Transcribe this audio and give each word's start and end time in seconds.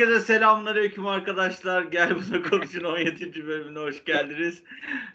Herkese 0.00 0.20
selamünaleyküm 0.20 1.06
arkadaşlar. 1.06 1.82
Gel 1.82 2.16
buna 2.16 2.42
konuşun 2.42 2.84
17. 2.84 3.46
bölümüne 3.46 3.78
hoş 3.78 4.04
geldiniz. 4.04 4.62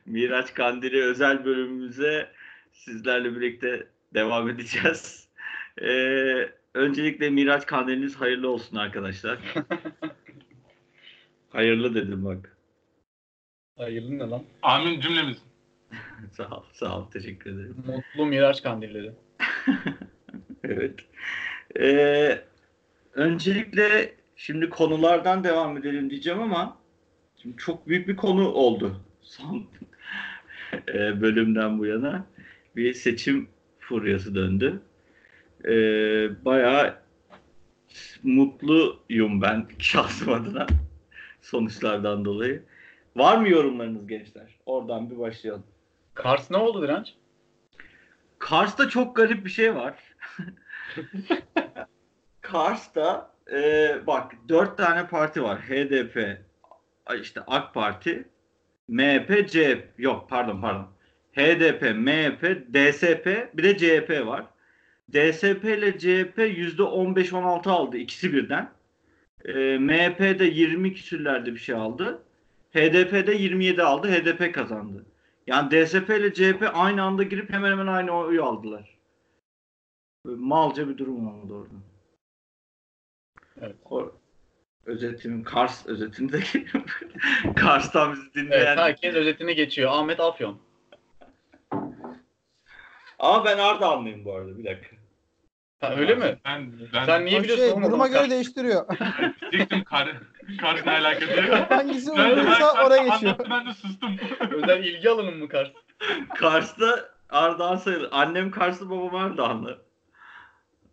Miraç 0.05 0.53
Kandili 0.53 1.03
özel 1.03 1.45
bölümümüze 1.45 2.31
sizlerle 2.71 3.35
birlikte 3.35 3.87
devam 4.13 4.49
edeceğiz. 4.49 5.27
Ee, 5.81 6.49
öncelikle 6.73 7.29
Miraç 7.29 7.65
Kandiliniz 7.65 8.15
hayırlı 8.15 8.49
olsun 8.49 8.77
arkadaşlar. 8.77 9.39
hayırlı 11.49 11.95
dedim 11.95 12.25
bak. 12.25 12.57
Hayırlı 13.77 14.19
ne 14.19 14.29
lan? 14.29 14.43
Amin 14.61 14.99
cümlemiz. 14.99 15.37
sağ 16.31 16.57
ol, 16.57 16.63
sağ 16.73 16.99
ol. 16.99 17.11
Teşekkür 17.11 17.53
ederim. 17.53 17.75
Mutlu 17.85 18.25
Miraç 18.25 18.63
kandilleri. 18.63 19.11
Evet. 20.63 20.99
Ee, 21.79 22.41
öncelikle 23.13 24.15
şimdi 24.35 24.69
konulardan 24.69 25.43
devam 25.43 25.77
edelim 25.77 26.09
diyeceğim 26.09 26.41
ama 26.41 26.77
şimdi 27.41 27.57
çok 27.57 27.87
büyük 27.87 28.07
bir 28.07 28.15
konu 28.15 28.47
oldu 28.47 29.01
son 29.21 29.67
e, 30.87 31.21
bölümden 31.21 31.79
bu 31.79 31.85
yana. 31.85 32.25
Bir 32.75 32.93
seçim 32.93 33.49
furyası 33.79 34.35
döndü. 34.35 34.81
Ee, 35.65 36.45
bayağı 36.45 36.95
mutluyum 38.23 39.41
ben 39.41 39.67
şahsım 39.79 40.33
adına 40.33 40.67
sonuçlardan 41.41 42.25
dolayı. 42.25 42.63
Var 43.15 43.37
mı 43.37 43.49
yorumlarınız 43.49 44.07
gençler? 44.07 44.55
Oradan 44.65 45.09
bir 45.09 45.19
başlayalım. 45.19 45.63
Kars 46.13 46.51
ne 46.51 46.57
oldu 46.57 46.83
Direnç? 46.83 47.13
Kars'ta 48.39 48.89
çok 48.89 49.15
garip 49.15 49.45
bir 49.45 49.49
şey 49.49 49.75
var. 49.75 50.15
Kars'ta 52.41 53.34
e, 53.51 53.91
bak 54.07 54.35
dört 54.49 54.77
tane 54.77 55.07
parti 55.07 55.43
var. 55.43 55.59
HDP, 55.59 56.37
işte 57.21 57.41
AK 57.47 57.73
Parti, 57.73 58.27
MHP, 58.87 59.49
CHP. 59.49 59.83
Yok 59.97 60.29
pardon 60.29 60.61
pardon. 60.61 60.87
HDP, 61.33 61.81
MHP, 61.81 62.73
DSP 62.73 63.49
bir 63.53 63.63
de 63.63 63.77
CHP 63.77 64.25
var. 64.25 64.45
DSP 65.13 65.63
ile 65.63 65.97
CHP 65.97 66.37
yüzde 66.57 66.81
15-16 66.81 67.69
aldı 67.69 67.97
ikisi 67.97 68.33
birden. 68.33 68.69
E, 69.45 69.77
MHP 69.77 70.19
de 70.19 70.45
20 70.45 70.93
küsürlerde 70.93 71.53
bir 71.53 71.59
şey 71.59 71.75
aldı. 71.75 72.21
HDP 72.73 73.27
de 73.27 73.33
27 73.33 73.83
aldı. 73.83 74.11
HDP 74.11 74.53
kazandı. 74.53 75.05
Yani 75.47 75.71
DSP 75.71 76.09
ile 76.09 76.33
CHP 76.33 76.71
aynı 76.73 77.03
anda 77.03 77.23
girip 77.23 77.49
hemen 77.53 77.71
hemen 77.71 77.87
aynı 77.87 78.11
oyu 78.11 78.43
aldılar. 78.43 78.97
Böyle 80.25 80.37
malca 80.41 80.89
bir 80.89 80.97
durum 80.97 81.27
oldu 81.27 81.55
orada. 81.55 81.84
Evet. 83.61 83.75
O 83.85 84.11
özetimin 84.85 85.43
Kars 85.43 85.85
özetini 85.85 86.31
de 86.31 86.43
Kars'tan 87.55 88.13
bizi 88.13 88.33
dinleyen. 88.33 88.65
Evet, 88.65 88.77
herkes 88.77 89.15
özetini 89.15 89.55
geçiyor. 89.55 89.91
Ahmet 89.93 90.19
Afyon. 90.19 90.59
Ama 93.19 93.45
ben 93.45 93.57
Ardahanlıyım 93.57 94.25
bu 94.25 94.33
arada 94.33 94.57
bir 94.57 94.65
dakika. 94.65 94.95
Ha, 95.79 95.95
öyle 95.95 96.15
mi? 96.15 96.39
Ben, 96.45 96.71
ben 96.93 97.05
Sen 97.05 97.25
niye 97.25 97.43
biliyorsun 97.43 97.81
şey, 97.81 97.83
duruma 97.83 98.07
göre 98.07 98.29
değiştiriyor. 98.29 98.85
diyecektim 99.51 99.83
kar, 99.83 100.17
karla 100.61 100.91
alakası 100.91 101.41
yok. 101.41 101.49
Hangisi 101.71 102.15
Kars'ı 102.15 102.85
oraya 102.85 103.03
geçiyor. 103.03 103.31
anlattı, 103.31 103.47
Ben 103.49 103.65
de 103.65 103.73
sustum. 103.73 104.17
Özel 104.51 104.83
ilgi 104.83 105.09
alanın 105.09 105.37
mı 105.37 105.47
Kars? 105.47 105.69
Kars'ta 106.35 107.09
Ardahan 107.29 107.75
sayılır. 107.75 108.09
Annem 108.11 108.51
Karslı 108.51 108.89
babam 108.89 109.15
Ardahanlı. 109.15 109.85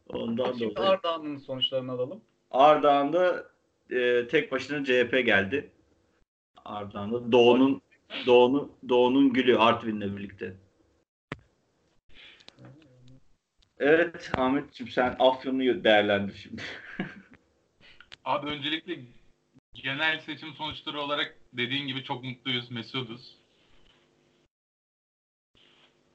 Ondan 0.09 0.53
Şimdi 0.53 0.77
dolayı. 0.77 0.91
Ardahan'ın 0.91 1.39
sonuçlarını 1.39 1.93
alalım. 1.93 2.21
Ardahan'da 2.53 3.47
e, 3.91 4.29
tek 4.29 4.53
başına 4.53 4.85
CHP 4.85 5.27
geldi. 5.27 5.71
Ardahan'da 6.65 7.33
Doğu'nun 7.33 7.83
Doğu'nun 8.27 8.73
Doğu'nun 8.89 9.33
gülü 9.33 9.59
Artvin'le 9.59 10.17
birlikte. 10.17 10.57
Evet 13.79 14.31
Ahmetciğim 14.37 14.93
sen 14.93 15.17
Afyon'u 15.19 15.85
değerlendir 15.85 16.35
şimdi. 16.35 16.63
Abi 18.25 18.51
öncelikle 18.51 18.99
genel 19.75 20.21
seçim 20.21 20.55
sonuçları 20.55 21.01
olarak 21.01 21.37
dediğin 21.53 21.87
gibi 21.87 22.05
çok 22.05 22.25
mutluyuz, 22.25 22.71
mesuduz. 22.71 23.37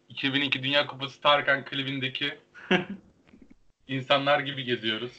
2002 0.10 0.64
Dünya 0.64 0.88
Kupası 0.88 1.22
Tarkan 1.22 1.66
klibindeki 1.66 2.38
insanlar 3.88 4.40
gibi 4.40 4.64
geziyoruz. 4.64 5.12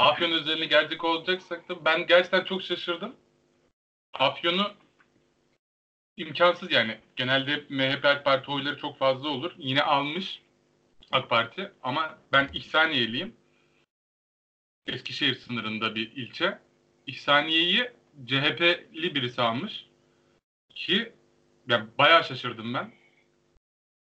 Afyon 0.00 0.32
özelini 0.32 0.68
gelecek 0.68 1.04
olacaksak 1.04 1.68
da 1.68 1.84
ben 1.84 2.06
gerçekten 2.06 2.44
çok 2.44 2.62
şaşırdım. 2.62 3.16
Afyon'u 4.14 4.72
imkansız 6.16 6.72
yani. 6.72 6.98
Genelde 7.16 7.64
MHP 7.68 8.04
AK 8.04 8.24
Parti 8.24 8.50
oyları 8.50 8.78
çok 8.78 8.98
fazla 8.98 9.28
olur. 9.28 9.54
Yine 9.58 9.82
almış 9.82 10.42
AK 11.12 11.30
Parti 11.30 11.72
ama 11.82 12.18
ben 12.32 12.48
İhsaniyeliyim. 12.52 13.36
Eskişehir 14.86 15.34
sınırında 15.34 15.94
bir 15.94 16.12
ilçe. 16.12 16.58
İhsaniye'yi 17.06 17.90
CHP'li 18.26 19.14
birisi 19.14 19.42
almış. 19.42 19.86
Ki 20.74 21.12
ya 21.68 21.86
bayağı 21.98 22.24
şaşırdım 22.24 22.74
ben. 22.74 22.92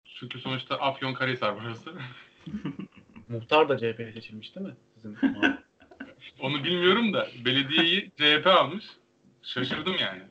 Çünkü 0.04 0.40
sonuçta 0.40 0.76
Afyonkarahisar 0.76 1.56
burası. 1.56 1.94
Muhtar 3.28 3.68
da 3.68 3.78
CHP'li 3.78 4.12
seçilmiş 4.12 4.56
değil 4.56 4.66
mi? 4.66 4.76
Sizin 4.94 5.16
Onu 6.40 6.64
bilmiyorum 6.64 7.12
da 7.12 7.28
belediyeyi 7.44 8.10
CHP 8.16 8.46
almış. 8.46 8.84
Şaşırdım 9.42 9.94
yani. 10.00 10.22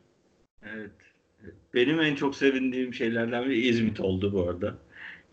Evet. 0.63 0.91
Benim 1.73 2.01
en 2.01 2.15
çok 2.15 2.35
sevindiğim 2.35 2.93
şeylerden 2.93 3.45
biri 3.45 3.67
İzmit 3.67 3.99
oldu 3.99 4.33
bu 4.33 4.49
arada. 4.49 4.77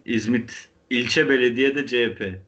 İzmit 0.04 0.68
ilçe 0.90 1.28
belediye 1.28 1.74
de 1.74 1.86
CHP. 1.86 2.40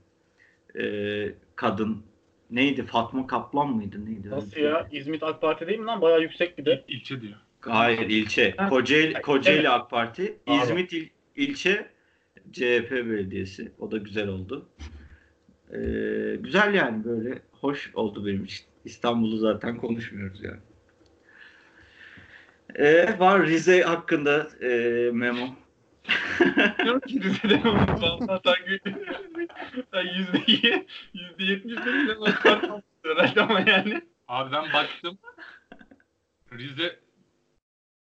Ee, 0.81 1.33
kadın 1.57 2.03
neydi? 2.51 2.87
Fatma 2.87 3.27
Kaplan 3.27 3.69
mıydı? 3.69 4.07
Neydi? 4.07 4.31
Nasıl 4.31 4.61
ya? 4.61 4.89
İzmit 4.93 5.23
AK 5.23 5.41
Parti 5.41 5.67
değil 5.67 5.79
mi 5.79 5.87
lan? 5.87 6.01
Bayağı 6.01 6.23
yüksek 6.23 6.59
bir 6.59 6.65
de. 6.65 6.85
İlçe 6.89 7.21
diyor. 7.21 7.39
Hayır 7.61 8.09
ilçe. 8.09 8.57
Kocaeli, 8.71 9.23
Kocaeli 9.23 9.59
evet. 9.59 9.71
AK 9.71 9.91
Parti. 9.91 10.39
Pardon. 10.47 10.63
İzmit 10.63 10.93
il, 10.93 11.09
ilçe 11.37 11.91
CHP 12.53 12.91
belediyesi. 12.91 13.73
O 13.79 13.91
da 13.91 13.97
güzel 13.97 14.29
oldu. 14.29 14.69
Ee, 15.73 16.37
güzel 16.41 16.75
yani 16.75 17.05
böyle 17.05 17.39
hoş 17.61 17.91
oldu 17.95 18.27
benim 18.27 18.45
için. 18.45 18.67
İstanbul'u 18.85 19.37
zaten 19.37 19.77
konuşmuyoruz 19.77 20.45
yani. 20.45 20.61
Ee, 22.75 23.19
var 23.19 23.47
Rize 23.47 23.83
hakkında 23.83 24.49
e, 24.63 24.69
memo. 25.13 25.47
Diyorum 26.85 27.01
ki 27.01 27.23
Rize'de 27.23 27.61
sen 29.93 30.05
yüzde 30.05 30.39
yüzde 31.15 31.45
yetmiş 31.45 31.77
beşle 31.77 32.13
AK 32.27 32.43
Parti 32.43 32.67
almışsın 32.67 33.05
herhalde 33.05 33.41
ama 33.41 33.61
yani. 33.61 34.03
Abi 34.29 34.53
ben 34.53 34.73
baktım. 34.73 35.19
Rize 36.53 37.01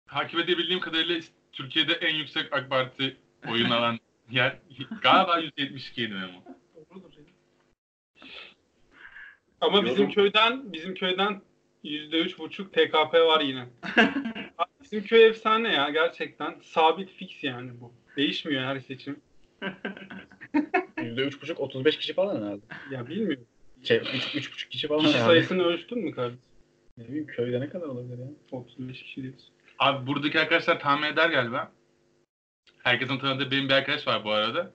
takip 0.07 0.41
edebildiğim 0.41 0.81
kadarıyla 0.81 1.21
Türkiye'de 1.53 1.93
en 1.93 2.15
yüksek 2.15 2.53
AK 2.53 2.71
Parti 2.71 3.17
oyun 3.49 3.71
alan 3.71 3.99
yer. 4.31 4.59
Galiba 5.03 5.39
172 5.39 6.03
idi 6.03 6.15
Memo. 6.15 6.54
Ama 9.65 9.77
Yorum. 9.77 9.91
bizim 9.91 10.11
köyden 10.11 10.73
bizim 10.73 10.95
köyden 10.95 11.41
yüzde 11.83 12.19
üç 12.19 12.39
buçuk 12.39 12.73
TKP 12.73 13.15
var 13.15 13.41
yine. 13.41 13.61
Abi 14.59 14.71
bizim 14.83 15.05
köy 15.05 15.27
efsane 15.27 15.73
ya 15.73 15.91
gerçekten. 15.91 16.55
Sabit 16.63 17.11
fix 17.11 17.45
yani 17.45 17.71
bu. 17.81 17.93
Değişmiyor 18.17 18.63
her 18.63 18.81
seçim. 18.81 19.21
Yüzde 21.03 21.21
üç 21.23 21.43
buçuk, 21.43 21.61
35 21.61 21.99
kişi 21.99 22.15
falan 22.15 22.37
herhalde. 22.37 22.61
Ya 22.91 23.07
bilmiyorum. 23.07 23.45
Şey, 23.83 23.97
üç, 23.97 24.35
üç 24.35 24.53
buçuk 24.53 24.71
kişi 24.71 24.89
falan 24.89 25.01
Kişi 25.01 25.15
herhalde. 25.15 25.29
sayısını 25.31 25.63
ölçtün 25.65 25.99
mü 25.99 26.11
kardeşim? 26.13 26.41
Ne 26.99 27.09
bileyim 27.09 27.27
köyde 27.27 27.61
ne 27.61 27.69
kadar 27.69 27.87
olabilir 27.87 28.19
ya? 28.19 28.27
35 28.53 29.03
kişi 29.03 29.23
diyorsun. 29.23 29.49
Abi 29.79 30.07
buradaki 30.07 30.41
arkadaşlar 30.41 30.81
tahmin 30.81 31.07
eder 31.07 31.31
galiba. 31.31 31.73
Herkesin 32.83 33.19
tanıdığı 33.19 33.51
benim 33.51 33.69
bir 33.69 33.75
arkadaş 33.75 34.07
var 34.07 34.25
bu 34.25 34.31
arada. 34.31 34.73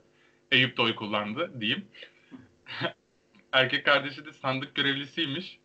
Eyüp 0.50 0.76
de 0.76 0.82
oy 0.82 0.94
kullandı 0.94 1.50
diyeyim. 1.60 1.84
Erkek 3.52 3.84
kardeşi 3.84 4.24
de 4.26 4.32
sandık 4.32 4.74
görevlisiymiş. 4.74 5.58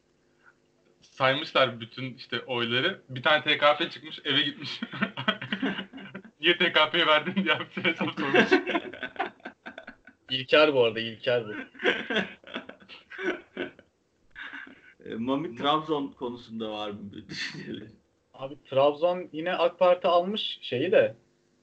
Saymışlar 1.01 1.79
bütün 1.79 2.13
işte 2.13 2.39
oyları. 2.39 3.01
Bir 3.09 3.23
tane 3.23 3.41
TKP 3.43 3.91
çıkmış 3.91 4.19
eve 4.25 4.41
gitmiş. 4.41 4.81
Niye 6.39 6.57
TKP'ye 6.57 7.07
verdin 7.07 7.43
diye 7.43 7.59
bir 7.77 7.83
hesap 7.83 8.19
sormuş. 8.19 8.51
İlker 10.29 10.73
bu 10.73 10.83
arada, 10.83 10.99
İlker 10.99 11.43
bu. 11.47 11.53
E, 15.05 15.15
Mami 15.15 15.55
Trabzon 15.55 16.07
konusunda 16.07 16.71
var 16.71 16.89
mı 16.89 16.99
bir 17.13 17.27
düşünceleri? 17.27 17.89
Abi 18.33 18.63
Trabzon 18.63 19.29
yine 19.31 19.53
AK 19.53 19.79
Parti 19.79 20.07
almış 20.07 20.59
şeyi 20.61 20.91
de. 20.91 21.15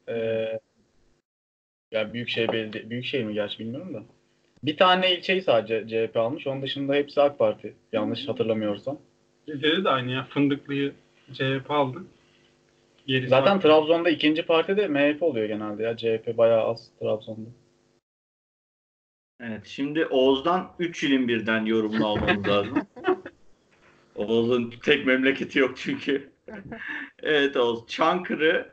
Eee 0.08 0.60
ya 1.90 2.12
Büyükşehir 2.12 2.48
Belediye, 2.48 2.90
Büyükşehir 2.90 3.24
mi 3.24 3.34
gerçi 3.34 3.58
bilmiyorum 3.58 3.94
da. 3.94 4.02
Bir 4.64 4.76
tane 4.76 5.16
ilçeyi 5.16 5.42
sadece 5.42 5.86
CHP 5.88 6.16
almış. 6.16 6.46
Onun 6.46 6.62
dışında 6.62 6.94
hepsi 6.94 7.20
AK 7.20 7.38
Parti. 7.38 7.74
Yanlış 7.92 8.28
hatırlamıyorsam. 8.28 8.98
Rize'de 9.48 9.84
de 9.84 9.88
aynı 9.88 10.10
ya. 10.10 10.24
Fındıklı'yı 10.24 10.92
CHP 11.32 11.70
aldı. 11.70 12.04
Gerisi 13.06 13.28
Zaten 13.28 13.56
AK- 13.56 13.62
Trabzon'da 13.62 14.10
ikinci 14.10 14.42
parti 14.42 14.76
de 14.76 14.88
MHP 14.88 15.22
oluyor 15.22 15.46
genelde 15.46 15.82
ya. 15.82 15.96
CHP 15.96 16.36
bayağı 16.36 16.64
az 16.64 16.90
Trabzon'da. 17.00 17.50
Evet 19.40 19.66
şimdi 19.66 20.06
Oğuz'dan 20.06 20.72
3 20.78 21.04
ilin 21.04 21.28
birden 21.28 21.64
yorumunu 21.64 22.06
almamız 22.06 22.48
lazım. 22.48 22.86
Oğuz'un 24.16 24.70
tek 24.84 25.06
memleketi 25.06 25.58
yok 25.58 25.76
çünkü. 25.76 26.32
Evet 27.22 27.56
Oğuz. 27.56 27.86
Çankırı, 27.86 28.72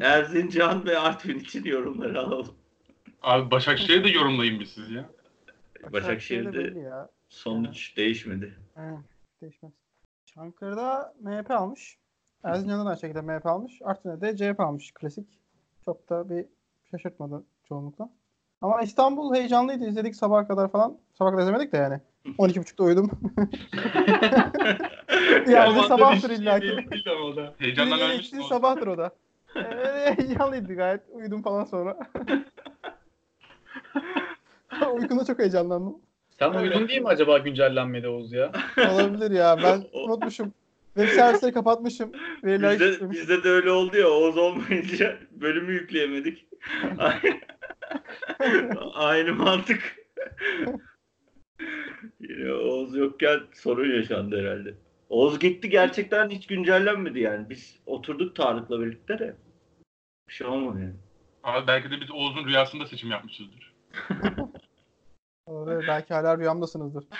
Erzincan 0.00 0.86
ve 0.86 0.98
Artvin 0.98 1.38
için 1.38 1.64
yorumları 1.64 2.20
alalım. 2.20 2.54
Abi 3.22 3.50
Başakşehir'i 3.50 4.04
de 4.04 4.08
yorumlayın 4.08 4.60
bir 4.60 4.64
siz 4.64 4.90
ya. 4.90 5.10
Başakşehir'de 5.92 6.80
ya. 6.80 7.08
sonuç 7.28 7.96
değişmedi. 7.96 8.54
Aynen. 8.76 9.04
Değişmez. 9.42 9.72
Çankırı'da 10.26 11.14
MHP 11.20 11.50
almış. 11.50 11.98
Erzincan'da 12.44 12.84
da 12.84 12.88
aynı 12.88 13.00
şekilde 13.00 13.20
MHP 13.20 13.46
almış. 13.46 13.80
Artvin'de 13.84 14.20
de 14.20 14.36
CHP 14.36 14.60
almış. 14.60 14.92
Klasik. 14.92 15.28
Çok 15.84 16.08
da 16.08 16.30
bir 16.30 16.46
şaşırtmadı 16.90 17.44
çoğunlukla. 17.68 18.10
Ama 18.60 18.82
İstanbul 18.82 19.34
heyecanlıydı. 19.34 19.88
İzledik 19.88 20.16
sabaha 20.16 20.48
kadar 20.48 20.72
falan. 20.72 20.98
Sabaha 21.18 21.32
kadar 21.32 21.42
izlemedik 21.42 21.72
de 21.72 21.76
yani. 21.76 22.00
12.30'da 22.38 22.84
uyudum. 22.84 23.10
yani 25.52 25.76
da 25.76 25.82
sabahtır 25.82 26.30
illa 26.30 26.60
ki. 26.60 26.86
Heyecandan 27.58 28.10
eksiği 28.10 28.42
sabahtır 28.42 28.86
o 28.86 28.98
da. 28.98 29.10
Ee, 29.56 30.14
heyecanlıydı 30.18 30.74
gayet. 30.74 31.00
Uyudum 31.12 31.42
falan 31.42 31.64
sonra. 31.64 31.98
Uykumda 34.94 35.24
çok 35.24 35.38
heyecanlandım. 35.38 35.96
Sen 36.38 36.50
uyudun 36.50 36.88
değil 36.88 37.00
mi 37.00 37.08
acaba 37.08 37.38
güncellenmedi 37.38 38.08
Oğuz 38.08 38.32
ya? 38.32 38.52
Olabilir 38.92 39.30
ya. 39.30 39.58
Ben 39.62 39.84
unutmuşum. 39.92 40.52
Web 40.94 41.08
servisleri 41.08 41.52
kapatmışım. 41.52 42.12
Veriler 42.44 42.80
Bizde, 42.80 43.10
bizde 43.10 43.44
de 43.44 43.48
öyle 43.48 43.70
oldu 43.70 43.96
ya 43.96 44.08
Oğuz 44.08 44.36
olmayınca 44.36 45.16
bölümü 45.30 45.72
yükleyemedik. 45.72 46.46
Aynı 48.94 49.32
mantık. 49.34 49.96
Yine 52.20 52.52
Oğuz 52.52 52.96
yokken 52.96 53.40
sorun 53.54 53.96
yaşandı 53.96 54.40
herhalde. 54.40 54.74
Oğuz 55.08 55.38
gitti 55.38 55.70
gerçekten 55.70 56.30
hiç 56.30 56.46
güncellenmedi 56.46 57.20
yani. 57.20 57.50
Biz 57.50 57.76
oturduk 57.86 58.36
Tarık'la 58.36 58.80
birlikte 58.80 59.18
de. 59.18 59.36
Bir 60.28 60.34
şey 60.34 60.46
olmadı 60.46 60.80
yani. 60.80 60.94
Abi 61.42 61.66
belki 61.66 61.90
de 61.90 62.00
biz 62.00 62.10
Oğuz'un 62.10 62.44
rüyasında 62.44 62.86
seçim 62.86 63.10
yapmışızdır. 63.10 63.74
Olabilir. 65.46 65.88
Belki 65.88 66.14
hala 66.14 66.38
rüyamdasınızdır. 66.38 67.04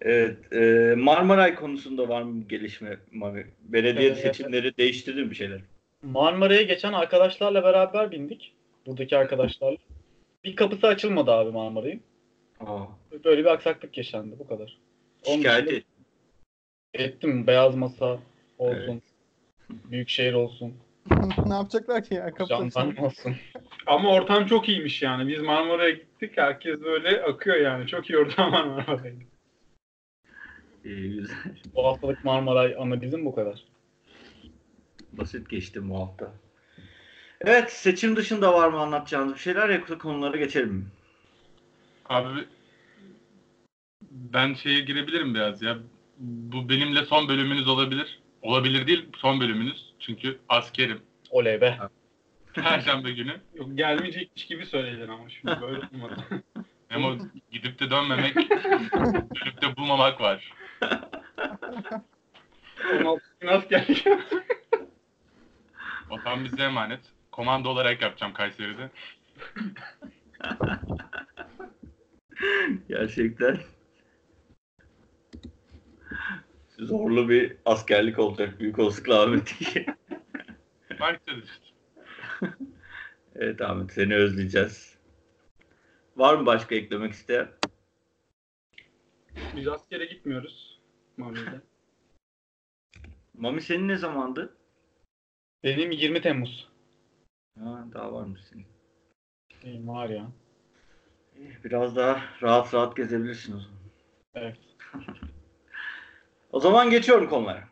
Evet. 0.00 0.52
E, 0.52 0.94
Marmaray 0.98 1.54
konusunda 1.54 2.08
var 2.08 2.22
mı 2.22 2.40
bir 2.40 2.48
gelişme? 2.48 2.98
Belediye 3.62 4.08
Evet. 4.08 4.18
seçimleri 4.18 4.76
değiştirdi 4.76 5.22
mi 5.24 5.30
bir 5.30 5.34
şeyler? 5.34 5.60
Marmara'ya 6.02 6.62
geçen 6.62 6.92
arkadaşlarla 6.92 7.62
beraber 7.64 8.10
bindik. 8.10 8.54
Buradaki 8.86 9.16
arkadaşlarla. 9.16 9.76
Bir 10.44 10.56
kapısı 10.56 10.86
açılmadı 10.86 11.30
abi 11.30 11.50
Marmara'yın. 11.50 12.00
Aa, 12.60 12.84
Böyle 13.24 13.40
bir 13.40 13.46
aksaklık 13.52 13.98
yaşandı 13.98 14.36
bu 14.38 14.46
kadar. 14.46 14.78
Onun 15.26 15.36
şikayet 15.36 15.66
dışında 15.66 15.80
et. 16.94 17.00
ettim. 17.00 17.46
Beyaz 17.46 17.74
masa 17.76 18.18
olsun. 18.58 19.02
Büyükşehir 19.70 20.32
olsun. 20.32 20.74
ne 21.46 21.54
yapacaklar 21.54 22.04
ki 22.04 22.14
ya? 22.14 22.32
Jandarma 22.48 23.06
olsun. 23.06 23.36
Ama 23.86 24.12
ortam 24.12 24.46
çok 24.46 24.68
iyiymiş 24.68 25.02
yani. 25.02 25.28
Biz 25.28 25.42
Marmara'ya 25.42 25.90
gittik. 25.90 26.32
Herkes 26.36 26.80
böyle 26.80 27.22
akıyor 27.22 27.56
yani. 27.56 27.86
Çok 27.86 28.10
iyi 28.10 28.18
ortam 28.18 28.52
var 28.52 28.64
Marmara'da. 28.64 29.08
İyi, 30.84 31.16
güzel. 31.16 31.36
Bu 31.74 31.86
haftalık 31.86 32.24
Marmaray 32.24 32.76
analizim 32.78 33.24
bu 33.24 33.34
kadar. 33.34 33.64
Basit 35.12 35.50
geçti 35.50 35.90
bu 35.90 36.00
hafta. 36.00 36.32
Evet 37.40 37.72
seçim 37.72 38.16
dışında 38.16 38.54
var 38.54 38.68
mı 38.68 38.78
anlatacağınız 38.78 39.34
bir 39.34 39.38
şeyler 39.38 39.68
yoksa 39.68 39.98
konulara 39.98 40.36
geçelim. 40.36 40.90
Abi 42.08 42.28
ben 44.10 44.54
şeye 44.54 44.80
girebilirim 44.80 45.34
biraz 45.34 45.62
ya. 45.62 45.78
Bu 46.18 46.68
benimle 46.68 47.04
son 47.04 47.28
bölümünüz 47.28 47.68
olabilir. 47.68 48.19
Olabilir 48.42 48.86
değil 48.86 49.08
son 49.16 49.40
bölümünüz. 49.40 49.94
Çünkü 50.00 50.38
askerim. 50.48 51.02
Oley 51.30 51.60
be. 51.60 51.78
Perşembe 52.54 53.12
günü. 53.12 53.40
Yok 53.54 53.68
gelmeyecekmiş 53.74 54.46
gibi 54.46 54.66
söyledin 54.66 55.08
ama 55.08 55.28
şimdi 55.28 55.60
böyle 55.60 55.80
olmadı. 55.94 56.24
Ama 56.94 57.16
gidip 57.50 57.80
de 57.80 57.90
dönmemek, 57.90 58.36
dönüp 58.36 59.62
de 59.62 59.76
bulmamak 59.76 60.20
var. 60.20 60.52
16 63.00 63.22
gün 63.40 63.48
askerlik. 63.48 64.06
Vatan 66.10 66.44
bize 66.44 66.62
emanet. 66.62 67.00
Komando 67.32 67.68
olarak 67.68 68.02
yapacağım 68.02 68.32
Kayseri'de. 68.32 68.90
Gerçekten 72.88 73.58
zorlu 76.86 77.28
bir 77.28 77.56
askerlik 77.64 78.18
olacak 78.18 78.60
büyük 78.60 78.78
olasılıkla 78.78 79.22
Ahmet. 79.22 79.54
Bakacağız 81.00 81.44
işte. 81.44 81.66
evet 83.34 83.60
Ahmet 83.60 83.92
seni 83.92 84.14
özleyeceğiz. 84.14 84.98
Var 86.16 86.34
mı 86.34 86.46
başka 86.46 86.74
eklemek 86.74 87.12
isteyen? 87.12 87.48
Biz 89.56 89.68
askere 89.68 90.04
gitmiyoruz. 90.04 90.80
Mami'de. 91.16 91.60
Mami 93.34 93.62
senin 93.62 93.88
ne 93.88 93.96
zamandı? 93.96 94.56
Benim 95.64 95.90
20 95.90 96.20
Temmuz. 96.20 96.68
Ha, 97.58 97.86
daha 97.94 98.12
varmış 98.12 98.40
senin. 98.44 98.66
İyiyim 99.64 99.88
var 99.88 100.08
ya. 100.08 100.32
Biraz 101.64 101.96
daha 101.96 102.24
rahat 102.42 102.74
rahat 102.74 102.96
gezebilirsin 102.96 103.56
o 103.56 103.60
zaman. 103.60 103.78
Evet. 104.34 104.58
O 106.52 106.60
zaman 106.60 106.90
geçiyorum 106.90 107.28
konulara. 107.28 107.68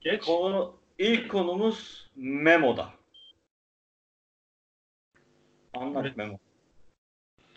Geç. 0.00 0.24
Konu, 0.24 0.76
ilk 0.98 1.30
konumuz 1.30 2.08
Memo'da. 2.16 2.92
Anlat 5.74 6.04
Evet. 6.06 6.16
Memo. 6.16 6.38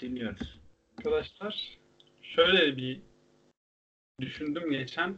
Dinliyoruz. 0.01 0.59
Arkadaşlar 0.97 1.77
şöyle 2.21 2.77
bir 2.77 3.01
düşündüm 4.21 4.71
geçen. 4.71 5.15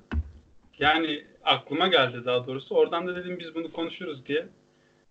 Yani 0.79 1.27
aklıma 1.43 1.87
geldi 1.87 2.25
daha 2.25 2.47
doğrusu. 2.47 2.75
Oradan 2.75 3.07
da 3.07 3.15
dedim 3.15 3.39
biz 3.39 3.55
bunu 3.55 3.71
konuşuruz 3.71 4.25
diye. 4.25 4.47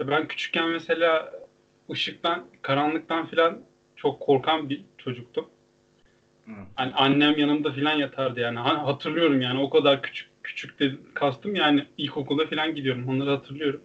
Ben 0.00 0.28
küçükken 0.28 0.68
mesela 0.68 1.32
ışıktan, 1.90 2.46
karanlıktan 2.62 3.26
filan 3.26 3.62
çok 3.96 4.20
korkan 4.20 4.70
bir 4.70 4.84
çocuktum. 4.98 5.50
Hani 6.74 6.92
annem 6.94 7.38
yanımda 7.38 7.72
filan 7.72 7.92
yatardı 7.98 8.40
yani. 8.40 8.58
Ha- 8.58 8.86
Hatırlıyorum 8.86 9.40
yani 9.40 9.60
o 9.60 9.70
kadar 9.70 10.02
küçük 10.02 10.28
küçük 10.42 10.80
de 10.80 10.92
kastım 11.14 11.54
yani 11.54 11.84
ilkokula 11.98 12.46
filan 12.46 12.74
gidiyorum. 12.74 13.08
Onları 13.08 13.30
hatırlıyorum. 13.30 13.80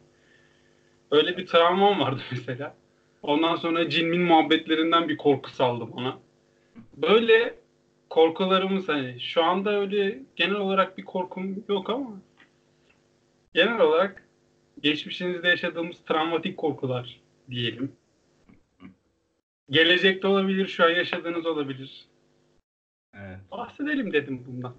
Öyle 1.11 1.37
bir 1.37 1.45
travmam 1.45 1.99
vardı 1.99 2.21
mesela. 2.31 2.75
Ondan 3.21 3.55
sonra 3.55 3.89
cinmin 3.89 4.21
muhabbetlerinden 4.21 5.09
bir 5.09 5.17
korku 5.17 5.49
saldım 5.51 5.91
ona. 5.91 6.17
Böyle 6.97 7.55
korkularımız 8.09 8.89
hani 8.89 9.19
şu 9.19 9.43
anda 9.43 9.79
öyle 9.79 10.19
genel 10.35 10.55
olarak 10.55 10.97
bir 10.97 11.03
korkum 11.03 11.63
yok 11.69 11.89
ama 11.89 12.09
genel 13.53 13.79
olarak 13.79 14.23
geçmişinizde 14.83 15.47
yaşadığımız 15.47 15.97
travmatik 16.05 16.57
korkular 16.57 17.19
diyelim. 17.49 17.91
Gelecekte 19.69 20.27
olabilir, 20.27 20.67
şu 20.67 20.83
an 20.85 20.89
yaşadığınız 20.89 21.45
olabilir. 21.45 22.05
Bahsedelim 23.51 24.13
dedim 24.13 24.43
bundan. 24.47 24.75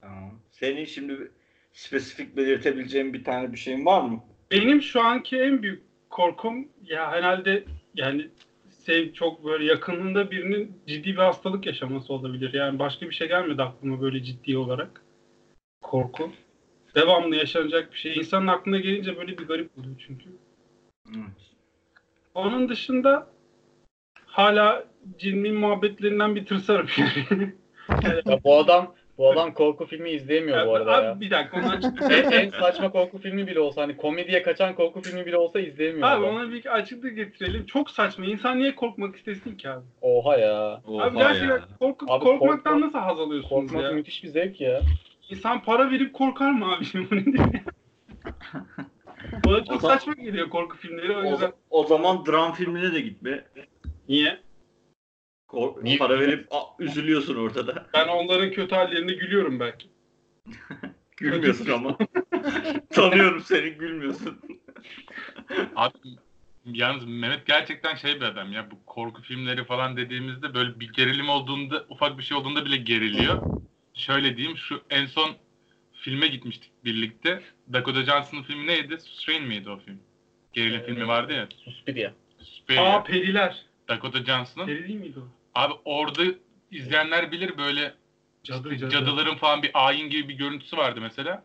Tamam. 0.00 0.40
Senin 0.50 0.84
şimdi 0.84 1.30
spesifik 1.72 2.36
belirtebileceğin 2.36 3.12
bir 3.12 3.24
tane 3.24 3.52
bir 3.52 3.58
şeyin 3.58 3.86
var 3.86 4.02
mı? 4.02 4.24
Benim 4.50 4.82
şu 4.82 5.00
anki 5.00 5.38
en 5.38 5.62
büyük 5.62 5.82
korkum 6.10 6.68
ya 6.82 7.12
herhalde 7.12 7.64
yani 7.94 8.28
sev 8.68 9.12
çok 9.12 9.44
böyle 9.44 9.64
yakınında 9.64 10.30
birinin 10.30 10.80
ciddi 10.86 11.08
bir 11.08 11.16
hastalık 11.16 11.66
yaşaması 11.66 12.12
olabilir. 12.12 12.54
Yani 12.54 12.78
başka 12.78 13.06
bir 13.06 13.14
şey 13.14 13.28
gelmedi 13.28 13.62
aklıma 13.62 14.00
böyle 14.00 14.22
ciddi 14.22 14.56
olarak. 14.56 15.02
Korku. 15.82 16.32
Devamlı 16.94 17.36
yaşanacak 17.36 17.92
bir 17.92 17.98
şey. 17.98 18.16
İnsanın 18.16 18.46
aklına 18.46 18.78
gelince 18.78 19.16
böyle 19.16 19.38
bir 19.38 19.46
garip 19.46 19.78
oluyor 19.78 19.94
çünkü. 20.06 20.24
Evet. 21.08 21.54
Onun 22.34 22.68
dışında 22.68 23.30
hala 24.26 24.84
cinnin 25.18 25.54
muhabbetlerinden 25.54 26.36
bir 26.36 26.46
tırsarım 26.46 26.88
yani. 26.98 27.54
Ya 28.26 28.44
bu 28.44 28.56
adam 28.58 28.94
Bu 29.18 29.30
adam 29.32 29.54
korku 29.54 29.86
filmi 29.86 30.10
izleyemiyor 30.10 30.66
bu 30.66 30.74
arada 30.74 30.96
abi 30.96 31.04
ya. 31.06 31.20
bir 31.20 31.30
dakika 31.30 31.56
onu 31.56 31.92
en, 32.14 32.30
en 32.30 32.50
saçma 32.50 32.90
korku 32.92 33.18
filmi 33.18 33.46
bile 33.46 33.60
olsa 33.60 33.82
hani 33.82 33.96
komediye 33.96 34.42
kaçan 34.42 34.74
korku 34.74 35.02
filmi 35.02 35.26
bile 35.26 35.36
olsa 35.36 35.60
izleyemiyor 35.60 36.08
Abi 36.08 36.24
adam. 36.26 36.36
ona 36.36 36.50
bir 36.52 36.74
açıklık 36.74 37.16
getirelim. 37.16 37.66
Çok 37.66 37.90
saçma. 37.90 38.24
İnsan 38.24 38.58
niye 38.58 38.74
korkmak 38.74 39.16
istesin 39.16 39.56
ki 39.56 39.68
abi? 39.70 39.84
Oha 40.02 40.36
ya. 40.36 40.80
Oha 40.88 41.04
abi 41.04 41.18
gerçekten 41.18 41.48
ya. 41.48 41.68
korku, 41.78 42.06
Abi 42.08 42.24
korkmaktan 42.24 42.72
korkmak- 42.74 42.86
nasıl 42.86 42.98
haz 42.98 43.20
alıyorsunuz 43.20 43.48
Korkmak 43.50 43.84
ya? 43.84 43.92
müthiş 43.92 44.24
bir 44.24 44.28
zevk 44.28 44.60
ya. 44.60 44.80
İnsan 45.30 45.62
para 45.62 45.90
verip 45.90 46.12
korkar 46.14 46.50
mı 46.50 46.74
abi 46.74 46.84
şimdi 46.84 47.10
bunu 47.10 47.24
diye? 47.24 47.62
Bana 49.46 49.64
çok 49.64 49.76
O 49.76 49.78
zaman- 49.78 49.94
saçma 49.94 50.12
geliyor 50.12 50.48
korku 50.48 50.76
filmleri 50.76 51.12
o 51.16 51.20
O, 51.20 51.30
yüzden. 51.30 51.52
o 51.70 51.84
zaman 51.84 52.26
dram 52.26 52.52
filmine 52.54 52.92
de 52.94 53.00
gitme. 53.00 53.44
Niye? 54.08 54.38
Kork- 55.50 55.82
Niye? 55.82 55.98
Para 55.98 56.20
verip 56.20 56.46
a, 56.50 56.58
üzülüyorsun 56.78 57.34
ortada. 57.36 57.86
Ben 57.94 58.08
onların 58.08 58.50
kötü 58.50 58.74
hallerine 58.74 59.12
gülüyorum 59.12 59.60
belki. 59.60 59.88
Gülmüyorsun 61.16 61.70
ama. 61.72 61.98
Tanıyorum 62.90 63.40
seni 63.42 63.70
gülmüyorsun. 63.70 64.38
Abi 65.76 65.92
yalnız 66.64 67.04
Mehmet 67.06 67.46
gerçekten 67.46 67.94
şey 67.94 68.16
bir 68.16 68.22
adam 68.22 68.52
ya. 68.52 68.70
Bu 68.70 68.74
korku 68.86 69.22
filmleri 69.22 69.64
falan 69.64 69.96
dediğimizde 69.96 70.54
böyle 70.54 70.80
bir 70.80 70.92
gerilim 70.92 71.28
olduğunda, 71.28 71.84
ufak 71.88 72.18
bir 72.18 72.22
şey 72.22 72.36
olduğunda 72.36 72.64
bile 72.64 72.76
geriliyor. 72.76 73.42
Şöyle 73.94 74.36
diyeyim 74.36 74.56
şu 74.56 74.82
en 74.90 75.06
son 75.06 75.30
filme 75.92 76.26
gitmiştik 76.26 76.70
birlikte. 76.84 77.42
Dakota 77.72 78.02
Johnson'ın 78.02 78.42
filmi 78.42 78.66
neydi? 78.66 78.98
Strain 79.00 79.42
miydi 79.44 79.70
o 79.70 79.78
film? 79.78 80.00
Gerilim 80.52 80.80
Ee, 80.80 80.86
filmi 80.86 81.08
vardı 81.08 81.32
ya. 81.32 81.48
Suspiria. 81.64 82.10
Suspiria. 82.38 82.84
Aa 82.94 83.04
periler. 83.04 83.62
Dakota 83.88 84.24
Johnson'ın. 84.24 84.66
Peri 84.66 84.88
değil 84.88 85.00
miydi 85.00 85.18
o? 85.20 85.39
Abi 85.54 85.74
orada 85.84 86.22
izleyenler 86.70 87.32
bilir 87.32 87.58
böyle 87.58 87.94
Cadı 88.44 88.74
işte 88.74 88.90
cadı. 88.90 88.90
cadıların 89.06 89.34
falan 89.36 89.62
bir 89.62 89.70
ayin 89.74 90.10
gibi 90.10 90.28
bir 90.28 90.34
görüntüsü 90.34 90.76
vardı 90.76 91.00
mesela. 91.00 91.44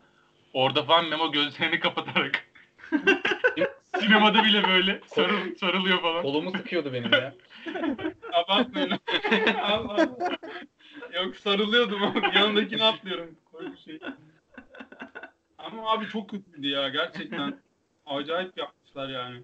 Orada 0.52 0.84
falan 0.84 1.08
Memo 1.08 1.32
gözlerini 1.32 1.80
kapatarak 1.80 2.44
sinemada 4.00 4.44
bile 4.44 4.68
böyle 4.68 5.00
sarıl, 5.06 5.54
sarılıyor 5.54 6.00
falan. 6.02 6.22
Kolumu 6.22 6.50
sıkıyordu 6.50 6.92
benim 6.92 7.12
ya. 7.12 7.34
Abartmayın. 8.32 8.98
Yok 11.14 11.36
sarılıyordum 11.36 12.02
ama 12.02 12.26
yanındakini 12.34 12.84
atlıyorum. 12.84 13.36
Korku 13.52 13.76
şey. 13.84 13.98
Ama 15.58 15.90
abi 15.92 16.08
çok 16.08 16.30
kötüydü 16.30 16.68
ya 16.68 16.88
gerçekten. 16.88 17.60
Acayip 18.06 18.58
yapmışlar 18.58 19.08
yani. 19.08 19.42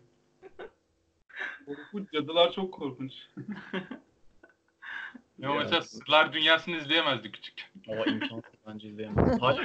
Korkunç 1.67 2.13
cadılar 2.13 2.53
çok 2.53 2.75
korkunç. 2.75 3.13
Memo 5.43 5.55
Ya. 5.55 5.61
mesela 5.61 5.83
Sırlar 5.83 6.33
Dünyası'nı 6.33 6.77
izleyemezdi 6.77 7.33
küçükken. 7.33 7.67
O 7.89 8.05
imkansız 8.11 8.55
bence 8.67 8.89
izleyemem. 8.89 9.39
Hala 9.41 9.63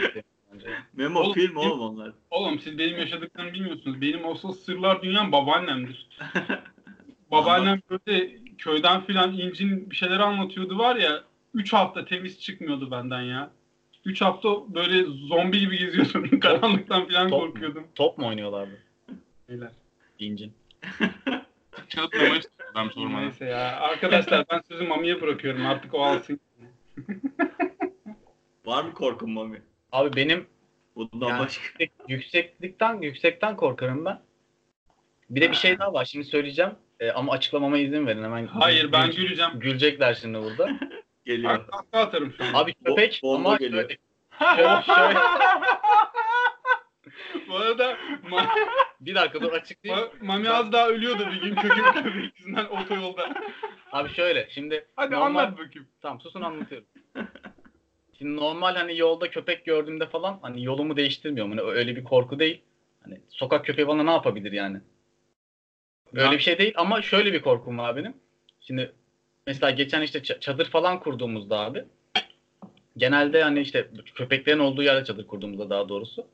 bence. 0.54 0.74
Memo 0.94 1.20
Oğlum, 1.20 1.34
film 1.34 1.56
oğlum 1.56 1.80
onlar. 1.80 2.14
Oğlum 2.30 2.60
siz 2.60 2.78
benim 2.78 2.98
yaşadıklarımı 3.00 3.54
bilmiyorsunuz. 3.54 4.02
Benim 4.02 4.28
asıl 4.28 4.54
sırlar 4.54 5.02
dünyam 5.02 5.32
babaannemdir. 5.32 6.10
Babaannem 7.32 7.82
böyle 7.90 8.38
köyden 8.58 9.06
filan 9.06 9.34
incin 9.38 9.90
bir 9.92 9.96
şeyler 9.96 10.20
anlatıyordu 10.20 10.78
var 10.78 10.96
ya 10.96 11.24
3 11.54 11.74
hafta 11.74 12.06
temiz 12.06 12.40
çıkmıyordu 12.42 12.92
benden 12.92 13.22
ya. 13.22 13.52
3 14.06 14.22
hafta 14.22 14.50
böyle 14.74 15.04
zombi 15.04 15.60
gibi 15.60 15.78
geziyordum. 15.78 16.40
Karanlıktan 16.40 17.08
filan 17.08 17.30
mu? 17.30 17.40
korkuyordum. 17.40 17.88
Top 17.96 18.18
mu 18.18 18.28
oynuyorlardı? 18.28 18.78
Beyler. 19.50 19.72
İncin. 20.20 20.54
Memo'yu 22.14 22.42
ben 22.78 22.90
sormadan. 22.90 23.24
Neyse 23.24 23.46
ya. 23.46 23.80
Arkadaşlar 23.80 24.46
ben 24.52 24.62
sözü 24.68 24.84
Mami'ye 24.88 25.22
bırakıyorum. 25.22 25.66
Artık 25.66 25.94
o 25.94 26.04
alsın. 26.06 26.40
Var 28.66 28.84
mı 28.84 28.94
korkun 28.94 29.32
Mami? 29.32 29.62
Abi 29.92 30.16
benim 30.16 30.48
Bundan 30.96 31.28
Yani- 31.28 31.40
başka. 31.40 31.64
yüksek- 31.64 31.92
yükseklikten 32.10 33.02
yüksekten 33.02 33.56
korkarım 33.56 34.06
ben. 34.06 34.20
Bir 35.30 35.42
de 35.42 35.52
bir 35.52 35.56
şey 35.56 35.80
daha 35.80 35.94
var. 35.94 36.06
Şimdi 36.06 36.26
söyleyeceğim. 36.26 36.72
Ee, 37.00 37.12
ama 37.12 37.32
açıklamama 37.32 37.78
izin 37.78 38.08
verin 38.08 38.24
hemen. 38.24 38.48
Hayır 38.48 38.92
ben 38.92 39.08
Gül- 39.10 39.16
güleceğim. 39.16 39.52
Gülecekler 39.60 40.14
şimdi 40.14 40.38
burada. 40.38 40.70
Geliyor. 41.26 41.68
Kahkaha 41.68 42.04
atarım 42.04 42.34
şu 42.38 42.44
an. 42.44 42.54
Abi 42.54 42.74
köpek 42.74 43.20
Bo- 43.24 43.36
ama 43.36 43.56
geliyor. 43.56 43.90
şöyle, 44.40 44.82
şöyle. 44.86 45.20
Bu 47.50 47.56
arada 47.56 47.98
Bir 49.02 49.16
dakika 49.16 49.42
dur 49.42 49.52
açıklayayım. 49.54 50.08
Ma- 50.08 50.26
Mami 50.26 50.50
az 50.50 50.72
daha 50.72 50.88
ölüyordu 50.90 51.28
bir 51.32 51.42
gün 51.42 51.56
kökün 51.56 51.84
köpek 51.84 52.14
yüzünden 52.40 52.66
otoyolda. 52.66 53.34
Abi 53.92 54.10
şöyle 54.10 54.48
şimdi 54.50 54.86
Hadi 54.96 55.16
normal- 55.16 55.26
anlat 55.44 55.54
bakayım. 55.58 55.88
Tamam 56.02 56.22
susun 56.22 56.42
anlatıyorum. 56.42 56.88
Şimdi 58.18 58.36
normal 58.36 58.76
hani 58.76 58.98
yolda 58.98 59.30
köpek 59.30 59.66
gördüğümde 59.66 60.08
falan 60.08 60.40
hani 60.42 60.64
yolumu 60.64 60.98
değiştirmiyorum. 60.98 61.52
Hani 61.58 61.62
öyle 61.62 61.96
bir 61.96 62.04
korku 62.04 62.40
değil. 62.40 62.62
Hani 63.04 63.22
sokak 63.30 63.66
köpeği 63.66 63.88
bana 63.88 64.04
ne 64.04 64.12
yapabilir 64.12 64.52
yani? 64.52 64.78
Öyle 66.14 66.26
Ya- 66.26 66.32
bir 66.32 66.40
şey 66.40 66.58
değil 66.58 66.74
ama 66.78 67.02
şöyle 67.02 67.34
bir 67.34 67.42
korkum 67.42 67.78
var 67.78 67.96
benim. 67.96 68.14
Şimdi 68.62 68.92
mesela 69.48 69.72
geçen 69.72 70.02
işte 70.02 70.24
çadır 70.24 70.70
falan 70.70 71.00
kurduğumuzda 71.00 71.60
abi 71.60 71.86
genelde 72.98 73.44
hani 73.44 73.60
işte 73.60 73.88
köpeklerin 74.16 74.60
olduğu 74.60 74.84
yerde 74.84 75.06
çadır 75.06 75.28
kurduğumuzda 75.28 75.70
daha 75.70 75.90
doğrusu. 75.90 76.28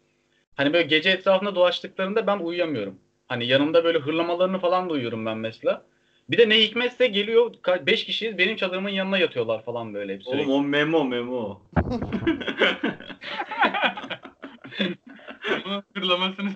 Hani 0.55 0.73
böyle 0.73 0.87
gece 0.87 1.09
etrafında 1.09 1.55
dolaştıklarında 1.55 2.27
ben 2.27 2.39
uyuyamıyorum. 2.39 2.99
Hani 3.27 3.47
yanımda 3.47 3.83
böyle 3.83 3.99
hırlamalarını 3.99 4.59
falan 4.59 4.89
duyuyorum 4.89 5.25
ben 5.25 5.37
mesela. 5.37 5.85
Bir 6.29 6.37
de 6.37 6.49
ne 6.49 6.61
hikmetse 6.61 7.07
geliyor 7.07 7.53
5 7.85 8.05
kişiyiz 8.05 8.37
benim 8.37 8.55
çadırımın 8.55 8.89
yanına 8.89 9.17
yatıyorlar 9.17 9.63
falan 9.63 9.93
böyle 9.93 10.13
hep 10.13 10.23
sürekli. 10.23 10.51
Oğlum 10.51 10.65
o 10.65 10.67
Memo 10.67 11.03
Memo. 11.03 11.61
Bunun 15.65 15.83
hırlamasını. 15.93 16.51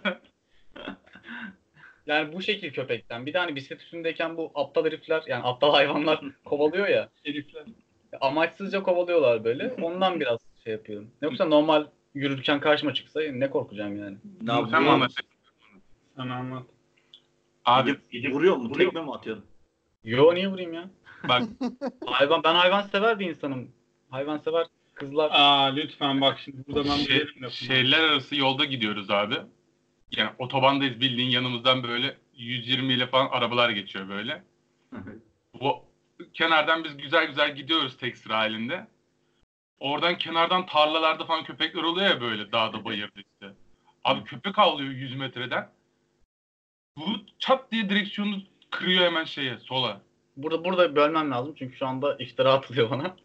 Yani 2.08 2.34
bu 2.34 2.42
şekil 2.42 2.74
köpekten. 2.74 3.26
Bir 3.26 3.34
de 3.34 3.38
hani 3.38 3.56
bisiklet 3.56 3.82
üstündeyken 3.82 4.38
bu 4.38 4.52
aptal 4.56 4.86
herifler 4.86 5.24
yani 5.28 5.44
aptal 5.44 5.72
hayvanlar 5.72 6.22
kovalıyor 6.46 6.88
ya. 6.88 7.10
Herifler. 7.24 7.64
Amaçsızca 8.22 8.84
kovalıyorlar 8.84 9.44
böyle. 9.44 9.74
Ondan 9.82 10.20
biraz 10.20 10.40
şey 10.64 10.74
yapıyorum. 10.74 11.12
Yoksa 11.22 11.46
normal 11.46 11.86
yürürken 12.18 12.60
karşıma 12.60 12.94
çıksa 12.94 13.20
ne 13.32 13.50
korkacağım 13.50 13.98
yani. 13.98 14.18
Ne 14.42 14.52
Sen 14.52 14.58
yapıyorsun? 14.58 14.88
anlat. 14.88 15.12
Sana 16.16 16.36
anlat. 16.36 16.64
Abi 17.66 17.90
Gidip, 17.92 18.12
gidip 18.12 18.34
vuruyor 18.34 18.56
mu? 18.58 18.70
Vuruyor. 18.70 18.90
Tekme 18.92 19.02
mi 19.06 19.14
atıyorsun? 19.14 19.46
Yo 20.04 20.36
niye 20.36 20.48
vurayım 20.48 20.74
ya? 20.74 20.90
bak 21.30 21.44
Hayvan 22.06 22.44
ben 22.44 22.56
hayvan 22.56 22.82
sever 22.82 23.20
bir 23.20 23.30
insanım. 23.30 23.72
Hayvan 24.10 24.38
sever 24.38 24.68
kızlar. 24.94 25.30
Aa 25.34 25.66
lütfen 25.66 26.22
bak 26.22 26.40
şimdi 26.40 26.58
burada 26.68 26.90
ben 26.90 26.98
şey, 26.98 27.26
şehirler 27.52 28.04
arası 28.04 28.36
yolda 28.36 28.66
gidiyoruz 28.66 29.12
abi. 29.12 29.36
Yani 30.12 30.30
otobandayız 30.40 31.00
bildiğin 31.00 31.30
yanımızdan 31.30 31.84
böyle 31.84 32.18
120 32.36 32.94
ile 32.94 33.08
falan 33.08 33.28
arabalar 33.32 33.70
geçiyor 33.70 34.10
böyle. 34.10 34.44
Bu 35.62 35.76
kenardan 36.34 36.84
biz 36.84 36.98
güzel 36.98 37.28
güzel 37.28 37.56
gidiyoruz 37.56 37.98
tek 37.98 38.18
sıra 38.18 38.38
halinde. 38.38 38.88
Oradan 39.80 40.18
kenardan 40.18 40.66
tarlalarda 40.66 41.26
falan 41.26 41.44
köpekler 41.44 41.84
oluyor 41.84 42.08
ya 42.08 42.22
böyle 42.22 42.52
dağda 42.52 42.86
bayırda 42.86 43.20
işte. 43.20 43.54
Abi 44.04 44.24
köpek 44.24 44.60
avlıyor 44.60 44.92
100 44.92 45.16
metreden. 45.16 45.70
Bu 46.98 47.04
çat 47.40 47.72
diye 47.72 47.90
direksiyonu 47.90 48.42
kırıyor 48.72 49.06
hemen 49.06 49.24
şeye 49.24 49.58
sola. 49.58 50.02
Burada 50.38 50.66
burada 50.66 50.96
bölmem 50.96 51.32
lazım 51.32 51.56
çünkü 51.60 51.78
şu 51.78 51.88
anda 51.88 52.16
iftira 52.16 52.54
atılıyor 52.54 52.90
bana. 52.90 53.16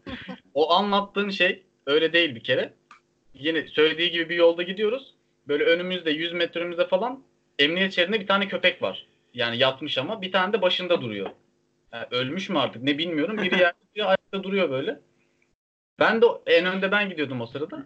o 0.53 0.73
anlattığın 0.73 1.29
şey 1.29 1.63
öyle 1.85 2.13
değil 2.13 2.35
bir 2.35 2.43
kere. 2.43 2.73
Yine 3.33 3.67
söylediği 3.67 4.11
gibi 4.11 4.29
bir 4.29 4.35
yolda 4.35 4.63
gidiyoruz. 4.63 5.13
Böyle 5.47 5.63
önümüzde 5.63 6.11
100 6.11 6.33
metremizde 6.33 6.87
falan 6.87 7.23
emniyet 7.59 7.93
şeridinde 7.93 8.21
bir 8.21 8.27
tane 8.27 8.47
köpek 8.47 8.81
var. 8.81 9.05
Yani 9.33 9.57
yatmış 9.57 9.97
ama 9.97 10.21
bir 10.21 10.31
tane 10.31 10.53
de 10.53 10.61
başında 10.61 11.01
duruyor. 11.01 11.29
Yani 11.93 12.05
ölmüş 12.11 12.49
mü 12.49 12.59
artık 12.59 12.83
ne 12.83 12.97
bilmiyorum. 12.97 13.37
Biri 13.37 13.59
yerde 13.59 13.77
biri 13.95 14.05
ayakta 14.05 14.43
duruyor 14.43 14.69
böyle. 14.69 14.99
Ben 16.03 16.21
de 16.21 16.25
en 16.45 16.65
önde 16.65 16.91
ben 16.91 17.09
gidiyordum 17.09 17.41
o 17.41 17.45
sırada. 17.45 17.85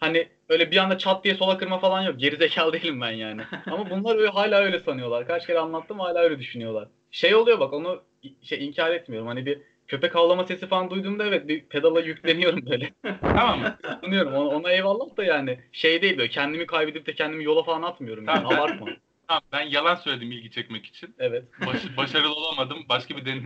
Hani 0.00 0.28
öyle 0.48 0.70
bir 0.70 0.76
anda 0.76 0.98
çat 0.98 1.24
diye 1.24 1.34
sola 1.34 1.58
kırma 1.58 1.78
falan 1.78 2.02
yok. 2.02 2.20
Gerizekalı 2.20 2.72
değilim 2.72 3.00
ben 3.00 3.10
yani. 3.10 3.42
Ama 3.66 3.90
bunlar 3.90 4.16
öyle, 4.16 4.28
hala 4.28 4.58
öyle 4.60 4.78
sanıyorlar. 4.80 5.26
Kaç 5.26 5.46
kere 5.46 5.58
anlattım 5.58 6.00
hala 6.00 6.18
öyle 6.18 6.38
düşünüyorlar. 6.38 6.88
Şey 7.10 7.34
oluyor 7.34 7.60
bak 7.60 7.72
onu 7.72 8.02
şey 8.42 8.66
inkar 8.66 8.90
etmiyorum. 8.90 9.28
Hani 9.28 9.46
bir 9.46 9.58
köpek 9.88 10.14
havlama 10.14 10.44
sesi 10.44 10.66
falan 10.66 10.90
duyduğumda 10.90 11.26
evet 11.26 11.48
bir 11.48 11.64
pedala 11.64 12.00
yükleniyorum 12.00 12.66
böyle. 12.66 12.90
Tamam 13.20 13.60
mı? 13.60 13.78
Sanıyorum 14.00 14.34
ona, 14.34 14.48
ona 14.48 14.70
eyvallah 14.70 15.16
da 15.16 15.24
yani 15.24 15.58
şey 15.72 16.02
değil 16.02 16.18
böyle 16.18 16.30
kendimi 16.30 16.66
kaybedip 16.66 17.06
de 17.06 17.14
kendimi 17.14 17.44
yola 17.44 17.62
falan 17.62 17.82
atmıyorum 17.82 18.24
yani 18.28 18.36
Tamam, 18.36 18.52
ben- 18.52 18.58
abartma. 18.58 18.86
Tamam, 19.28 19.42
ben 19.52 19.62
yalan 19.62 19.94
söyledim 19.94 20.32
ilgi 20.32 20.50
çekmek 20.50 20.86
için. 20.86 21.14
Evet. 21.18 21.44
Baş- 21.66 21.96
başarılı 21.96 22.34
olamadım. 22.34 22.78
Başka 22.88 23.16
bir 23.16 23.24
den 23.24 23.42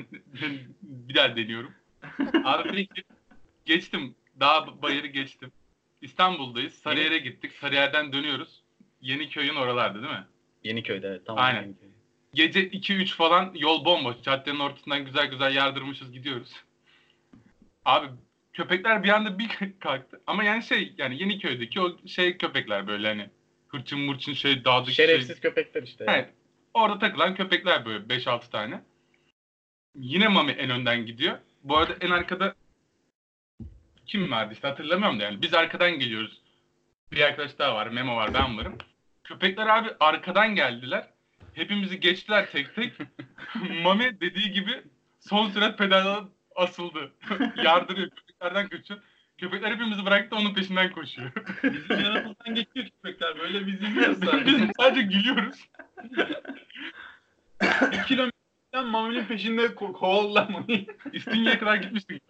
bir 0.83 1.15
daha 1.15 1.37
deniyorum. 1.37 1.73
Abi 2.45 2.71
peki 2.71 3.05
geçtim. 3.67 4.15
Dağ 4.41 4.83
bayırı 4.83 5.07
geçtim. 5.07 5.53
İstanbul'dayız. 6.01 6.75
Sarıyer'e 6.75 7.19
gittik. 7.19 7.53
Sarıyer'den 7.53 8.13
dönüyoruz. 8.13 8.63
Yeniköy'ün 9.01 9.55
oralarda 9.55 10.03
değil 10.03 10.13
mi? 10.13 10.27
Yeniköy'de 10.65 11.07
evet 11.07 11.27
tamam. 11.27 11.45
Aynen. 11.45 11.63
Yeniköy. 11.63 11.89
Gece 12.35 12.69
2-3 12.69 13.07
falan 13.07 13.53
yol 13.55 13.85
bomboş. 13.85 14.17
Caddenin 14.23 14.61
ortasından 14.61 15.05
güzel 15.05 15.27
güzel 15.27 15.55
yardırmışız 15.55 16.13
gidiyoruz. 16.13 16.53
Abi 17.85 18.07
köpekler 18.53 19.03
bir 19.03 19.09
anda 19.09 19.39
bir 19.39 19.49
kalktı. 19.81 20.21
Ama 20.27 20.45
yani 20.45 20.63
şey 20.63 20.95
yani 20.99 21.23
Yeniköy'deki 21.23 21.81
o 21.81 22.07
şey 22.07 22.39
köpekler 22.39 22.87
böyle 22.87 23.09
hani 23.09 23.31
hırçın 23.69 23.99
mırçın 23.99 24.33
şey 24.33 24.65
dağdaki 24.65 24.95
şey. 24.95 25.07
Şerefsiz 25.07 25.41
köpekler 25.41 25.83
işte. 25.83 26.05
Evet. 26.09 26.31
Orada 26.75 26.99
takılan 26.99 27.35
köpekler 27.35 27.85
böyle 27.85 28.05
5-6 28.05 28.51
tane. 28.51 28.83
Yine 29.95 30.29
Mami 30.29 30.53
en 30.53 30.71
önden 30.71 31.07
gidiyor. 31.07 31.39
Bu 31.63 31.77
arada 31.77 31.95
en 32.01 32.11
arkada 32.11 32.55
kim 34.07 34.31
vardı 34.31 34.53
işte 34.55 34.69
hatırlamıyorum 34.69 35.21
da 35.21 35.25
yani. 35.25 35.43
Biz 35.43 35.55
arkadan 35.55 35.99
geliyoruz. 35.99 36.41
Bir 37.13 37.21
arkadaş 37.21 37.59
daha 37.59 37.75
var. 37.75 37.87
Memo 37.87 38.17
var. 38.17 38.35
Ben 38.35 38.59
varım. 38.59 38.79
Köpekler 39.25 39.67
abi 39.67 39.89
arkadan 40.01 40.55
geldiler. 40.55 41.07
Hepimizi 41.55 42.01
geçtiler 42.01 42.51
tek 42.51 42.75
tek. 42.75 42.93
Mami 43.83 44.21
dediği 44.21 44.51
gibi 44.53 44.83
son 45.21 45.49
sürat 45.51 45.79
pedala 45.79 46.29
asıldı. 46.57 47.13
Yardırıyor. 47.65 48.11
Köpeklerden 48.11 48.69
kaçıyor. 48.69 49.01
Köpekler 49.39 49.73
hepimizi 49.73 50.07
bıraktı 50.07 50.37
onun 50.37 50.55
peşinden 50.55 50.93
koşuyor. 50.93 51.33
Bizim 51.63 52.05
yanımızdan 52.05 52.55
geçiyor 52.55 52.87
köpekler. 52.87 53.39
Böyle 53.39 53.67
biz 53.67 53.83
izliyoruz 53.83 54.19
sadece. 54.25 54.47
Biz 54.63 54.71
sadece 54.81 55.03
gülüyoruz. 55.03 55.69
Bir 57.93 58.03
kilometreden 58.03 58.87
Mami'nin 58.87 59.25
peşinde 59.25 59.67
ko- 59.67 59.93
kovaladılar 59.93 60.49
Mami'yi. 60.49 60.87
İstinye'ye 61.13 61.59
kadar 61.59 61.77
gitmiştik. 61.77 62.23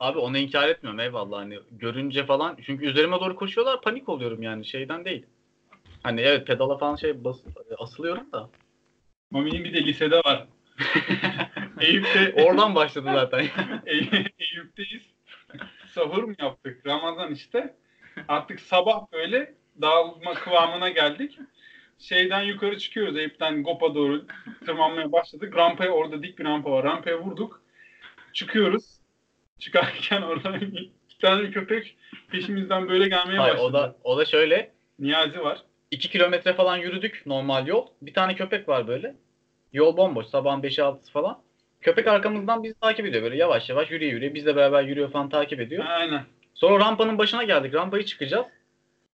Abi 0.00 0.18
onu 0.18 0.38
inkar 0.38 0.68
etmiyorum 0.68 1.00
eyvallah 1.00 1.38
hani 1.38 1.58
görünce 1.70 2.26
falan 2.26 2.58
çünkü 2.66 2.86
üzerime 2.86 3.20
doğru 3.20 3.36
koşuyorlar 3.36 3.82
panik 3.82 4.08
oluyorum 4.08 4.42
yani 4.42 4.64
şeyden 4.64 5.04
değil. 5.04 5.26
Hani 6.02 6.20
evet 6.20 6.46
pedala 6.46 6.78
falan 6.78 6.96
şey 6.96 7.24
bas, 7.24 7.40
asılıyorum 7.78 8.32
da. 8.32 8.50
Mami'nin 9.30 9.64
bir 9.64 9.74
de 9.74 9.84
lisede 9.84 10.16
var. 10.16 10.46
Eyüp'te, 11.80 12.44
Oradan 12.44 12.74
başladı 12.74 13.08
zaten. 13.12 13.46
Ey- 13.86 14.10
Eyüp'teyiz. 14.38 15.02
Sahur 15.94 16.22
mu 16.22 16.34
yaptık? 16.38 16.86
Ramazan 16.86 17.32
işte. 17.32 17.74
Artık 18.28 18.60
sabah 18.60 19.12
böyle 19.12 19.54
dağılma 19.80 20.34
kıvamına 20.34 20.88
geldik. 20.88 21.38
Şeyden 21.98 22.42
yukarı 22.42 22.78
çıkıyoruz. 22.78 23.16
Eyüp'ten 23.16 23.62
Gop'a 23.62 23.94
doğru 23.94 24.26
tırmanmaya 24.66 25.12
başladık. 25.12 25.56
Rampaya 25.56 25.90
orada 25.90 26.22
dik 26.22 26.38
bir 26.38 26.44
rampa 26.44 26.70
var. 26.70 26.84
Rampaya 26.84 27.20
vurduk. 27.20 27.62
Çıkıyoruz. 28.32 28.97
Çıkarken 29.58 30.22
orada 30.22 30.56
iki 30.56 31.18
tane 31.20 31.50
köpek 31.50 31.96
peşimizden 32.30 32.88
böyle 32.88 33.08
gelmeye 33.08 33.38
Hayır, 33.38 33.54
başladı. 33.54 33.68
o 33.68 33.72
da 33.72 33.96
o 34.04 34.18
da 34.18 34.24
şöyle 34.24 34.70
Niyazi 34.98 35.40
var. 35.40 35.62
2 35.90 36.10
kilometre 36.10 36.52
falan 36.52 36.76
yürüdük 36.76 37.22
normal 37.26 37.66
yol. 37.66 37.86
Bir 38.02 38.14
tane 38.14 38.36
köpek 38.36 38.68
var 38.68 38.88
böyle. 38.88 39.14
Yol 39.72 39.96
bomboş 39.96 40.26
sabahın 40.26 40.62
5'i 40.62 40.82
6'sı 40.82 41.12
falan. 41.12 41.42
Köpek 41.80 42.06
arkamızdan 42.06 42.62
bizi 42.62 42.74
takip 42.80 43.06
ediyor 43.06 43.22
böyle 43.22 43.36
yavaş 43.36 43.68
yavaş 43.70 43.90
yürüyor 43.90 44.12
yürüyor. 44.12 44.34
Bizle 44.34 44.56
beraber 44.56 44.82
yürüyor 44.82 45.10
falan 45.10 45.28
takip 45.28 45.60
ediyor. 45.60 45.84
Aynen. 45.88 46.24
Sonra 46.54 46.84
rampanın 46.84 47.18
başına 47.18 47.42
geldik. 47.44 47.74
Rampayı 47.74 48.04
çıkacağız. 48.04 48.46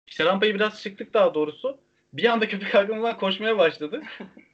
İşte 0.07 0.25
rampayı 0.25 0.55
biraz 0.55 0.83
çıktık 0.83 1.13
daha 1.13 1.33
doğrusu. 1.33 1.77
Bir 2.13 2.25
anda 2.25 2.47
köpek 2.47 2.75
arkamızdan 2.75 3.17
koşmaya 3.17 3.57
başladı. 3.57 4.01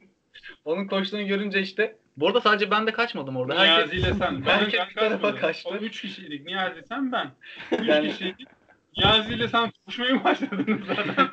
Onun 0.64 0.86
koştuğunu 0.86 1.26
görünce 1.26 1.60
işte. 1.60 1.96
Bu 2.16 2.26
arada 2.28 2.40
sadece 2.40 2.70
ben 2.70 2.86
de 2.86 2.92
kaçmadım 2.92 3.36
orada. 3.36 3.58
Herkes, 3.58 3.92
Niyazi 3.92 3.96
ile 3.96 4.18
sen. 4.18 4.42
herkes 4.44 4.80
Ben 4.80 4.88
bir 4.88 4.94
tarafa 4.94 5.34
kaçtı. 5.34 5.68
O 5.68 5.76
üç 5.76 6.00
kişiydik. 6.00 6.46
Niyazi 6.46 6.82
sen 6.88 7.12
ben. 7.12 7.30
Üç 7.72 7.88
Yani- 7.88 8.10
kişiydik. 8.10 8.48
Niyazi 8.96 9.34
ile 9.34 9.48
sen 9.48 9.72
koşmaya 9.86 10.24
başladınız 10.24 10.86
zaten. 10.86 11.28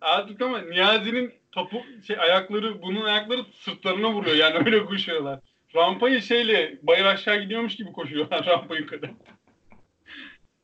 Artık 0.00 0.42
ama 0.42 0.58
Niyazi'nin 0.58 1.32
topu 1.52 1.82
şey 2.06 2.16
ayakları 2.20 2.82
bunun 2.82 3.04
ayakları 3.04 3.44
sırtlarına 3.54 4.12
vuruyor. 4.12 4.36
Yani 4.36 4.56
öyle 4.66 4.84
koşuyorlar. 4.84 5.40
Rampayı 5.76 6.22
şeyle 6.22 6.78
bayır 6.82 7.04
aşağı 7.04 7.40
gidiyormuş 7.40 7.76
gibi 7.76 7.92
koşuyorlar 7.92 8.46
rampa 8.46 8.76
yukarı. 8.76 9.10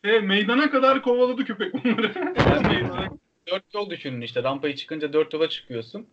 Ve 0.05 0.21
meydana 0.21 0.71
kadar 0.71 1.03
kovaladı 1.03 1.45
köpek 1.45 1.75
bunları. 1.75 2.13
Yani 2.39 3.09
dört 3.51 3.75
yol 3.75 3.91
düşünün 3.91 4.21
işte. 4.21 4.43
Rampayı 4.43 4.75
çıkınca 4.77 5.13
dört 5.13 5.33
yola 5.33 5.49
çıkıyorsun. 5.49 6.07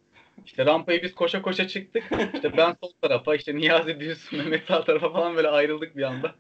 İşte 0.46 0.66
rampayı 0.66 1.04
biz 1.04 1.16
koşa 1.16 1.42
koşa 1.42 1.68
çıktık. 1.68 2.04
İşte 2.34 2.58
ben 2.58 2.76
sol 2.84 2.92
tarafa, 3.02 3.36
işte 3.36 3.56
Niyazi 3.56 4.00
düz, 4.00 4.34
Mehmet 4.34 4.64
sağ 4.68 4.84
tarafa 4.84 5.10
falan 5.14 5.36
böyle 5.36 5.48
ayrıldık 5.48 5.98
bir 5.98 6.04
anda. 6.04 6.36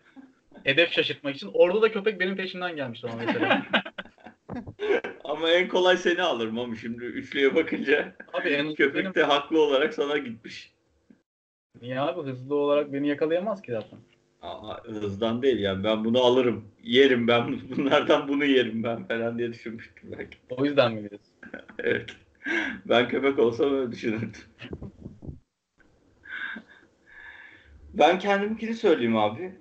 Hedef 0.63 0.91
şaşırtmak 0.91 1.35
için. 1.35 1.49
Orada 1.53 1.81
da 1.81 1.91
köpek 1.91 2.19
benim 2.19 2.35
peşimden 2.35 2.75
gelmişti 2.75 3.07
ama 3.07 3.21
mesela. 3.25 3.65
Ama 5.23 5.49
en 5.51 5.67
kolay 5.67 5.97
seni 5.97 6.21
alırım 6.21 6.59
ama 6.59 6.75
şimdi 6.75 7.05
üçlüye 7.05 7.55
bakınca 7.55 8.15
Abi 8.33 8.49
en 8.49 8.73
köpek 8.75 9.03
benim. 9.03 9.15
de 9.15 9.23
haklı 9.23 9.61
olarak 9.61 9.93
sana 9.93 10.17
gitmiş. 10.17 10.71
Niye 11.81 11.99
abi 11.99 12.29
hızlı 12.29 12.55
olarak 12.55 12.93
beni 12.93 13.07
yakalayamaz 13.07 13.61
ki 13.61 13.71
zaten. 13.71 13.99
Aa, 14.41 14.83
hızdan 14.83 15.41
değil 15.41 15.59
yani 15.59 15.83
ben 15.83 16.05
bunu 16.05 16.19
alırım. 16.19 16.65
Yerim 16.83 17.27
ben 17.27 17.59
bunlardan 17.77 18.27
bunu 18.27 18.45
yerim 18.45 18.83
ben 18.83 19.07
falan 19.07 19.37
diye 19.37 19.53
düşünmüştüm 19.53 20.11
belki. 20.17 20.37
O 20.49 20.65
yüzden 20.65 20.93
mi 20.93 20.99
diyorsun? 21.09 21.33
Evet. 21.79 22.09
Ben 22.85 23.09
köpek 23.09 23.39
olsam 23.39 23.73
öyle 23.73 23.91
düşünürdüm. 23.91 24.31
Ben 27.93 28.19
kendimkini 28.19 28.73
söyleyeyim 28.73 29.17
abi. 29.17 29.55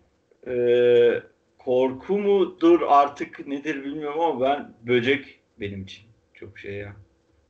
Ee, 0.47 1.23
korku 1.59 2.18
mudur 2.18 2.81
artık 2.88 3.47
nedir 3.47 3.85
bilmiyorum 3.85 4.20
ama 4.20 4.40
ben 4.40 4.75
böcek 4.87 5.40
benim 5.61 5.83
için 5.83 6.05
çok 6.35 6.59
şey 6.59 6.75
ya. 6.75 6.97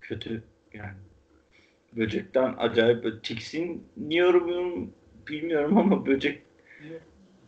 Kötü 0.00 0.44
yani. 0.72 0.96
Böcekten 1.92 2.54
acayip 2.58 3.24
tiksiniyorum 3.24 4.94
bilmiyorum 5.28 5.78
ama 5.78 6.06
böcek 6.06 6.42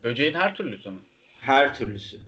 Böceğin 0.03 0.35
her 0.35 0.55
türlüsü 0.55 0.91
mü? 0.91 0.99
her 1.41 1.75
türlüsü. 1.75 2.21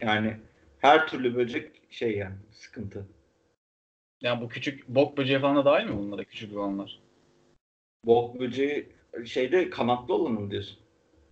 Yani 0.00 0.36
her 0.78 1.06
türlü 1.06 1.36
böcek 1.36 1.82
şey 1.90 2.16
yani 2.16 2.34
sıkıntı. 2.50 3.06
Yani 4.22 4.40
bu 4.40 4.48
küçük 4.48 4.88
bok 4.88 5.16
böceği 5.16 5.40
falan 5.40 5.56
da 5.56 5.64
dahil 5.64 5.86
mi 5.86 5.98
bunlara 5.98 6.24
küçük 6.24 6.56
olanlar? 6.56 6.98
Bok 8.04 8.40
böceği 8.40 8.88
şeyde 9.26 9.70
kanatlı 9.70 10.14
olanı 10.14 10.40
mı 10.40 10.50
diyorsun? 10.50 10.78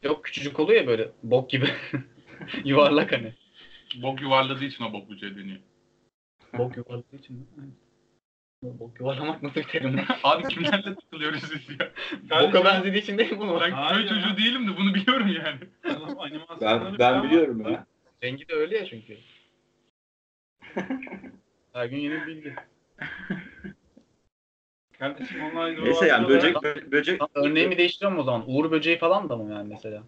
Yok 0.03 0.25
küçücük 0.25 0.61
oluyor 0.61 0.81
ya 0.81 0.87
böyle 0.87 1.11
bok 1.23 1.51
gibi. 1.51 1.67
Yuvarlak 2.65 3.13
hani. 3.13 3.35
Bok 4.03 4.21
yuvarladığı 4.21 4.65
için 4.65 4.85
o 4.85 4.93
bok 4.93 5.11
böceği 5.11 5.37
dönüyor. 5.37 5.59
Bok 6.59 6.77
yuvarladığı 6.77 7.17
için 7.17 7.37
mi? 7.37 7.47
Bok 8.63 9.01
yuvarlamak 9.01 9.43
nasıl 9.43 9.61
bir 9.61 9.65
terim 9.65 9.97
lan? 9.97 10.07
Abi 10.25 10.49
kimlerle 10.49 10.95
takılıyoruz 10.95 11.43
biz 11.43 11.81
ya? 11.81 11.93
Boka 12.41 12.65
benzediği 12.65 13.03
için 13.03 13.19
değil 13.19 13.33
mi 13.33 13.39
bunu? 13.39 13.61
Ben 13.61 13.89
köy 13.89 14.03
ya. 14.03 14.09
çocuğu 14.09 14.37
değilim 14.37 14.69
de 14.69 14.77
bunu 14.77 14.95
biliyorum 14.95 15.29
yani. 15.29 15.61
Tamam, 15.83 16.31
Ben, 16.61 16.85
ben 16.85 16.97
falan 16.97 17.25
biliyorum 17.25 17.71
ya. 17.71 17.87
Rengi 18.23 18.49
de 18.49 18.55
öyle 18.55 18.79
ya 18.79 18.87
çünkü. 18.87 19.19
Her 21.73 21.87
gün 21.87 21.97
yeni 21.97 22.15
bir 22.15 22.27
bilgi. 22.27 22.55
Kardeşim 24.99 25.43
onlar 25.43 25.85
Neyse 25.85 26.07
yani 26.07 26.29
böcek 26.29 26.57
bö- 26.57 26.91
böcek 26.91 27.19
Tamam, 27.19 27.51
örneğimi 27.51 27.79
değiştiriyorum 27.79 28.19
o 28.19 28.23
zaman. 28.23 28.45
Uğur 28.47 28.71
böceği 28.71 28.99
falan 28.99 29.29
da 29.29 29.37
mı 29.37 29.53
yani 29.53 29.69
mesela? 29.69 30.03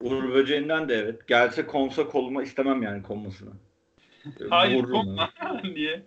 Uğur 0.00 0.34
böceğinden 0.34 0.88
de 0.88 0.94
evet. 0.94 1.28
Gelse 1.28 1.66
konsa 1.66 2.08
koluma 2.08 2.42
istemem 2.42 2.82
yani 2.82 3.02
konmasını. 3.02 3.52
Hayır 4.50 4.74
Vururum 4.74 4.92
konma 4.92 5.32
diye. 5.74 5.90
Hemen, 5.92 6.06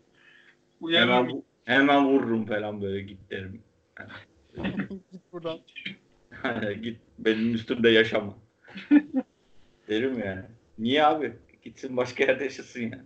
Uyarım. 0.82 1.30
vu- 1.30 1.44
hemen 1.66 2.06
vururum 2.06 2.46
falan 2.46 2.82
böyle 2.82 3.02
git 3.02 3.30
derim. 3.30 3.64
Git 5.12 5.24
buradan. 5.32 5.60
git 6.82 7.00
benim 7.20 7.54
üstümde 7.54 7.90
yaşama. 7.90 8.34
derim 9.88 10.20
yani. 10.20 10.46
Niye 10.78 11.06
abi? 11.06 11.34
Gitsin 11.64 11.98
başka 11.98 12.24
yerde 12.24 12.44
yaşasın 12.44 12.82
yani. 12.82 13.04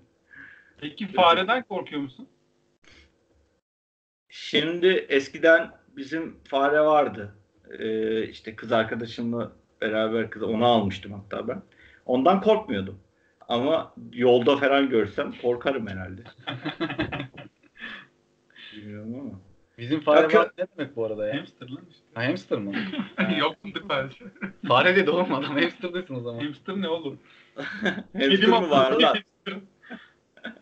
Peki 0.78 1.08
fareden 1.08 1.64
korkuyor 1.64 2.02
musun? 2.02 2.28
Şimdi 4.42 4.88
eskiden 4.88 5.72
bizim 5.98 6.38
fare 6.44 6.82
vardı. 6.82 7.36
Ee, 7.80 8.24
işte 8.24 8.56
kız 8.56 8.72
arkadaşımla 8.72 9.52
beraber 9.82 10.30
kız 10.30 10.44
onu 10.44 10.66
almıştım 10.66 11.14
hatta 11.14 11.48
ben. 11.48 11.62
Ondan 12.06 12.42
korkmuyordum. 12.42 13.00
Ama 13.48 13.94
yolda 14.14 14.58
falan 14.58 14.90
görsem 14.90 15.34
korkarım 15.42 15.88
herhalde. 15.88 16.22
Bilmiyorum 18.76 19.16
ama. 19.20 19.40
Bizim 19.78 20.02
fare 20.02 20.22
Yok, 20.22 20.34
yok. 20.34 20.44
var 20.44 20.52
ne 20.58 20.66
demek 20.78 20.96
bu 20.96 21.06
arada 21.06 21.28
ya? 21.28 21.38
Hamster 21.38 21.70
lan 21.70 21.86
işte. 21.90 22.04
Ha, 22.14 22.24
hamster 22.24 22.60
mı? 22.60 22.74
Yoksundur 23.40 23.82
sadece. 23.88 24.26
Fare 24.68 24.96
dedi 24.96 25.10
oğlum 25.12 25.34
adam 25.34 25.58
hamster 25.58 25.94
desin 25.94 26.16
o 26.16 26.20
zaman. 26.22 26.40
Hamster 26.40 26.82
ne 26.82 26.88
oğlum? 26.88 27.20
Hamster 28.14 28.50
mı 28.50 28.70
var 28.70 28.92
lan? 28.92 29.18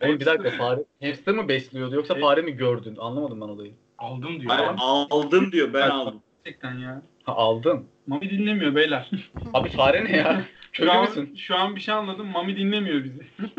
Oğlum 0.01 0.19
bir 0.19 0.25
dakika 0.25 0.49
fare 0.49 0.83
hamster 1.03 1.33
mı 1.35 1.47
besliyordu 1.47 1.95
yoksa 1.95 2.13
Evet. 2.13 2.23
fare 2.23 2.41
mi 2.41 2.51
gördün? 2.51 2.95
Anlamadım 2.99 3.41
ben 3.41 3.45
olayı. 3.45 3.73
Aldım 3.97 4.39
diyor. 4.41 4.51
Hayır, 4.51 4.69
aldım 4.79 5.51
diyor 5.51 5.73
ben 5.73 5.89
aldım. 5.89 6.21
Gerçekten 6.45 6.73
ya. 6.79 7.01
Ha 7.23 7.33
aldın. 7.35 7.87
Mami 8.07 8.29
dinlemiyor 8.29 8.75
beyler. 8.75 9.09
Abi 9.53 9.69
fare 9.69 10.05
ne 10.05 10.17
ya? 10.17 10.41
Şu 10.71 10.77
Köylü 10.83 10.91
an, 10.91 11.01
müsün? 11.05 11.35
şu 11.35 11.55
an 11.55 11.75
bir 11.75 11.81
şey 11.81 11.93
anladım. 11.93 12.27
Mami 12.27 12.57
dinlemiyor 12.57 13.03
bizi. 13.03 13.21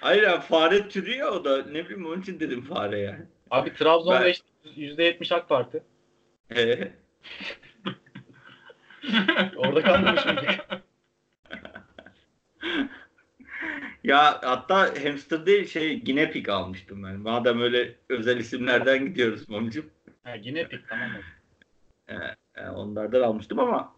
Hayır 0.00 0.22
ya 0.22 0.40
fare 0.40 0.88
türü 0.88 1.14
ya 1.16 1.30
o 1.30 1.44
da 1.44 1.62
ne 1.66 1.84
bileyim 1.84 2.06
onun 2.06 2.20
için 2.20 2.40
dedim 2.40 2.62
fare 2.64 2.98
yani. 2.98 3.24
Abi 3.50 3.74
Trabzon'da 3.74 4.20
Ben- 4.20 4.30
işte 4.30 4.44
%70 4.76 5.34
AK 5.34 5.48
Parti. 5.48 5.82
Ee, 6.56 6.92
Orada 9.56 9.82
kalmamışım. 9.82 10.36
Ya 14.04 14.40
hatta 14.42 15.04
hamster 15.04 15.46
değil 15.46 15.66
şey 15.66 16.04
guinea 16.04 16.30
pig 16.30 16.48
almıştım 16.48 17.02
ben. 17.04 17.16
Madem 17.20 17.60
öyle 17.60 17.94
özel 18.08 18.36
isimlerden 18.36 19.06
gidiyoruz 19.06 19.48
mamcım. 19.48 19.86
ha, 20.24 20.34
yine 20.34 20.68
pik 20.68 20.88
tamam? 20.88 21.10
E, 22.56 22.68
onlardan 22.68 23.20
almıştım 23.22 23.58
ama 23.58 23.92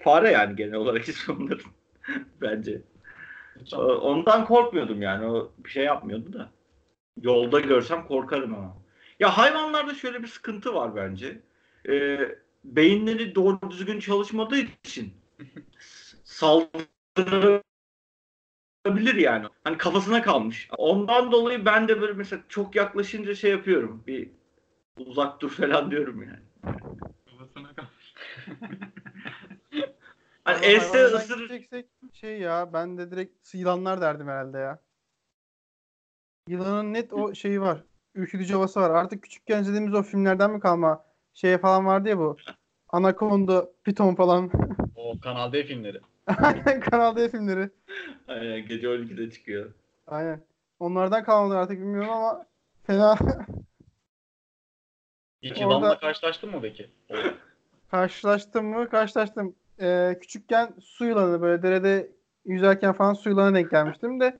fare 0.00 0.30
yani 0.30 0.56
genel 0.56 0.74
olarak 0.74 1.08
ismi 1.08 1.34
onların. 1.34 1.70
Bence. 2.40 2.80
E, 3.72 3.76
Ondan 3.76 4.44
korkmuyordum 4.44 5.02
yani. 5.02 5.26
O 5.26 5.52
bir 5.58 5.70
şey 5.70 5.84
yapmıyordu 5.84 6.32
da. 6.32 6.50
Yolda 7.22 7.60
görsem 7.60 8.06
korkarım 8.06 8.54
ama. 8.54 8.76
Ya 9.20 9.38
hayvanlarda 9.38 9.94
şöyle 9.94 10.22
bir 10.22 10.28
sıkıntı 10.28 10.74
var 10.74 10.96
bence. 10.96 11.40
E, 11.88 12.18
beyinleri 12.64 13.34
doğru 13.34 13.70
düzgün 13.70 14.00
çalışmadığı 14.00 14.58
için 14.58 15.12
saldırabilir 18.86 19.14
yani. 19.14 19.46
Hani 19.64 19.78
kafasına 19.78 20.22
kalmış. 20.22 20.68
Ondan 20.78 21.32
dolayı 21.32 21.64
ben 21.64 21.88
de 21.88 22.00
böyle 22.00 22.12
mesela 22.12 22.42
çok 22.48 22.76
yaklaşınca 22.76 23.34
şey 23.34 23.50
yapıyorum. 23.50 24.04
Bir 24.06 24.30
uzak 24.98 25.40
dur 25.40 25.50
falan 25.50 25.90
diyorum 25.90 26.22
yani. 26.22 26.76
Kafasına 27.30 27.74
kal. 27.74 27.84
Hani 30.44 30.66
hayvanlardan 30.66 31.18
ısırır. 31.18 31.64
şey 32.12 32.38
ya 32.38 32.72
ben 32.72 32.98
de 32.98 33.10
direkt 33.10 33.54
yılanlar 33.54 34.00
derdim 34.00 34.28
herhalde 34.28 34.58
ya. 34.58 34.78
Yılanın 36.48 36.94
net 36.94 37.12
o 37.12 37.34
şeyi 37.34 37.60
var. 37.60 37.84
Ürkütücü 38.14 38.54
havası 38.54 38.80
var. 38.80 38.90
Artık 38.90 39.22
küçükken 39.22 39.62
izlediğimiz 39.62 39.94
o 39.94 40.02
filmlerden 40.02 40.50
mi 40.50 40.60
kalma 40.60 41.04
şey 41.34 41.58
falan 41.58 41.86
vardı 41.86 42.08
ya 42.08 42.18
bu. 42.18 42.36
Anaconda, 42.88 43.68
Piton 43.84 44.14
falan. 44.14 44.50
O 44.96 45.20
Kanal 45.20 45.52
D 45.52 45.64
filmleri. 45.64 46.00
Aynen 46.26 46.80
Kanal 46.80 47.16
D 47.16 47.28
filmleri. 47.28 47.70
Aynen 48.28 48.66
gece 48.66 48.86
12'de 48.86 49.30
çıkıyor. 49.30 49.72
Aynen. 50.06 50.44
Onlardan 50.78 51.24
kalmadı 51.24 51.58
artık 51.58 51.78
bilmiyorum 51.78 52.10
ama 52.10 52.46
fena 52.86 53.16
Hiç 55.42 55.52
Orada- 55.52 55.60
yılanla 55.62 55.98
karşılaştın 55.98 56.50
mı 56.50 56.58
peki? 56.62 56.90
Karşılaştım 57.90 58.66
mı? 58.66 58.88
Karşılaştım. 58.88 59.54
Ee, 59.80 60.18
küçükken 60.20 60.74
su 60.80 61.04
yılanı 61.04 61.42
böyle 61.42 61.62
derede 61.62 62.12
yüzerken 62.44 62.92
falan 62.92 63.14
su 63.14 63.30
yılanı 63.30 63.54
denk 63.54 63.70
gelmiştim 63.70 64.20
de 64.20 64.38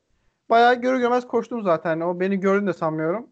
bayağı 0.50 0.80
görür 0.80 0.98
görmez 1.00 1.26
koştum 1.28 1.62
zaten. 1.62 2.00
O 2.00 2.20
beni 2.20 2.40
gördü 2.40 2.66
de 2.66 2.72
sanmıyorum. 2.72 3.30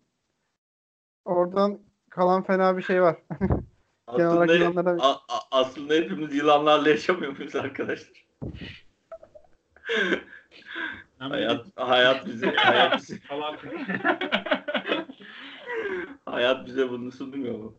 Oradan 1.24 1.78
kalan 2.10 2.42
fena 2.42 2.76
bir 2.76 2.82
şey 2.82 3.02
var. 3.02 3.16
Aslında, 4.06 4.54
yılanlardan 4.54 4.98
a- 4.98 5.08
a- 5.28 5.48
aslında 5.50 5.94
hepimiz 5.94 6.34
yılanlarla 6.34 6.88
yaşamıyor 6.88 7.36
muyuz 7.38 7.56
arkadaşlar? 7.56 8.26
Hayat, 11.18 11.66
hayat 11.76 12.26
bize 12.26 12.56
hayat 12.56 12.98
bize, 12.98 13.16
Falan. 13.28 13.56
hayat 16.24 16.66
bize 16.66 16.90
bunu 16.90 17.12
sunmuyor 17.12 17.58
mu? 17.58 17.74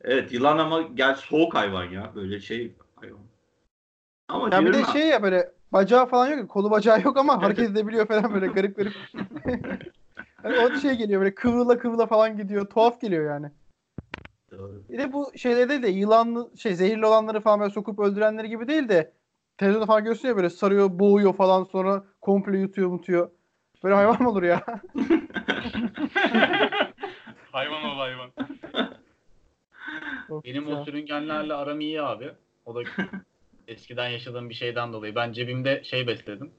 Evet 0.00 0.32
yılan 0.32 0.58
ama 0.58 0.82
gel 0.82 1.14
soğuk 1.14 1.54
hayvan 1.54 1.84
ya 1.84 2.12
böyle 2.14 2.40
şey 2.40 2.74
hayvan. 2.96 3.20
Ama 4.28 4.56
Ya 4.56 4.66
bir 4.66 4.72
de 4.72 4.84
şey 4.84 5.08
ya 5.08 5.22
böyle 5.22 5.52
bacağı 5.72 6.06
falan 6.06 6.26
yok 6.26 6.38
ya, 6.38 6.46
kolu 6.46 6.70
bacağı 6.70 7.02
yok 7.02 7.16
ama 7.16 7.42
hareket 7.42 7.70
edebiliyor 7.70 8.06
falan 8.06 8.34
böyle 8.34 8.46
garip 8.46 8.76
garip. 8.76 8.92
Yani 10.44 10.56
o 10.60 10.74
şey 10.74 10.94
geliyor 10.94 11.20
böyle 11.20 11.34
kıvrıla 11.34 11.78
kıvrıla 11.78 12.06
falan 12.06 12.36
gidiyor. 12.36 12.66
Tuhaf 12.66 13.00
geliyor 13.00 13.30
yani. 13.30 13.50
Doğru. 14.58 14.82
Bir 14.88 14.98
de 14.98 15.12
bu 15.12 15.32
şeyler 15.36 15.68
değil 15.68 15.82
de 15.82 15.88
yılanlı 15.88 16.50
şey 16.58 16.74
zehirli 16.74 17.06
olanları 17.06 17.40
falan 17.40 17.60
böyle 17.60 17.72
sokup 17.72 17.98
öldürenleri 17.98 18.48
gibi 18.48 18.68
değil 18.68 18.88
de 18.88 19.12
televizyonda 19.58 19.86
falan 19.86 20.04
ya 20.24 20.36
böyle 20.36 20.50
sarıyor, 20.50 20.98
boğuyor 20.98 21.34
falan 21.34 21.64
sonra 21.64 22.04
komple 22.20 22.58
yutuyor, 22.58 22.88
mutuyor. 22.88 23.30
Böyle 23.84 23.94
hayvan 23.94 24.22
mı 24.22 24.30
olur 24.30 24.42
ya? 24.42 24.62
hayvan 27.52 27.84
ol 27.84 27.96
hayvan. 27.96 28.30
Çok 30.28 30.44
Benim 30.44 30.64
güzel. 30.64 30.80
o 30.80 30.84
sürüngenlerle 30.84 31.54
aram 31.54 31.80
iyi 31.80 32.02
abi. 32.02 32.32
O 32.66 32.74
da 32.74 32.82
eskiden 33.68 34.08
yaşadığım 34.08 34.48
bir 34.50 34.54
şeyden 34.54 34.92
dolayı. 34.92 35.14
Ben 35.14 35.32
cebimde 35.32 35.84
şey 35.84 36.06
besledim. 36.06 36.50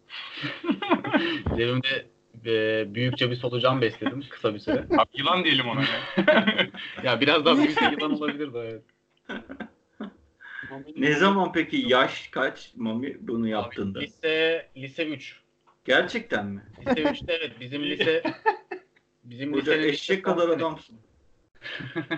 cebimde 1.58 2.06
e, 2.46 2.86
büyükçe 2.96 3.32
bir 3.32 3.36
solucan 3.36 3.82
besledim 3.82 4.24
kısa 4.30 4.54
bir 4.54 4.60
süre. 4.60 4.86
Abi 4.98 5.10
yılan 5.18 5.44
diyelim 5.44 5.68
ona 5.68 5.82
ya. 5.82 5.88
Ya 7.04 7.22
biraz 7.22 7.46
daha 7.46 7.58
büyükse 7.58 7.86
yılan 7.86 8.12
olabilirdi 8.14 8.58
evet. 8.58 8.82
Ne 10.98 11.14
zaman 11.14 11.52
peki 11.52 11.78
yaş 11.88 12.28
kaç 12.28 12.72
Mami 12.76 13.18
bunu 13.20 13.42
Abi, 13.44 13.50
yaptığında? 13.50 14.00
lise 14.00 14.70
lise 14.78 15.06
3. 15.08 15.42
Gerçekten 15.86 16.46
mi? 16.46 16.64
Lise 16.82 17.04
3'te 17.04 17.34
evet 17.34 17.52
bizim 17.60 17.84
lise 17.84 18.24
bizim 19.24 19.54
Hoca 19.54 19.74
lisenin 19.74 19.90
eşek 19.94 20.26
kadar 20.26 20.44
sene- 20.44 20.56
adamsın. 20.56 21.00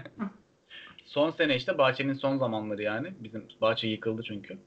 Son 1.05 1.29
sene 1.31 1.55
işte 1.55 1.77
bahçenin 1.77 2.13
son 2.13 2.37
zamanları 2.37 2.81
yani. 2.81 3.07
Bizim 3.19 3.47
bahçe 3.61 3.87
yıkıldı 3.87 4.23
çünkü. 4.23 4.57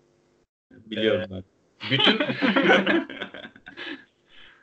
Biliyorum 0.71 1.25
ben. 1.31 1.45
Bütün 1.91 2.19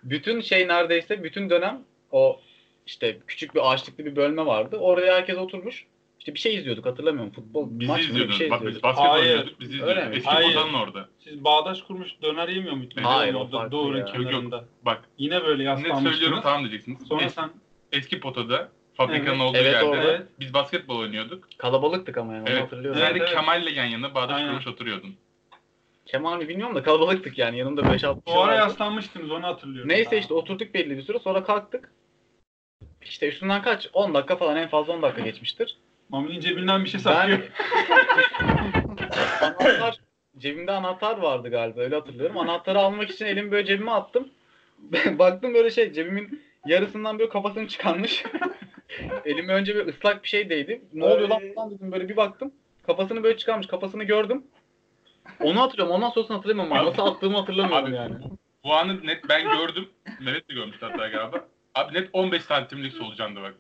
bütün 0.04 0.42
şey 0.42 0.68
neredeyse 0.68 1.24
bütün 1.24 1.50
dönem 1.50 1.82
o 2.12 2.40
işte 2.86 3.18
küçük 3.28 3.56
bir 3.56 3.72
ağaçlıklı 3.74 4.06
bir 4.06 4.16
bölme 4.16 4.46
vardı. 4.46 4.78
Oraya 4.78 5.16
herkes 5.16 5.38
oturmuş. 5.38 5.86
İşte 6.20 6.34
bir 6.34 6.40
şey 6.40 6.56
izliyorduk 6.56 6.86
hatırlamıyorum. 6.86 7.32
Futbol 7.32 7.68
Bizi 7.80 7.92
maç 7.92 8.10
mı 8.10 8.16
bir 8.16 8.32
şey 8.32 8.50
Bak 8.50 8.62
biz 8.62 8.68
izliyorduk. 8.68 8.84
basketbol 8.84 9.10
Hayır. 9.10 9.24
oynuyorduk. 9.30 9.60
Bizi 9.60 9.84
Öyle 9.84 10.06
mi? 10.06 10.16
Eski 10.16 10.30
Hayır. 10.30 10.56
orada. 10.56 11.10
Siz 11.24 11.44
bağdaş 11.44 11.82
kurmuş 11.82 12.10
döner 12.22 12.48
yemiyor 12.50 12.74
muydunuz? 12.76 13.06
Hayır, 13.06 13.34
o 13.34 13.38
Orada 13.40 13.72
Doğru 13.72 13.98
ya. 13.98 14.06
kenarında. 14.06 14.66
Bak 14.86 15.02
Yine 15.18 15.44
böyle 15.44 15.64
ne 15.66 15.76
söylüyorum 15.76 15.96
yaslanmıştınız. 15.96 16.44
tamam 16.44 16.62
diyeceksiniz. 16.62 17.08
Sonra 17.08 17.24
Es- 17.24 17.30
sen 17.30 17.50
eski 17.92 18.20
potada 18.20 18.70
fabrikanın 18.94 19.40
Evet. 19.40 19.50
olduğu 19.50 19.58
Evet, 19.58 19.74
yerde 19.74 19.86
orada. 19.86 20.24
biz 20.40 20.54
basketbol 20.54 21.00
oynuyorduk. 21.00 21.48
Kalabalıktık 21.58 22.18
ama 22.18 22.34
yani 22.34 22.42
onu 22.44 22.50
Evet. 22.50 22.64
hatırlıyorum. 22.64 23.00
Sen 23.02 23.06
Evet, 23.12 23.22
de 23.22 23.24
evet. 23.26 23.34
Kemal'le 23.36 23.72
yan 23.76 23.86
yana 23.86 24.16
bağdaş 24.16 24.36
Aynen. 24.36 24.48
kurmuş 24.50 24.68
oturuyordun. 24.68 25.16
Kemal 26.08 26.38
mi 26.38 26.48
bilmiyorum 26.50 26.76
da 26.76 26.84
kalabalıktık 26.84 27.38
yani. 27.38 27.58
Yanımda 27.58 27.82
5-6 27.82 27.96
kişi 27.96 28.38
o 28.38 28.39
ara 28.39 28.48
vardı. 28.48 28.56
yaslanmıştınız 28.56 29.32
onu 29.32 29.43
hatırlıyorum. 29.43 29.89
Neyse 29.89 30.17
işte 30.17 30.34
oturduk 30.34 30.74
belli 30.74 30.98
bir 30.98 31.02
süre 31.02 31.20
sonra 31.20 31.43
kalktık. 31.43 31.91
İşte 33.02 33.28
üstünden 33.28 33.62
kaç? 33.62 33.89
10 33.93 34.13
dakika 34.13 34.36
falan 34.36 34.58
en 34.58 34.67
fazla 34.67 34.93
10 34.93 35.02
dakika 35.02 35.22
geçmiştir. 35.22 35.78
Mami'nin 36.10 36.39
cebinden 36.39 36.84
bir 36.84 36.89
şey 36.89 37.00
saklıyor. 37.00 37.39
anahtar 39.41 40.00
cebimde 40.38 40.72
anahtar 40.72 41.17
vardı 41.17 41.50
galiba 41.50 41.82
öyle 41.82 41.96
hatırlıyorum. 41.96 42.38
Anahtarı 42.38 42.80
almak 42.80 43.10
için 43.10 43.26
elimi 43.26 43.52
böyle 43.52 43.67
cebime 43.67 43.91
attım. 43.91 44.30
Baktım 45.06 45.54
böyle 45.54 45.70
şey 45.72 45.93
cebimin 45.93 46.41
yarısından 46.65 47.20
böyle 47.20 47.30
kafasını 47.30 47.67
çıkarmış. 47.67 48.24
Elime 49.26 49.54
önce 49.54 49.76
bir 49.76 49.88
ıslak 49.88 50.24
bir 50.24 50.30
şey 50.30 50.50
değdi. 50.50 50.82
Ne 50.93 51.06
oluyor 51.06 51.30
lan 51.30 51.41
falan 51.56 51.72
dedim 51.72 51.91
böyle 51.91 52.10
bir 52.10 52.17
baktım. 52.17 52.52
Kafasını 52.86 53.24
böyle 53.24 53.38
çıkarmış. 53.38 53.67
Kafasını 53.67 54.04
gördüm. 54.04 54.43
Onu 55.40 55.62
hatırlıyorum. 55.62 55.96
Ondan 55.96 56.10
sonrasını 56.10 56.38
hatırlamıyorum. 56.38 56.78
ama 56.78 56.90
Nasıl 56.90 57.02
attığımı 57.06 57.38
hatırlamıyorum 57.38 57.88
Abi, 57.88 57.96
yani. 57.96 58.16
Bu 58.63 58.76
anı 58.76 59.08
net 59.08 59.30
ben 59.30 59.44
gördüm. 59.58 59.90
Mehmet 60.22 60.50
de 60.50 60.54
görmüştü 60.54 60.86
hatta 60.86 61.08
galiba. 61.08 61.48
Abi 61.76 61.94
net 61.94 62.10
15 62.13 62.42
santimlik 62.44 62.94
solucandı 62.94 63.42
bak. 63.42 63.56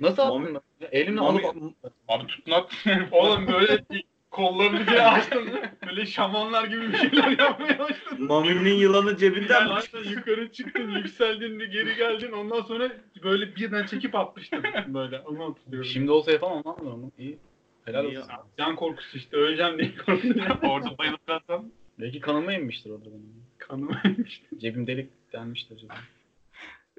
Nasıl 0.00 0.22
Mami- 0.22 0.42
attın? 0.42 0.62
ben? 0.80 0.88
Elimle 0.92 1.20
Mami, 1.20 1.46
alıp 1.46 1.74
Abi 2.08 2.26
tutun 2.26 2.52
at. 2.52 2.72
Oğlum 3.12 3.46
böyle 3.46 3.84
kollarını 4.30 4.86
diye 4.86 5.02
açtın. 5.02 5.48
Böyle 5.86 6.06
şamanlar 6.06 6.64
gibi 6.64 6.92
bir 6.92 6.96
şeyler 6.98 7.38
yapmaya 7.38 7.78
başladın. 7.78 8.26
Mami'nin 8.26 8.74
yılanı 8.74 9.16
cebinden 9.16 9.54
Yani 9.54 9.68
mi? 9.68 9.74
aslında 9.74 10.10
yukarı 10.10 10.52
çıktın, 10.52 10.90
yükseldin, 10.90 11.58
geri 11.58 11.96
geldin. 11.96 12.32
Ondan 12.32 12.60
sonra 12.60 12.92
böyle 13.22 13.56
birden 13.56 13.86
çekip 13.86 14.14
atmıştın 14.14 14.62
böyle. 14.86 15.20
Onu 15.20 15.50
hatırlıyorum. 15.50 15.90
Şimdi 15.90 16.10
olsa 16.10 16.32
yapamam 16.32 16.62
lan 16.66 16.76
ben 16.80 16.86
onu. 16.86 17.12
İyi. 17.18 17.38
Helal 17.86 18.04
olsun. 18.04 18.22
Can 18.58 18.76
korkusu 18.76 19.18
işte. 19.18 19.36
Öleceğim 19.36 19.78
diye 19.78 19.96
korkuyorum. 19.96 20.58
Orada 20.70 20.98
bayılıp 20.98 21.26
kalsam. 21.26 21.64
Belki 21.98 22.20
kanıma 22.20 22.52
inmiştir 22.52 22.90
orada 22.90 23.04
benim. 23.04 23.44
Kanıma 23.58 24.00
inmişti. 24.04 24.58
Cebim 24.58 24.86
delik 24.86 25.10
denmiştir 25.32 25.76
cebim. 25.76 25.96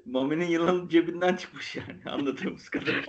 Mami'nin 0.06 0.46
yılanı 0.46 0.88
cebinden 0.88 1.36
çıkmış 1.36 1.76
yani 1.76 1.96
anladığımız 2.06 2.68
kadarıyla. 2.68 3.08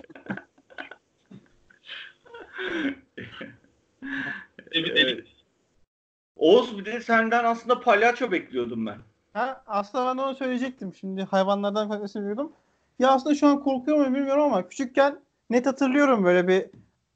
E 4.74 4.84
bir 4.84 4.94
delik. 4.94 5.26
Oğuz 6.36 6.78
bir 6.78 6.84
de 6.84 7.00
senden 7.00 7.44
aslında 7.44 7.80
palyaço 7.80 8.32
bekliyordum 8.32 8.86
ben. 8.86 8.98
Ha, 9.32 9.64
aslında 9.66 10.06
ben 10.06 10.22
onu 10.22 10.34
söyleyecektim. 10.34 10.94
Şimdi 10.94 11.22
hayvanlardan 11.22 11.88
farklı 11.88 12.20
biliyordum. 12.20 12.52
Ya 12.98 13.10
aslında 13.10 13.34
şu 13.34 13.46
an 13.46 13.60
korkuyor 13.60 13.98
muyum 13.98 14.14
bilmiyorum 14.14 14.42
ama 14.42 14.68
küçükken 14.68 15.20
net 15.50 15.66
hatırlıyorum 15.66 16.24
böyle 16.24 16.48
bir 16.48 16.66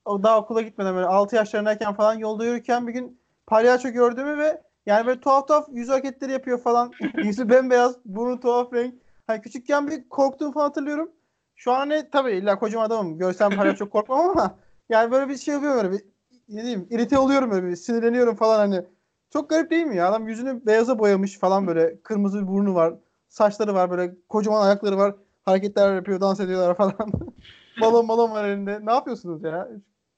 daha 0.07 0.40
okula 0.40 0.62
gitmeden 0.62 0.95
böyle 0.95 1.07
6 1.07 1.37
yaşlarındayken 1.37 1.95
falan 1.95 2.14
yolda 2.14 2.45
yürürken 2.45 2.87
bir 2.87 2.93
gün 2.93 3.21
palyaço 3.47 3.88
gördüğümü 3.88 4.38
ve 4.38 4.62
yani 4.87 5.07
böyle 5.07 5.21
tuhaf 5.21 5.49
tuhaf 5.49 5.69
yüz 5.73 5.88
hareketleri 5.88 6.33
yapıyor 6.33 6.59
falan. 6.59 6.93
Yüzü 7.23 7.49
bembeyaz, 7.49 7.97
burnu 8.05 8.40
tuhaf 8.40 8.73
renk. 8.73 8.95
Hani 9.27 9.40
küçükken 9.40 9.88
bir 9.88 10.09
korktuğumu 10.09 10.53
falan 10.53 10.64
hatırlıyorum. 10.64 11.11
Şu 11.57 11.73
an 11.73 11.88
ne 11.88 12.11
tabii 12.11 12.33
illa 12.33 12.59
kocaman 12.59 12.87
adamım. 12.87 13.19
Görsem 13.19 13.51
palyaço 13.57 13.90
korkmam 13.90 14.21
ama 14.21 14.55
Yani 14.88 15.11
böyle 15.11 15.29
bir 15.29 15.37
şey 15.37 15.57
oluyor 15.57 15.75
böyle 15.75 15.93
bir 15.93 16.03
ne 16.49 16.62
diyeyim 16.62 16.87
irite 16.90 17.19
oluyorum 17.19 17.51
böyle 17.51 17.67
bir 17.67 17.77
sinirleniyorum 17.77 18.37
falan 18.37 18.59
hani. 18.59 18.85
Çok 19.33 19.51
garip 19.51 19.71
değil 19.71 19.87
mi 19.87 19.97
ya? 19.97 20.09
Adam 20.09 20.29
yüzünü 20.29 20.67
beyaza 20.67 20.99
boyamış 20.99 21.38
falan 21.38 21.67
böyle 21.67 22.01
kırmızı 22.03 22.43
bir 22.43 22.47
burnu 22.47 22.75
var. 22.75 22.95
Saçları 23.29 23.75
var 23.75 23.90
böyle 23.90 24.14
kocaman 24.29 24.67
ayakları 24.67 24.97
var. 24.97 25.14
Hareketler 25.45 25.95
yapıyor, 25.95 26.21
dans 26.21 26.40
ediyorlar 26.40 26.77
falan. 26.77 26.95
balon 27.81 28.09
balon 28.09 28.31
var 28.31 28.45
elinde. 28.45 28.87
Ne 28.87 28.93
yapıyorsunuz 28.93 29.45
ya? 29.45 29.69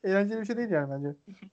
Eğlenceli 0.06 0.40
bir 0.40 0.46
şey 0.46 0.56
değil 0.56 0.70
yani 0.70 0.90
bence. 0.90 1.16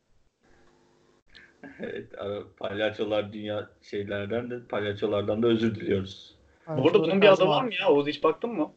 Evet, 1.79 2.19
abi, 2.21 2.35
palyaçolar 2.57 3.33
dünya 3.33 3.69
şeylerden 3.81 4.49
de 4.49 4.67
palyaçolardan 4.69 5.43
da 5.43 5.47
özür 5.47 5.75
diliyoruz. 5.75 6.35
Hani 6.65 6.83
Bu 6.83 6.87
arada 6.87 6.99
bunun 7.03 7.21
bir 7.21 7.27
adı 7.27 7.47
var 7.47 7.63
mı 7.63 7.73
ya? 7.81 7.89
Oğuz 7.89 8.07
hiç 8.07 8.23
baktın 8.23 8.49
mı? 8.49 8.71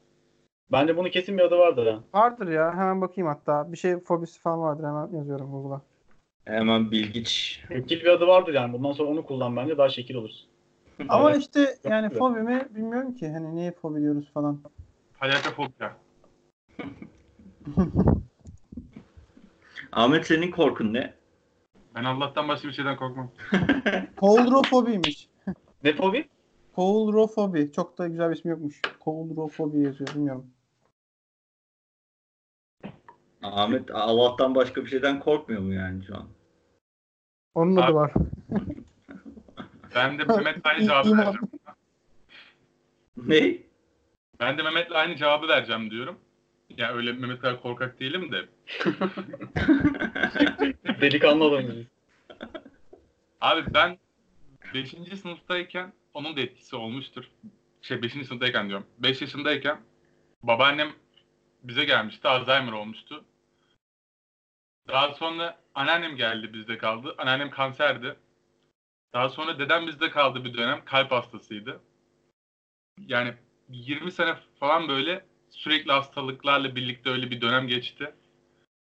Bence 0.73 0.97
bunun 0.97 1.11
kesin 1.11 1.39
bir 1.39 1.43
adı 1.43 1.59
vardır 1.59 1.87
ha. 1.87 2.01
Vardır 2.15 2.49
ya. 2.49 2.73
Hemen 2.73 3.01
bakayım 3.01 3.29
hatta. 3.29 3.73
Bir 3.73 3.77
şey 3.77 3.99
fobisi 3.99 4.41
falan 4.41 4.61
vardır. 4.61 4.85
Hemen 4.85 5.19
yazıyorum 5.19 5.51
Google'a. 5.51 5.81
Hemen 6.45 6.91
bilgiç. 6.91 7.62
Etkili 7.71 8.01
bir 8.05 8.11
adı 8.11 8.27
vardır 8.27 8.55
yani. 8.55 8.73
Bundan 8.73 8.93
sonra 8.93 9.11
onu 9.11 9.27
kullan 9.27 9.57
bence 9.57 9.79
daha 9.79 9.89
şekil 9.89 10.15
olursun. 10.15 10.49
Ama 11.09 11.31
Evet. 11.31 11.41
işte 11.41 11.77
yani 11.85 12.11
fobi 12.11 12.41
mi 12.41 12.69
bilmiyorum 12.71 13.15
ki. 13.15 13.29
Hani 13.29 13.55
niye 13.55 13.73
fobi 13.73 14.01
diyoruz 14.01 14.33
falan. 14.35 14.61
Palyaço 15.19 15.51
fobia. 15.51 15.97
Ahmet 19.92 20.27
senin 20.27 20.51
korkun 20.51 20.94
ne? 20.94 21.14
Ben 21.94 22.05
Allah'tan 22.05 22.49
başka 22.49 22.68
bir 22.68 22.72
şeyden 22.72 22.96
korkmam. 22.96 23.31
Koldrofobiymiş. 24.16 25.29
Ne 25.85 25.92
fobi? 25.92 26.29
Koldrofobi. 26.75 27.72
Çok 27.72 27.99
da 27.99 28.09
güzel 28.09 28.31
bir 28.31 28.37
ismi 28.37 28.51
yokmuş. 28.51 28.81
Koldrofobi 29.01 29.81
yazıyor. 29.81 30.14
Bilmiyorum. 30.14 30.46
Ahmet 33.42 33.90
Allah'tan 33.90 34.55
başka 34.55 34.85
bir 34.85 34.90
şeyden 34.90 35.20
korkmuyor 35.20 35.62
mu 35.62 35.72
yani 35.72 36.05
şu 36.05 36.16
an? 36.16 36.29
Onun 37.55 37.77
adı 37.77 37.87
Abi, 37.87 37.94
var. 37.94 38.12
Ben 39.94 40.18
de 40.18 40.25
Mehmet'le 40.25 40.66
aynı 40.66 40.87
cevabı 40.87 41.16
vereceğim. 41.16 41.49
Ne? 43.16 43.59
Ben 44.40 44.59
de 44.59 44.62
Mehmet'le 44.62 44.92
aynı 44.92 45.16
cevabı 45.16 45.49
vereceğim 45.49 45.90
diyorum. 45.90 46.18
Ya 46.68 46.92
öyle 46.92 47.12
Mehmet 47.12 47.40
kadar 47.40 47.62
korkak 47.62 48.00
değilim 48.00 48.33
de. 48.33 48.48
Delikanlı 51.00 51.44
adamız. 51.44 51.76
Abi 53.40 53.74
ben 53.74 53.98
5. 54.74 54.90
sınıftayken 55.20 55.92
onun 56.14 56.37
da 56.37 56.40
etkisi 56.40 56.76
olmuştur. 56.76 57.31
Şey 57.83 58.02
5. 58.02 58.12
sınıftayken 58.12 58.68
diyorum. 58.68 58.87
5 58.98 59.20
yaşındayken 59.20 59.81
babaannem 60.42 60.92
bize 61.62 61.85
gelmişti. 61.85 62.29
Alzheimer 62.29 62.72
olmuştu. 62.72 63.24
Daha 64.88 65.14
sonra 65.14 65.59
anneannem 65.74 66.16
geldi 66.16 66.52
bizde 66.55 66.79
kaldı. 66.79 67.14
Anneannem 67.18 67.50
kanserdi. 67.50 68.16
Daha 69.14 69.29
sonra 69.29 69.59
dedem 69.59 69.87
bizde 69.87 70.11
kaldı 70.11 70.44
bir 70.44 70.55
dönem. 70.55 70.85
Kalp 70.85 71.12
hastasıydı. 71.12 71.81
Yani 72.98 73.35
20 73.68 74.12
sene 74.12 74.35
falan 74.61 74.88
böyle 74.88 75.26
sürekli 75.57 75.92
hastalıklarla 75.92 76.77
birlikte 76.77 77.11
öyle 77.11 77.31
bir 77.31 77.40
dönem 77.40 77.69
geçti. 77.69 78.12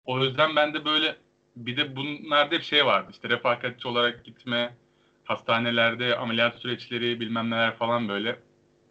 O 0.06 0.24
yüzden 0.24 0.56
ben 0.56 0.74
de 0.74 0.86
böyle 0.86 1.16
bir 1.56 1.78
de 1.78 1.96
bunlarda 1.96 2.56
hep 2.56 2.64
şey 2.64 2.86
vardı. 2.86 3.08
İşte 3.12 3.30
refakatçi 3.30 3.88
olarak 3.88 4.26
gitme, 4.26 4.76
hastanelerde 5.24 6.18
ameliyat 6.18 6.56
süreçleri 6.56 7.20
bilmem 7.20 7.50
neler 7.50 7.76
falan 7.76 8.10
böyle. 8.10 8.40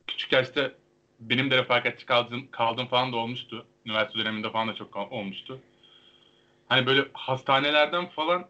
Küçük 0.07 0.33
yaşta 0.33 0.73
benim 1.21 1.51
de 1.51 1.57
refakatçi 1.57 2.07
kaldım, 2.07 2.49
kaldım 2.51 2.87
falan 2.87 3.13
da 3.13 3.17
olmuştu. 3.17 3.67
Üniversite 3.87 4.19
döneminde 4.19 4.51
falan 4.51 4.69
da 4.69 4.75
çok 4.75 4.97
olmuştu. 4.97 5.59
Hani 6.69 6.87
böyle 6.87 7.09
hastanelerden 7.13 8.07
falan 8.07 8.49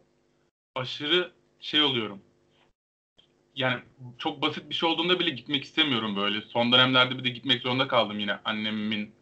aşırı 0.75 1.33
şey 1.61 1.83
oluyorum. 1.83 2.21
Yani 3.57 3.81
çok 4.19 4.43
basit 4.43 4.71
bir 4.71 4.75
şey 4.75 4.89
olduğunda 4.89 5.21
bile 5.21 5.31
gitmek 5.31 5.65
istemiyorum 5.65 6.17
böyle. 6.17 6.43
Son 6.43 6.73
dönemlerde 6.73 7.19
bir 7.19 7.25
de 7.25 7.29
gitmek 7.29 7.63
zorunda 7.63 7.89
kaldım 7.89 8.19
yine 8.19 8.39
annemin 8.45 9.15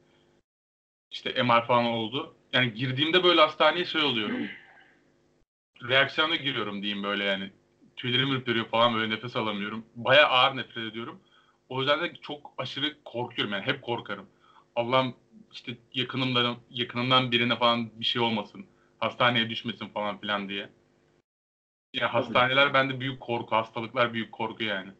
işte 1.11 1.43
MR 1.43 1.67
falan 1.67 1.85
oldu. 1.85 2.35
Yani 2.53 2.75
girdiğimde 2.75 3.25
böyle 3.25 3.41
hastaneye 3.41 3.85
şey 3.85 4.03
oluyorum. 4.03 4.49
Reaksiyona 5.89 6.37
giriyorum 6.37 6.83
diyeyim 6.83 7.03
böyle 7.03 7.25
yani. 7.25 7.51
Tüylerim 7.97 8.33
ürperiyor 8.33 8.69
falan 8.69 8.95
böyle 8.95 9.15
nefes 9.15 9.37
alamıyorum. 9.37 9.85
Baya 9.95 10.29
ağır 10.29 10.57
nefret 10.57 10.93
ediyorum. 10.93 11.21
O 11.69 11.81
yüzden 11.81 12.01
de 12.01 12.15
çok 12.15 12.53
aşırı 12.59 12.97
korkuyorum 13.05 13.53
yani 13.53 13.67
hep 13.67 13.83
korkarım. 13.83 14.27
Allah'ım 14.77 15.15
işte 15.53 15.77
yakınımdan, 15.95 16.57
yakınımdan 16.71 17.33
birine 17.33 17.57
falan 17.57 18.01
bir 18.01 18.05
şey 18.05 18.23
olmasın. 18.23 18.67
Hastaneye 18.99 19.51
düşmesin 19.51 19.89
falan 19.89 20.21
filan 20.21 20.49
diye. 20.49 20.69
Yani 21.95 22.11
hastaneler 22.11 22.75
bende 22.75 23.01
büyük 23.01 23.21
korku, 23.21 23.57
hastalıklar 23.57 24.13
büyük 24.13 24.33
korku 24.33 24.65
yani. 24.65 24.91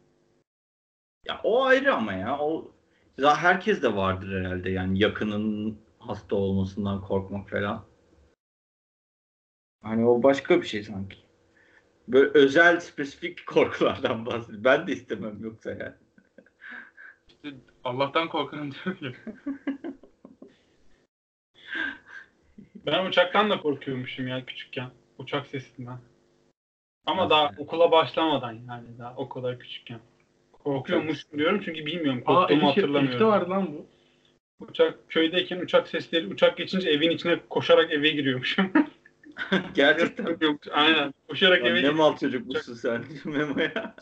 Ya 1.25 1.41
o 1.43 1.63
ayrı 1.63 1.93
ama 1.93 2.13
ya. 2.13 2.39
O 2.39 2.71
herkes 3.19 3.81
de 3.83 3.95
vardır 3.95 4.39
herhalde 4.39 4.69
yani 4.69 4.99
yakının 4.99 5.79
hasta 5.99 6.35
olmasından 6.35 7.01
korkmak 7.01 7.49
falan. 7.49 7.85
Hani 9.81 10.05
o 10.05 10.23
başka 10.23 10.61
bir 10.61 10.65
şey 10.65 10.83
sanki. 10.83 11.17
Böyle 12.07 12.29
özel 12.33 12.79
spesifik 12.79 13.47
korkulardan 13.47 14.25
bahsediyor. 14.25 14.63
Ben 14.63 14.87
de 14.87 14.91
istemem 14.91 15.43
yoksa 15.43 15.71
yani. 15.71 15.95
İşte 17.27 17.53
Allah'tan 17.83 18.29
korkarım 18.29 18.71
diyor 18.71 18.97
ya. 19.01 19.11
Ben 22.85 23.05
uçaktan 23.05 23.49
da 23.49 23.59
korkuyormuşum 23.59 24.27
ya 24.27 24.45
küçükken. 24.45 24.89
Uçak 25.17 25.47
sesinden. 25.47 25.99
Ama 27.05 27.21
Nasıl 27.21 27.29
daha 27.29 27.51
okula 27.57 27.91
başlamadan 27.91 28.51
yani 28.51 28.87
daha 28.99 29.13
o 29.17 29.29
kadar 29.29 29.59
küçükken. 29.59 29.99
Korkuyormuşum 30.51 31.39
diyorum 31.39 31.61
çünkü 31.65 31.85
bilmiyorum. 31.85 32.23
Aa 32.25 32.33
Korktuğumu 32.33 32.63
Elif'te 32.63 32.81
hatırlamıyorum. 32.81 33.27
vardı 33.27 33.49
lan 33.49 33.69
bu. 33.73 33.85
Uçak 34.65 35.09
köydeyken 35.09 35.59
uçak 35.59 35.87
sesleri 35.87 36.27
uçak 36.27 36.57
geçince 36.57 36.89
evin 36.89 37.09
içine 37.09 37.39
koşarak 37.49 37.91
eve 37.91 38.09
giriyormuşum. 38.09 38.71
Gerçekten. 39.75 40.37
Yok, 40.41 40.59
Aynen. 40.71 41.13
Koşarak 41.29 41.61
Lan 41.63 41.69
eve 41.71 41.83
ne 41.83 41.89
mal 41.89 42.17
çocukmuşsun 42.17 42.73
sen 42.73 43.03
Memo'ya. 43.25 43.95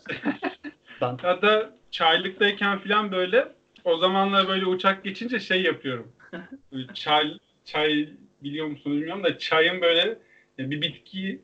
Ben 1.02 1.18
Hatta 1.22 1.74
çaylıktayken 1.92 2.80
falan 2.80 3.12
böyle 3.12 3.48
o 3.84 3.98
zamanlar 3.98 4.48
böyle 4.48 4.66
uçak 4.66 5.04
geçince 5.04 5.40
şey 5.40 5.62
yapıyorum. 5.62 6.12
Çay 6.94 7.38
çay 7.66 8.10
biliyor 8.44 8.68
musunuz 8.68 8.98
bilmiyorum 8.98 9.24
da 9.24 9.38
çayın 9.38 9.82
böyle 9.82 10.18
bir 10.60 10.82
bitki 10.82 11.42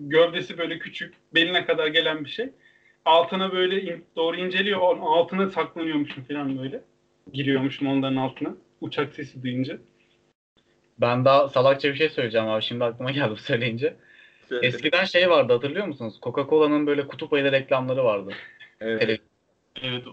gövdesi 0.00 0.58
böyle 0.58 0.78
küçük 0.78 1.14
beline 1.34 1.64
kadar 1.64 1.86
gelen 1.86 2.24
bir 2.24 2.30
şey. 2.30 2.48
Altına 3.04 3.52
böyle 3.52 3.82
in- 3.82 4.04
doğru 4.16 4.36
inceliyor. 4.36 4.80
Onun 4.80 5.00
altına 5.00 5.50
saklanıyormuşum 5.50 6.24
falan 6.24 6.58
böyle. 6.58 6.80
Giriyormuşum 7.32 7.88
onların 7.88 8.16
altına. 8.16 8.54
Uçak 8.80 9.14
sesi 9.14 9.42
duyunca. 9.42 9.78
ben 10.98 11.24
daha 11.24 11.48
salakça 11.48 11.88
bir 11.88 11.94
şey 11.94 12.08
söyleyeceğim 12.08 12.48
abi. 12.48 12.62
Şimdi 12.62 12.84
aklıma 12.84 13.10
geldi 13.10 13.30
bu 13.30 13.36
söyleyince. 13.36 13.96
Eskiden 14.62 15.04
şey 15.04 15.30
vardı 15.30 15.52
hatırlıyor 15.52 15.86
musunuz? 15.86 16.18
Coca-Cola'nın 16.22 16.86
böyle 16.86 17.06
kutup 17.06 17.32
ayılı 17.32 17.52
reklamları 17.52 18.04
vardı. 18.04 18.30
Evet. 18.80 19.20
Evet. 19.82 20.04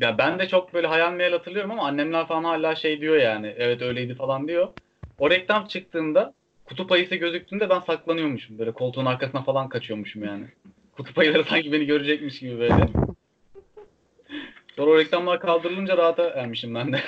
Ya 0.00 0.18
ben 0.18 0.38
de 0.38 0.48
çok 0.48 0.74
böyle 0.74 0.86
hayal 0.86 1.12
meyal 1.12 1.32
hatırlıyorum 1.32 1.70
ama 1.70 1.86
annemler 1.86 2.26
falan 2.26 2.44
hala 2.44 2.74
şey 2.74 3.00
diyor 3.00 3.16
yani. 3.16 3.54
Evet 3.56 3.82
öyleydi 3.82 4.14
falan 4.14 4.48
diyor. 4.48 4.68
O 5.18 5.30
reklam 5.30 5.66
çıktığında 5.66 6.34
kutup 6.64 6.92
ayısı 6.92 7.14
gözüktüğünde 7.14 7.70
ben 7.70 7.80
saklanıyormuşum. 7.80 8.58
Böyle 8.58 8.72
koltuğun 8.72 9.06
arkasına 9.06 9.42
falan 9.42 9.68
kaçıyormuşum 9.68 10.24
yani. 10.24 10.46
Kutup 10.96 11.18
ayıları 11.18 11.44
sanki 11.48 11.72
beni 11.72 11.86
görecekmiş 11.86 12.40
gibi 12.40 12.58
böyle. 12.58 12.88
Sonra 14.76 14.90
o 14.90 14.98
reklamlar 14.98 15.40
kaldırılınca 15.40 15.96
rahata 15.96 16.30
ermişim 16.30 16.74
ben 16.74 16.92
de. 16.92 17.00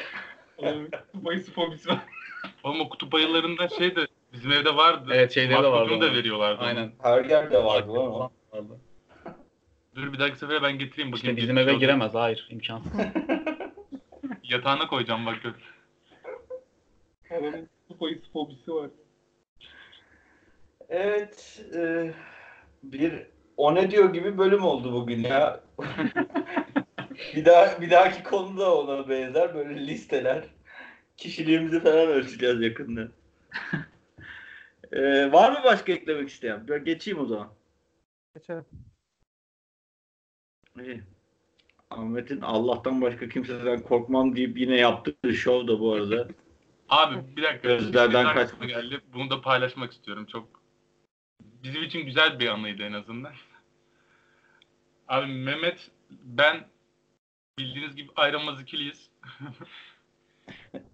Bayısı 1.15 1.53
fobisi 1.55 1.89
var. 1.89 1.99
Oğlum 2.65 2.81
o 2.81 2.89
kutup 2.89 3.15
ayılarında 3.15 3.69
şey 3.69 3.97
de 3.97 4.07
bizim 4.33 4.53
evde 4.53 4.77
vardı. 4.77 5.11
Evet, 5.15 5.33
şeyleri 5.33 5.63
de 5.63 5.69
vardı 5.69 6.01
da 6.01 6.13
veriyorlardı. 6.15 6.63
Aynen. 6.63 6.93
Her 7.03 7.25
yerde 7.25 7.65
vardı 7.65 7.93
ama. 7.93 8.31
Vardı. 8.53 8.81
Dur 9.95 10.13
bir 10.13 10.19
dahaki 10.19 10.39
sefere 10.39 10.63
ben 10.63 10.79
getireyim 10.79 11.13
bakayım. 11.13 11.37
İşte 11.37 11.37
bizim 11.37 11.59
eve 11.59 11.71
oldu. 11.71 11.81
giremez. 11.81 12.15
Hayır 12.15 12.47
imkansız. 12.51 12.93
Yatağına 14.43 14.87
koyacağım 14.87 15.27
bak 15.27 15.43
gör. 15.43 15.53
Adamın 17.31 17.69
bayısı 18.01 18.33
fobisi 18.33 18.75
var. 18.75 18.91
Evet. 20.89 21.65
e, 21.75 22.13
bir 22.83 23.27
o 23.57 23.75
ne 23.75 23.91
diyor 23.91 24.13
gibi 24.13 24.39
bölüm 24.39 24.65
oldu 24.65 24.93
bugün 24.93 25.23
ya. 25.23 25.61
bir 27.37 27.45
daha 27.45 27.81
bir 27.81 27.91
dahaki 27.91 28.23
konu 28.23 28.59
da 28.59 28.77
ona 28.79 29.09
benzer 29.09 29.55
böyle 29.55 29.87
listeler. 29.87 30.45
Kişiliğimizi 31.17 31.81
falan 31.81 32.09
ölçeceğiz 32.09 32.61
yakında. 32.61 33.09
E, 34.93 35.33
var 35.33 35.53
mı 35.53 35.59
başka 35.65 35.93
eklemek 35.93 36.29
isteyen? 36.29 36.69
Ben 36.69 36.85
geçeyim 36.85 37.21
o 37.21 37.27
zaman. 37.27 37.49
Geçelim. 38.35 38.65
İyi. 40.81 41.03
Ahmet'in 41.91 42.41
Allah'tan 42.41 43.03
başka 43.03 43.29
kimseden 43.29 43.83
korkmam 43.83 44.37
deyip 44.37 44.59
yine 44.59 44.77
yaptığı 44.77 45.35
şov 45.35 45.69
da 45.69 45.81
bu 45.81 45.93
arada. 45.93 46.29
Abi 46.89 47.37
bir 47.37 47.43
dakika. 47.43 47.69
Gözlerden 47.69 48.25
aklıma 48.25 48.65
geldi. 48.65 49.01
Bunu 49.15 49.31
da 49.31 49.41
paylaşmak 49.41 49.93
istiyorum. 49.93 50.27
Çok 50.27 50.56
bizim 51.67 51.83
için 51.83 52.07
güzel 52.07 52.41
bir 52.41 52.49
anıydı 52.49 52.83
en 52.83 52.93
azından. 52.93 53.33
Abi 55.09 55.27
Mehmet 55.27 55.91
ben 56.11 56.69
bildiğiniz 57.59 57.97
gibi 57.97 58.11
ayrılmaz 58.17 58.61
ikiliyiz. 58.61 59.11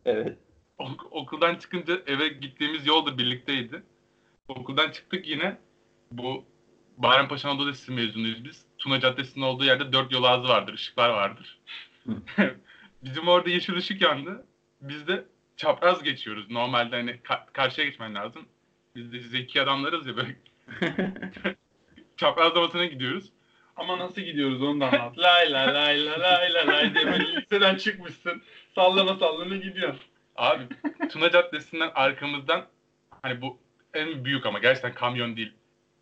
Evet. 0.05 0.39
Ok- 0.79 1.13
okuldan 1.13 1.55
çıkınca 1.55 2.03
eve 2.07 2.29
gittiğimiz 2.29 2.87
yol 2.87 3.07
da 3.07 3.19
birlikteydi. 3.19 3.83
Okuldan 4.49 4.91
çıktık 4.91 5.29
yine. 5.29 5.59
Bu 6.11 6.45
Bayrampaşa 6.97 7.51
Anadolu 7.51 7.69
Lisesi 7.71 7.93
mezunuyuz 7.93 8.45
biz. 8.45 8.67
Tuna 8.79 9.01
Caddesi'nin 9.01 9.45
olduğu 9.45 9.65
yerde 9.65 9.93
dört 9.93 10.13
yol 10.13 10.25
ağzı 10.25 10.49
vardır, 10.49 10.75
ışıklar 10.75 11.09
vardır. 11.09 11.59
Bizim 13.03 13.29
orada 13.29 13.51
yeşil 13.51 13.77
ışık 13.77 14.03
yandı. 14.03 14.47
Biz 14.81 15.07
de 15.09 15.25
çapraz 15.57 16.03
geçiyoruz. 16.03 16.51
Normalde 16.51 16.97
hani 16.97 17.11
ka- 17.11 17.53
karşıya 17.53 17.87
geçmen 17.87 18.15
lazım. 18.15 18.47
Biz 18.97 19.13
de 19.13 19.21
zeki 19.21 19.63
adamlarız 19.63 20.07
ya 20.07 20.17
böyle 20.17 20.37
çaprazlamasına 22.17 22.85
gidiyoruz. 22.85 23.33
Ama 23.77 23.99
nasıl 23.99 24.23
gidiyoruz 24.23 24.63
onu 24.63 24.81
da 24.81 24.87
anlat. 24.87 25.19
lay 25.19 25.53
la 25.53 25.75
lay 25.75 26.07
la 26.07 26.21
lay 26.21 26.55
la 26.55 26.67
lay 26.67 26.95
diye 26.95 27.07
böyle 27.07 27.37
liseden 27.37 27.77
çıkmışsın. 27.77 28.43
Sallana 28.75 29.17
sallana 29.17 29.57
gidiyorsun. 29.57 30.03
Abi 30.37 30.65
Tuna 31.13 31.31
Caddesi'nden 31.31 31.91
arkamızdan 31.95 32.67
hani 33.23 33.41
bu 33.41 33.59
en 33.95 34.25
büyük 34.25 34.47
ama 34.47 34.59
gerçekten 34.59 34.95
kamyon 34.95 35.37
değil. 35.37 35.53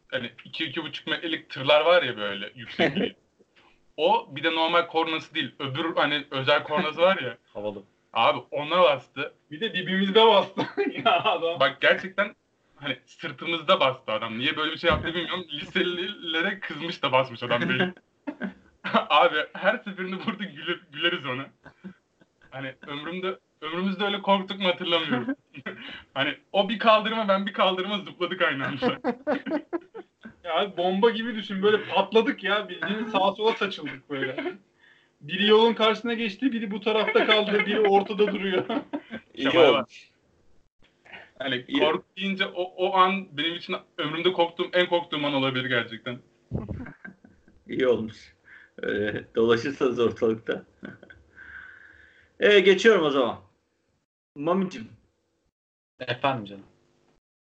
Hani 0.08 0.26
2-2,5 0.26 1.10
metrelik 1.10 1.50
tırlar 1.50 1.80
var 1.80 2.02
ya 2.02 2.16
böyle 2.16 2.52
yüksek. 2.54 3.16
o 3.96 4.36
bir 4.36 4.42
de 4.42 4.54
normal 4.54 4.86
kornası 4.86 5.34
değil. 5.34 5.54
Öbür 5.58 5.96
hani 5.96 6.24
özel 6.30 6.62
kornası 6.64 7.00
var 7.00 7.18
ya. 7.22 7.36
Havalı. 7.54 7.82
Abi 8.12 8.38
ona 8.50 8.82
bastı. 8.82 9.34
Bir 9.50 9.60
de 9.60 9.74
dibimizde 9.74 10.26
bastı. 10.26 10.60
ya 11.04 11.24
adam. 11.24 11.60
Bak 11.60 11.80
gerçekten 11.80 12.34
hani 12.80 12.98
sırtımızda 13.06 13.80
bastı 13.80 14.12
adam. 14.12 14.38
Niye 14.38 14.56
böyle 14.56 14.72
bir 14.72 14.78
şey 14.78 14.90
yaptı 14.90 15.14
bilmiyorum. 15.14 15.46
Liselilere 15.52 16.60
kızmış 16.60 17.02
da 17.02 17.12
basmış 17.12 17.42
adam 17.42 17.68
böyle. 17.68 17.94
Abi 18.94 19.36
her 19.52 19.76
seferinde 19.76 20.16
burada 20.26 20.44
güler, 20.44 20.80
güleriz 20.92 21.26
ona. 21.26 21.46
Hani 22.50 22.74
ömrümde 22.86 23.38
ömrümüzde 23.60 24.04
öyle 24.04 24.22
korktuk 24.22 24.60
mu 24.60 24.68
hatırlamıyorum. 24.68 25.26
hani 26.14 26.36
o 26.52 26.68
bir 26.68 26.78
kaldırıma 26.78 27.28
ben 27.28 27.46
bir 27.46 27.52
kaldırıma 27.52 27.98
zıpladık 27.98 28.42
aynı 28.42 28.66
anda. 28.66 28.98
Ya 30.44 30.76
bomba 30.76 31.10
gibi 31.10 31.34
düşün. 31.34 31.62
Böyle 31.62 31.84
patladık 31.84 32.44
ya. 32.44 32.68
Bildiğin 32.68 33.04
sağa 33.04 33.32
sola 33.32 33.52
saçıldık 33.52 34.10
böyle. 34.10 34.54
Biri 35.20 35.46
yolun 35.46 35.74
karşısına 35.74 36.14
geçti, 36.14 36.52
biri 36.52 36.70
bu 36.70 36.80
tarafta 36.80 37.26
kaldı, 37.26 37.66
biri 37.66 37.80
ortada 37.80 38.26
duruyor. 38.26 38.64
İyi 39.34 39.58
olmuş. 39.58 40.09
İyi. 41.68 41.80
korku 41.80 42.04
deyince 42.16 42.46
o, 42.46 42.62
o 42.62 42.94
an 42.94 43.36
benim 43.36 43.54
için 43.54 43.76
ömrümde 43.98 44.32
korktuğum 44.32 44.68
en 44.72 44.88
korktuğum 44.88 45.26
an 45.26 45.34
olabilir 45.34 45.64
gerçekten. 45.64 46.18
İyi 47.68 47.86
olmuş. 47.86 48.36
Öyle 48.78 49.34
dolaşırsanız 49.34 49.98
ortalıkta. 49.98 50.64
evet 52.40 52.64
geçiyorum 52.64 53.04
o 53.04 53.10
zaman. 53.10 53.40
Mamicim 54.36 54.88
Efendim 56.00 56.44
canım. 56.44 56.66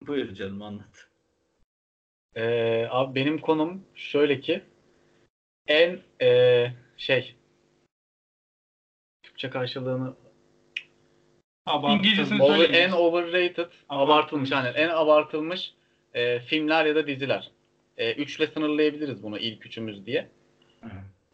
buyur 0.08 0.34
canım 0.34 0.62
anlat. 0.62 1.10
Ee, 2.36 2.88
abi 2.90 3.16
benim 3.16 3.42
konum 3.42 3.86
şöyle 3.96 4.40
ki 4.40 4.64
en 5.68 6.00
ee, 6.22 6.74
şey 6.98 7.36
Türkçe 9.24 9.50
karşılığını 9.50 10.16
İngilizcesini 11.90 12.44
over, 12.44 12.58
söyle. 12.58 12.78
en 12.78 12.92
overrated 12.92 13.68
abartılmış 13.90 14.52
yani 14.52 14.68
en 14.68 14.90
abartılmış 14.90 15.74
ee, 16.14 16.40
filmler 16.40 16.86
ya 16.86 16.96
da 16.96 17.08
diziler. 17.08 17.52
Ee, 17.98 18.14
üçle 18.14 18.48
sınırlayabiliriz 18.48 19.24
bunu 19.24 19.38
ilk 19.38 19.66
üçümüz 19.66 20.06
diye. 20.06 20.28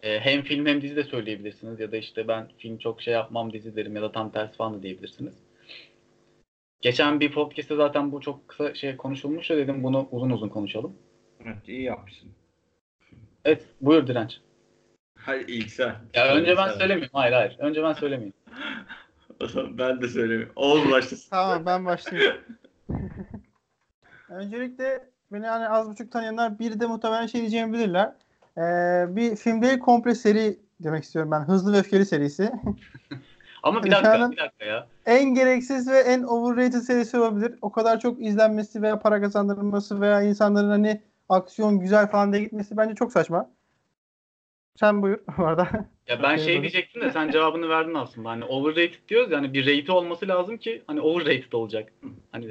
Ee, 0.04 0.20
hem 0.20 0.42
film 0.42 0.66
hem 0.66 0.82
dizi 0.82 0.96
de 0.96 1.04
söyleyebilirsiniz 1.04 1.80
ya 1.80 1.92
da 1.92 1.98
işte 1.98 2.28
ben 2.28 2.48
film 2.58 2.78
çok 2.78 3.02
şey 3.02 3.14
yapmam 3.14 3.54
dizi 3.54 3.76
derim 3.76 3.96
ya 3.96 4.02
da 4.02 4.12
tam 4.12 4.32
tersi 4.32 4.56
falan 4.58 4.74
da 4.74 4.84
diyebilirsiniz. 4.84 5.34
Geçen 6.82 7.20
bir 7.20 7.32
podcast'te 7.32 7.76
zaten 7.76 8.12
bu 8.12 8.22
çok 8.22 8.48
kısa 8.48 8.74
şey 8.74 8.98
konuşulmuş 8.98 9.50
da 9.50 9.58
dedim 9.58 9.84
bunu 9.84 10.08
uzun 10.12 10.30
uzun 10.30 10.50
konuşalım. 10.50 10.96
Evet 11.46 11.68
iyi 11.68 11.82
yapmışsın. 11.82 12.32
Evet 13.46 13.64
buyur 13.82 14.08
Direnç. 14.08 14.40
Hayır 15.20 15.48
ilk 15.48 15.70
sen. 15.70 15.96
Ya 16.14 16.36
önce 16.36 16.58
ben 16.58 16.68
söylemeyeyim. 16.68 17.10
Hayır 17.14 17.34
hayır. 17.34 17.56
Önce 17.60 17.84
ben 17.84 17.94
söylemeyeyim. 17.94 18.34
Ben 19.78 20.02
de 20.02 20.08
söylemiyorum. 20.08 20.54
Oğuz 20.56 20.92
başlasın. 20.92 21.30
Tamam 21.30 21.66
ben 21.66 21.86
başlayayım. 21.86 22.36
Öncelikle 24.30 25.10
beni 25.32 25.48
hani 25.48 25.70
az 25.70 25.90
buçuk 25.90 26.12
tanıyanlar 26.12 26.60
bir 26.60 26.80
de 26.80 26.86
muhtemelen 26.86 27.28
şey 27.28 27.42
diyeceğimi 27.42 27.74
bilirler. 27.74 28.12
Ee, 28.58 29.16
bir 29.16 29.36
film 29.36 29.62
değil 29.62 29.80
komple 29.80 30.16
seri 30.16 30.60
demek 30.80 31.04
istiyorum 31.04 31.32
ben. 31.32 31.40
Hızlı 31.40 31.74
ve 31.74 31.78
Öfkeli 31.78 32.06
serisi. 32.06 32.52
Ama 33.64 33.84
bir 33.84 33.92
dakika, 33.92 34.32
bir 34.32 34.38
dakika 34.38 34.66
ya. 34.66 34.88
en 35.06 35.34
gereksiz 35.34 35.88
ve 35.90 36.00
en 36.00 36.24
overrated 36.24 36.82
serisi 36.82 37.20
olabilir. 37.20 37.54
O 37.62 37.72
kadar 37.72 38.00
çok 38.00 38.22
izlenmesi 38.22 38.82
veya 38.82 39.00
para 39.00 39.22
kazandırılması 39.22 40.02
veya 40.02 40.22
insanların 40.22 40.70
hani 40.70 41.02
aksiyon 41.30 41.80
güzel 41.80 42.08
falan 42.08 42.34
diye 42.34 42.44
gitmesi 42.44 42.78
bence 42.78 42.96
çok 42.96 43.12
saçma. 43.12 43.50
Sen 44.76 45.02
buyur 45.02 45.20
bu 45.38 45.46
arada. 45.46 45.68
Ya 46.08 46.24
ben 46.24 46.38
şey 46.38 46.62
diyecektim 46.62 47.02
de 47.02 47.12
sen 47.12 47.30
cevabını 47.32 47.70
verdin 47.70 47.94
aslında. 47.94 48.30
Hani 48.30 48.46
overrated 48.46 49.10
diyoruz 49.10 49.32
yani 49.32 49.54
bir 49.54 49.62
rate'i 49.66 49.92
olması 49.92 50.28
lazım 50.28 50.58
ki 50.58 50.84
hani 50.88 51.02
overrated 51.02 51.52
olacak. 51.52 51.90
Hani 52.32 52.48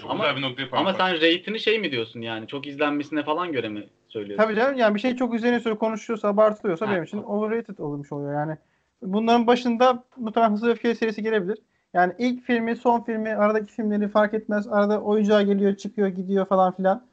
Çok 0.00 0.10
Ama- 0.10 0.24
güzel 0.24 0.36
bir 0.36 0.42
noktaya 0.42 0.70
parmak 0.70 0.88
ama 0.88 0.98
sen 0.98 1.16
rate'ini 1.16 1.60
şey 1.60 1.78
mi 1.78 1.92
diyorsun 1.92 2.20
yani 2.20 2.46
çok 2.46 2.66
izlenmesine 2.66 3.22
falan 3.22 3.52
göre 3.52 3.68
mi 3.68 3.88
söylüyorsun? 4.08 4.44
Tabii 4.44 4.56
canım 4.56 4.78
yani 4.78 4.94
bir 4.94 5.00
şey 5.00 5.16
çok 5.16 5.34
üzerine 5.34 5.74
konuşuyorsa, 5.74 6.28
abartılıyorsa 6.28 6.86
Ha, 6.86 6.90
benim 6.92 7.04
için 7.04 7.22
overrated 7.22 7.78
olmuş 7.78 8.12
oluyor 8.12 8.34
yani. 8.34 8.56
Bunların 9.02 9.46
başında 9.46 10.04
muhtemelen 10.16 10.52
Hızlı 10.52 10.68
ve 10.68 10.72
Öfkeli 10.72 10.94
serisi 10.96 11.22
gelebilir. 11.22 11.58
Yani 11.94 12.12
ilk 12.18 12.44
filmi, 12.44 12.76
son 12.76 13.00
filmi, 13.00 13.28
aradaki 13.34 13.72
filmleri 13.72 14.08
fark 14.08 14.34
etmez. 14.34 14.68
Arada 14.68 15.00
oyuncağa 15.02 15.42
geliyor, 15.42 15.76
çıkıyor, 15.76 16.08
gidiyor 16.08 16.46
falan 16.46 16.76
filan. 16.76 17.06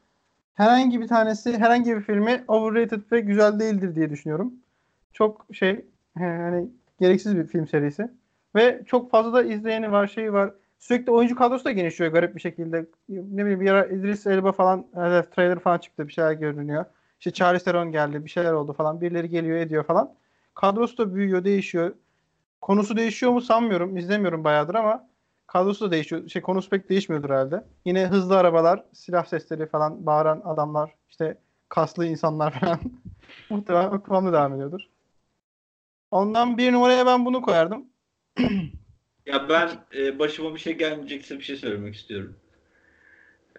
Herhangi 0.53 1.01
bir 1.01 1.07
tanesi, 1.07 1.57
herhangi 1.57 1.95
bir 1.95 2.01
filmi 2.01 2.43
overrated 2.47 3.01
ve 3.11 3.19
güzel 3.19 3.59
değildir 3.59 3.95
diye 3.95 4.09
düşünüyorum. 4.09 4.53
Çok 5.13 5.45
şey, 5.53 5.85
yani 6.19 6.69
gereksiz 6.99 7.37
bir 7.37 7.47
film 7.47 7.67
serisi. 7.67 8.11
Ve 8.55 8.83
çok 8.85 9.11
fazla 9.11 9.33
da 9.33 9.43
izleyeni 9.43 9.91
var, 9.91 10.07
şeyi 10.07 10.33
var. 10.33 10.51
Sürekli 10.79 11.11
oyuncu 11.11 11.35
kadrosu 11.35 11.65
da 11.65 11.71
genişliyor 11.71 12.11
garip 12.11 12.35
bir 12.35 12.41
şekilde. 12.41 12.85
Ne 13.09 13.43
bileyim 13.43 13.61
bir 13.61 13.71
ara 13.71 13.85
İdris 13.85 14.27
Elba 14.27 14.51
falan, 14.51 14.85
evet, 14.97 15.31
trailer 15.35 15.59
falan 15.59 15.77
çıktı, 15.77 16.07
bir 16.07 16.13
şeyler 16.13 16.33
görünüyor. 16.33 16.85
İşte 17.19 17.31
Charlize 17.31 17.65
Theron 17.65 17.91
geldi, 17.91 18.25
bir 18.25 18.29
şeyler 18.29 18.53
oldu 18.53 18.73
falan. 18.73 19.01
Birileri 19.01 19.29
geliyor, 19.29 19.57
ediyor 19.57 19.83
falan. 19.83 20.13
Kadrosu 20.53 20.97
da 20.97 21.15
büyüyor, 21.15 21.43
değişiyor. 21.43 21.95
Konusu 22.61 22.97
değişiyor 22.97 23.31
mu 23.31 23.41
sanmıyorum. 23.41 23.97
İzlemiyorum 23.97 24.43
bayağıdır 24.43 24.75
ama 24.75 25.07
kadrosu 25.53 25.85
da 25.85 25.91
değişiyor. 25.91 26.29
Şey 26.29 26.41
konusu 26.41 26.69
pek 26.69 26.89
değişmiyordur 26.89 27.29
herhalde. 27.29 27.63
Yine 27.85 28.07
hızlı 28.07 28.37
arabalar, 28.37 28.83
silah 28.93 29.25
sesleri 29.25 29.67
falan, 29.67 30.05
bağıran 30.05 30.41
adamlar, 30.45 30.95
işte 31.09 31.37
kaslı 31.69 32.05
insanlar 32.05 32.51
falan. 32.59 32.79
Muhtemelen 33.49 33.91
o 33.91 34.03
kıvamda 34.03 34.33
devam 34.33 34.53
ediyordur. 34.53 34.81
Ondan 36.11 36.57
bir 36.57 36.73
numaraya 36.73 37.05
ben 37.05 37.25
bunu 37.25 37.41
koyardım. 37.41 37.85
Ya 39.25 39.49
ben 39.49 39.69
e, 39.95 40.19
başıma 40.19 40.53
bir 40.55 40.59
şey 40.59 40.77
gelmeyecekse 40.77 41.37
bir 41.37 41.43
şey 41.43 41.55
söylemek 41.55 41.95
istiyorum. 41.95 42.35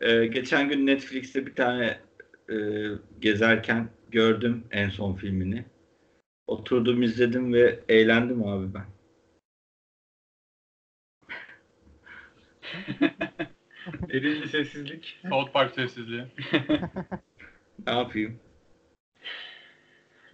E, 0.01 0.27
geçen 0.27 0.69
gün 0.69 0.87
Netflix'te 0.87 1.47
bir 1.47 1.55
tane 1.55 1.99
e, 2.51 2.57
gezerken 3.21 3.89
gördüm 4.11 4.65
en 4.71 4.89
son 4.89 5.15
filmini. 5.15 5.65
Oturdum 6.47 7.03
izledim 7.03 7.53
ve 7.53 7.81
eğlendim 7.89 8.47
abi 8.47 8.75
ben. 8.75 8.94
Derin 14.09 14.43
bir 14.43 14.49
sessizlik. 14.49 15.21
South 15.29 15.53
Park 15.53 15.75
sessizliği. 15.75 16.25
Ne 17.87 17.99
yapayım? 17.99 18.39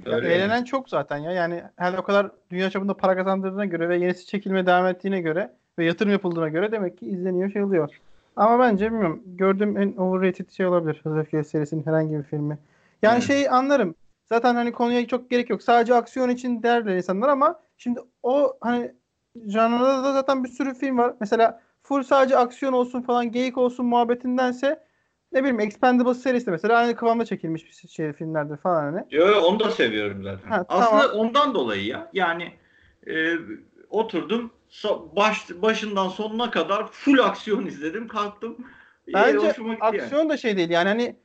Ya 0.06 0.12
Öyle 0.12 0.34
eğlenen 0.34 0.64
çok 0.64 0.88
zaten 0.88 1.18
ya. 1.18 1.32
Yani 1.32 1.62
her 1.76 1.94
o 1.94 2.02
kadar 2.02 2.30
dünya 2.50 2.70
çapında 2.70 2.94
para 2.94 3.16
kazandırdığına 3.16 3.64
göre 3.64 3.88
ve 3.88 3.96
yenisi 3.96 4.26
çekilmeye 4.26 4.66
devam 4.66 4.86
ettiğine 4.86 5.20
göre 5.20 5.52
ve 5.78 5.84
yatırım 5.84 6.12
yapıldığına 6.12 6.48
göre 6.48 6.72
demek 6.72 6.98
ki 6.98 7.06
izleniyor 7.06 7.52
şey 7.52 7.62
oluyor. 7.62 8.00
Ama 8.36 8.58
bence 8.58 8.86
bilmiyorum. 8.92 9.22
Gördüğüm 9.26 9.78
en 9.78 9.96
overrated 9.96 10.50
şey 10.50 10.66
olabilir. 10.66 11.00
Hızlı 11.02 11.20
Öfkeli 11.20 11.44
serisinin 11.44 11.86
herhangi 11.86 12.18
bir 12.18 12.22
filmi. 12.22 12.58
Yani 13.02 13.18
Evet. 13.18 13.26
şey 13.26 13.48
anlarım. 13.48 13.94
Zaten 14.28 14.54
hani 14.54 14.72
konuya 14.72 15.06
çok 15.06 15.30
gerek 15.30 15.50
yok. 15.50 15.62
Sadece 15.62 15.94
aksiyon 15.94 16.28
için 16.28 16.62
derler 16.62 16.96
insanlar 16.96 17.28
ama 17.28 17.60
şimdi 17.78 18.00
o 18.22 18.56
hani 18.60 18.92
janrada 19.46 20.04
da 20.04 20.12
zaten 20.12 20.44
bir 20.44 20.48
sürü 20.48 20.74
film 20.74 20.98
var. 20.98 21.14
Mesela 21.20 21.62
full 21.90 22.02
sadece 22.02 22.36
aksiyon 22.36 22.72
olsun 22.72 23.02
falan 23.02 23.32
geyik 23.32 23.58
olsun 23.58 23.86
muhabbetindense 23.86 24.84
ne 25.32 25.40
bileyim 25.40 25.60
Expendables 25.60 26.22
serisi 26.22 26.50
mesela 26.50 26.78
aynı 26.78 26.96
kıvamda 26.96 27.24
çekilmiş 27.24 27.66
bir 27.66 27.88
şey 27.88 28.12
filmlerdir 28.12 28.56
falan 28.56 28.82
hani. 28.82 29.04
Yo, 29.10 29.26
yo, 29.26 29.40
onu 29.40 29.60
da 29.60 29.70
seviyorum 29.70 30.22
zaten. 30.24 30.48
Ha, 30.48 30.64
Aslında 30.68 31.02
tamam. 31.02 31.26
ondan 31.26 31.54
dolayı 31.54 31.84
ya. 31.84 32.10
Yani 32.12 32.52
e, 33.06 33.34
oturdum. 33.90 34.50
So- 34.70 35.16
baş, 35.16 35.50
başından 35.50 36.08
sonuna 36.08 36.50
kadar 36.50 36.86
full 36.86 37.18
aksiyon 37.18 37.66
izledim. 37.66 38.08
Kalktım. 38.08 38.56
Bence 39.14 39.46
yani. 39.46 39.76
aksiyon 39.80 40.28
da 40.28 40.36
şey 40.36 40.56
değil 40.56 40.70
yani 40.70 40.88
hani 40.88 41.16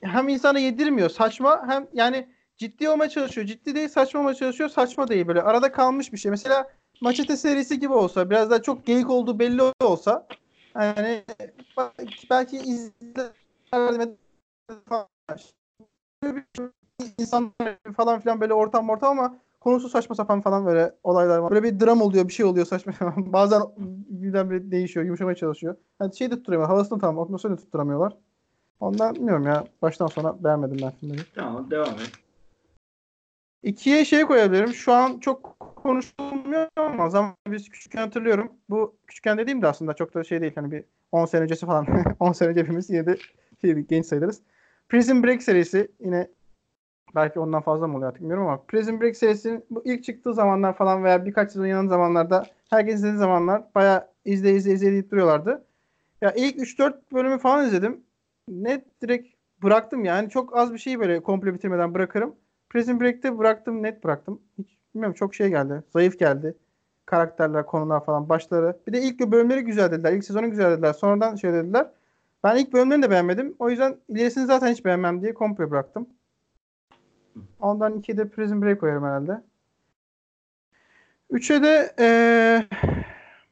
hem 0.00 0.28
insana 0.28 0.58
yedirmiyor 0.58 1.10
saçma 1.10 1.68
hem 1.68 1.86
yani 1.92 2.28
ciddi 2.56 2.88
olmaya 2.88 3.10
çalışıyor. 3.10 3.46
Ciddi 3.46 3.74
değil 3.74 3.88
saçma 3.88 4.20
olmaya 4.20 4.34
çalışıyor. 4.34 4.68
Saçma 4.68 5.08
değil 5.08 5.26
böyle 5.26 5.42
arada 5.42 5.72
kalmış 5.72 6.12
bir 6.12 6.18
şey. 6.18 6.30
Mesela 6.30 6.68
Maçete 7.04 7.36
serisi 7.36 7.80
gibi 7.80 7.92
olsa 7.92 8.30
biraz 8.30 8.50
daha 8.50 8.62
çok 8.62 8.86
geyik 8.86 9.10
olduğu 9.10 9.38
belli 9.38 9.62
olsa 9.80 10.26
yani 10.74 11.24
belki 12.30 12.56
izlerdim 12.56 14.16
insanlar 17.18 17.76
falan 17.96 18.20
filan 18.20 18.40
böyle 18.40 18.54
ortam 18.54 18.90
ortam 18.90 19.18
ama 19.18 19.36
konusu 19.60 19.88
saçma 19.88 20.14
sapan 20.14 20.40
falan 20.40 20.66
böyle 20.66 20.94
olaylar 21.02 21.38
var. 21.38 21.50
Böyle 21.50 21.62
bir 21.62 21.80
dram 21.80 22.02
oluyor, 22.02 22.28
bir 22.28 22.32
şey 22.32 22.46
oluyor 22.46 22.66
saçma 22.66 22.92
sapan. 22.92 23.32
Bazen 23.32 23.62
birden 24.08 24.70
değişiyor, 24.70 25.06
yumuşamaya 25.06 25.36
çalışıyor. 25.36 25.76
Yani 26.00 26.16
şey 26.16 26.30
de 26.30 26.36
tutturamıyor, 26.36 26.68
havasını 26.68 26.98
tamam, 26.98 27.24
atmosferini 27.24 27.56
tutturamıyorlar. 27.56 28.16
Ondan 28.80 29.14
bilmiyorum 29.14 29.46
ya. 29.46 29.64
Baştan 29.82 30.06
sona 30.06 30.44
beğenmedim 30.44 30.78
ben 30.82 30.90
filmleri. 30.90 31.24
Tamam 31.34 31.70
devam 31.70 31.88
et. 31.88 32.23
İkiye 33.64 34.04
şey 34.04 34.22
koyabilirim. 34.22 34.74
Şu 34.74 34.92
an 34.92 35.18
çok 35.18 35.56
konuşulmuyor 35.76 36.68
ama 36.76 37.10
zaman 37.10 37.34
biz 37.48 37.68
küçükken 37.68 37.98
hatırlıyorum. 37.98 38.52
Bu 38.70 38.96
küçükken 39.06 39.38
dediğim 39.38 39.62
de 39.62 39.66
aslında 39.66 39.94
çok 39.94 40.14
da 40.14 40.24
şey 40.24 40.40
değil. 40.40 40.52
Hani 40.54 40.72
bir 40.72 40.84
10 41.12 41.26
sene 41.26 41.42
öncesi 41.42 41.66
falan. 41.66 41.86
10 42.20 42.32
sene 42.32 42.48
önce 42.48 42.60
hepimiz 42.60 42.90
yine 42.90 43.06
de 43.06 43.18
şey, 43.60 43.76
bir 43.76 43.88
genç 43.88 44.06
sayılırız. 44.06 44.40
Prison 44.88 45.22
Break 45.22 45.42
serisi 45.42 45.88
yine 46.00 46.28
belki 47.14 47.40
ondan 47.40 47.62
fazla 47.62 47.86
mı 47.86 47.96
oluyor 47.96 48.08
artık 48.08 48.20
bilmiyorum 48.22 48.46
ama 48.46 48.62
Prison 48.68 49.00
Break 49.00 49.16
serisinin 49.16 49.64
bu 49.70 49.82
ilk 49.84 50.04
çıktığı 50.04 50.34
zamanlar 50.34 50.76
falan 50.76 51.04
veya 51.04 51.26
birkaç 51.26 51.52
sezon 51.52 51.66
yanan 51.66 51.86
zamanlarda 51.86 52.46
herkes 52.70 52.94
izlediği 52.94 53.18
zamanlar 53.18 53.62
bayağı 53.74 54.08
izle 54.24 54.52
izle 54.52 54.72
izle 54.72 54.92
deyip 54.92 55.10
duruyorlardı. 55.10 55.64
Ya 56.20 56.32
ilk 56.36 56.56
3-4 56.56 56.94
bölümü 57.12 57.38
falan 57.38 57.66
izledim. 57.66 58.00
Net 58.48 59.02
direkt 59.02 59.28
bıraktım 59.62 60.04
yani. 60.04 60.30
Çok 60.30 60.56
az 60.56 60.72
bir 60.72 60.78
şeyi 60.78 61.00
böyle 61.00 61.20
komple 61.22 61.54
bitirmeden 61.54 61.94
bırakırım. 61.94 62.34
Prison 62.74 63.00
Break'te 63.00 63.38
bıraktım, 63.38 63.82
net 63.82 64.04
bıraktım. 64.04 64.40
Hiç 64.58 64.78
bilmiyorum 64.94 65.14
çok 65.14 65.34
şey 65.34 65.48
geldi. 65.48 65.82
Zayıf 65.92 66.18
geldi. 66.18 66.54
Karakterler, 67.06 67.66
konular 67.66 68.04
falan, 68.04 68.28
başları. 68.28 68.76
Bir 68.86 68.92
de 68.92 69.00
ilk 69.02 69.20
bölümleri 69.20 69.60
güzel 69.60 69.92
dediler. 69.92 70.12
İlk 70.12 70.24
sezonu 70.24 70.50
güzel 70.50 70.70
dediler. 70.70 70.92
Sonradan 70.92 71.36
şey 71.36 71.52
dediler. 71.52 71.86
Ben 72.44 72.56
ilk 72.56 72.72
bölümlerini 72.72 73.02
de 73.02 73.10
beğenmedim. 73.10 73.54
O 73.58 73.70
yüzden 73.70 73.96
ilerisini 74.08 74.46
zaten 74.46 74.68
hiç 74.68 74.84
beğenmem 74.84 75.22
diye 75.22 75.34
komple 75.34 75.70
bıraktım. 75.70 76.06
Ondan 77.60 77.98
ikiye 77.98 78.18
de 78.18 78.28
Prison 78.28 78.62
Break 78.62 78.80
koyarım 78.80 79.04
herhalde. 79.04 79.40
Üçe 81.30 81.62
de 81.62 81.94
eee, 81.98 82.66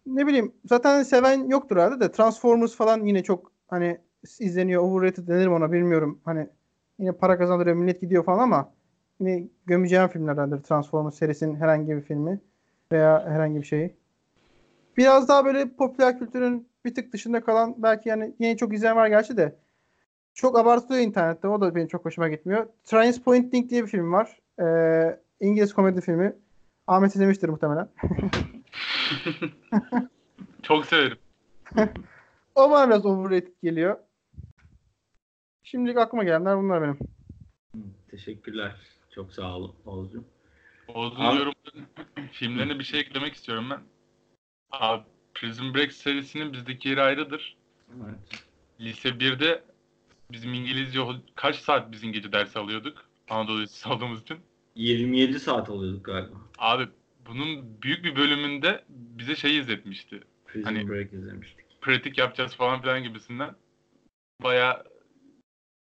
ne 0.07 0.27
bileyim 0.27 0.53
zaten 0.64 1.03
seven 1.03 1.49
yoktur 1.49 1.77
herhalde 1.77 2.01
de 2.01 2.12
Transformers 2.12 2.77
falan 2.77 3.05
yine 3.05 3.23
çok 3.23 3.53
hani 3.68 3.99
izleniyor. 4.41 4.83
Overrated 4.83 5.29
denir 5.29 5.47
mi 5.47 5.55
ona 5.55 5.73
bilmiyorum. 5.73 6.20
Hani 6.25 6.47
yine 6.99 7.12
para 7.12 7.39
kazandırıyor 7.39 7.77
millet 7.77 8.01
gidiyor 8.01 8.25
falan 8.25 8.39
ama 8.39 8.73
gömeceğim 9.67 10.09
filmlerdendir 10.09 10.63
Transformers 10.63 11.15
serisinin 11.15 11.57
herhangi 11.57 11.97
bir 11.97 12.03
filmi 12.03 12.41
veya 12.93 13.27
herhangi 13.29 13.61
bir 13.61 13.67
şeyi. 13.67 13.95
Biraz 14.97 15.29
daha 15.29 15.45
böyle 15.45 15.69
popüler 15.69 16.19
kültürün 16.19 16.69
bir 16.85 16.95
tık 16.95 17.13
dışında 17.13 17.45
kalan 17.45 17.75
belki 17.79 18.09
yani 18.09 18.35
yine 18.39 18.57
çok 18.57 18.75
izleyen 18.75 18.97
var 18.97 19.09
gerçi 19.09 19.37
de 19.37 19.57
çok 20.35 20.59
abartılıyor 20.59 21.05
internette. 21.05 21.49
O 21.49 21.61
da 21.61 21.75
benim 21.75 21.89
çok 21.89 22.05
hoşuma 22.05 22.29
gitmiyor. 22.29 22.67
Transpointing 22.85 23.71
diye 23.71 23.83
bir 23.83 23.89
film 23.89 24.13
var. 24.13 24.39
Ee, 24.61 25.21
İngiliz 25.41 25.75
komedi 25.75 26.01
filmi. 26.01 26.37
Ahmet 26.87 27.15
izlemiştir 27.15 27.49
muhtemelen. 27.49 27.89
Çok 30.63 30.87
severim. 30.87 31.19
O 32.55 32.71
bana 32.71 32.89
biraz 32.89 33.07
overrated 33.07 33.53
geliyor. 33.63 33.97
Şimdilik 35.63 35.99
aklıma 35.99 36.25
gelenler 36.25 36.59
bunlar 36.59 36.83
benim. 36.83 36.99
Teşekkürler. 38.11 38.77
Çok 39.15 39.33
sağ 39.33 39.57
olun 39.57 39.75
Oğuz'cum. 39.87 40.25
Oğuz'un 40.89 41.21
Abi- 41.21 41.39
yorumlarına, 41.39 41.89
filmlerine 42.33 42.79
bir 42.79 42.85
şey 42.85 43.01
eklemek 43.01 43.35
istiyorum 43.35 43.71
ben. 43.71 43.81
Abi 44.71 45.03
Prison 45.35 45.75
Break 45.75 45.93
serisinin 45.93 46.53
bizdeki 46.53 46.89
yeri 46.89 47.03
ayrıdır. 47.03 47.57
Evet. 47.97 48.19
Lise 48.81 49.09
1'de 49.09 49.65
bizim 50.33 50.55
İngilizce 50.55 51.01
kaç 51.35 51.57
saat 51.57 51.93
biz 51.93 52.03
İngilizce 52.05 52.33
dersi 52.33 52.59
alıyorduk? 52.59 53.05
Anadolu 53.31 53.61
Lisesi 53.63 53.89
aldığımız 53.89 54.23
için. 54.23 54.39
27 54.75 55.41
saat 55.41 55.71
alıyorduk 55.71 56.05
galiba. 56.05 56.37
Abi 56.59 56.89
bunun 57.27 57.83
büyük 57.83 58.05
bir 58.05 58.17
bölümünde 58.17 58.85
bize 58.89 59.37
şey 59.37 59.59
izletmişti. 59.59 60.21
Prison 60.47 60.65
Hani- 60.65 60.89
Break 60.89 61.13
izlemiştik. 61.13 61.67
Pratik 61.81 62.19
yapacağız 62.19 62.55
falan 62.55 62.81
filan 62.83 63.03
gibisinden. 63.03 63.55
Baya 64.43 64.85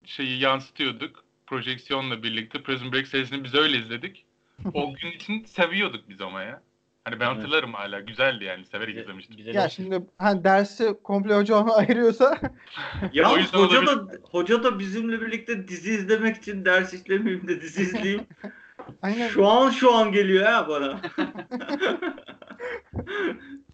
şeyi 0.06 0.40
yansıtıyorduk. 0.40 1.24
Projeksiyonla 1.50 2.24
birlikte 2.24 2.64
Prison 2.64 2.92
Break 2.94 3.08
serisini 3.08 3.44
biz 3.44 3.56
öyle 3.56 3.78
izledik. 3.78 4.26
O 4.74 4.94
gün 4.94 5.12
için 5.12 5.44
seviyorduk 5.46 6.10
biz 6.10 6.22
ama 6.22 6.42
ya. 6.44 6.62
Hani 7.06 7.20
ben 7.20 7.26
Evet. 7.28 7.38
hatırlarım 7.38 7.74
hala. 7.74 8.00
Güzeldi 8.00 8.44
yani. 8.44 8.66
Severek 8.66 8.90
Bize- 8.96 9.02
izlemiştim. 9.02 9.38
bize 9.38 9.52
Ya 9.52 9.64
de- 9.66 9.70
şimdi 9.70 10.02
hani 10.18 10.44
dersi 10.44 10.94
komple 11.04 11.34
hoca 11.36 11.56
onu 11.56 11.74
ayırıyorsa 11.78 12.38
Ya 13.14 13.32
O 13.32 13.38
yüzden 13.38 13.60
hoca 13.60 13.80
olabilir. 13.80 13.88
da, 14.14 14.18
hoca 14.32 14.64
da 14.64 14.80
bizimle 14.80 15.22
birlikte 15.22 15.68
dizi 15.68 15.92
izlemek 15.92 16.36
için 16.38 16.66
ders 16.66 16.94
işlemeyeyim 16.94 17.48
de 17.48 17.62
dizi 17.62 17.82
izleyeyim. 17.82 18.22
aynen 19.02 19.28
şu 19.28 19.48
an 19.48 19.70
şu 19.70 19.94
an 19.96 20.12
geliyor 20.12 20.46
ha 20.46 20.68
bana. 20.70 21.02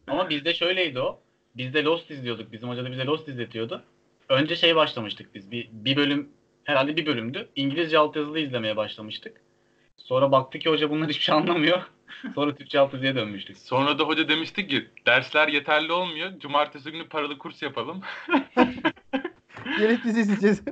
Ama 0.08 0.30
bizde 0.30 0.54
şöyleydi 0.54 1.00
o. 1.00 1.22
Biz 1.58 1.74
de 1.74 1.84
Lost 1.84 2.12
izliyorduk. 2.12 2.52
Bizim 2.52 2.70
hoca 2.70 2.84
da 2.86 2.92
bize 2.92 3.06
Lost 3.06 3.28
izletiyordu. 3.28 3.84
Önce 4.30 4.56
şey 4.56 4.76
başlamıştık 4.76 5.36
biz. 5.36 5.52
Bir, 5.52 5.70
bir 5.72 5.96
bölüm 5.96 6.30
herhalde 6.66 6.98
bir 6.98 7.06
bölümdü. 7.06 7.50
İngilizce 7.56 7.98
altyazılı 7.98 8.40
izlemeye 8.40 8.78
başlamıştık. 8.78 9.42
Sonra 9.98 10.32
baktık 10.32 10.62
ki 10.62 10.70
hoca 10.70 10.90
bunlar 10.90 11.10
hiçbir 11.10 11.24
şey 11.24 11.36
anlamıyor. 11.36 11.82
Sonra 12.36 12.56
Türkçe 12.56 12.80
altyazıya 12.80 13.16
dönmüştük. 13.16 13.58
Sonra 13.58 14.00
da 14.00 14.04
hoca 14.04 14.28
demişti 14.28 14.68
ki 14.68 14.90
dersler 15.06 15.48
yeterli 15.48 15.92
olmuyor. 15.92 16.40
Cumartesi 16.40 16.92
günü 16.92 17.08
paralı 17.08 17.38
kurs 17.38 17.62
yapalım. 17.62 18.02
gelip 19.78 20.04
dizi 20.04 20.20
izleyeceğiz. 20.22 20.64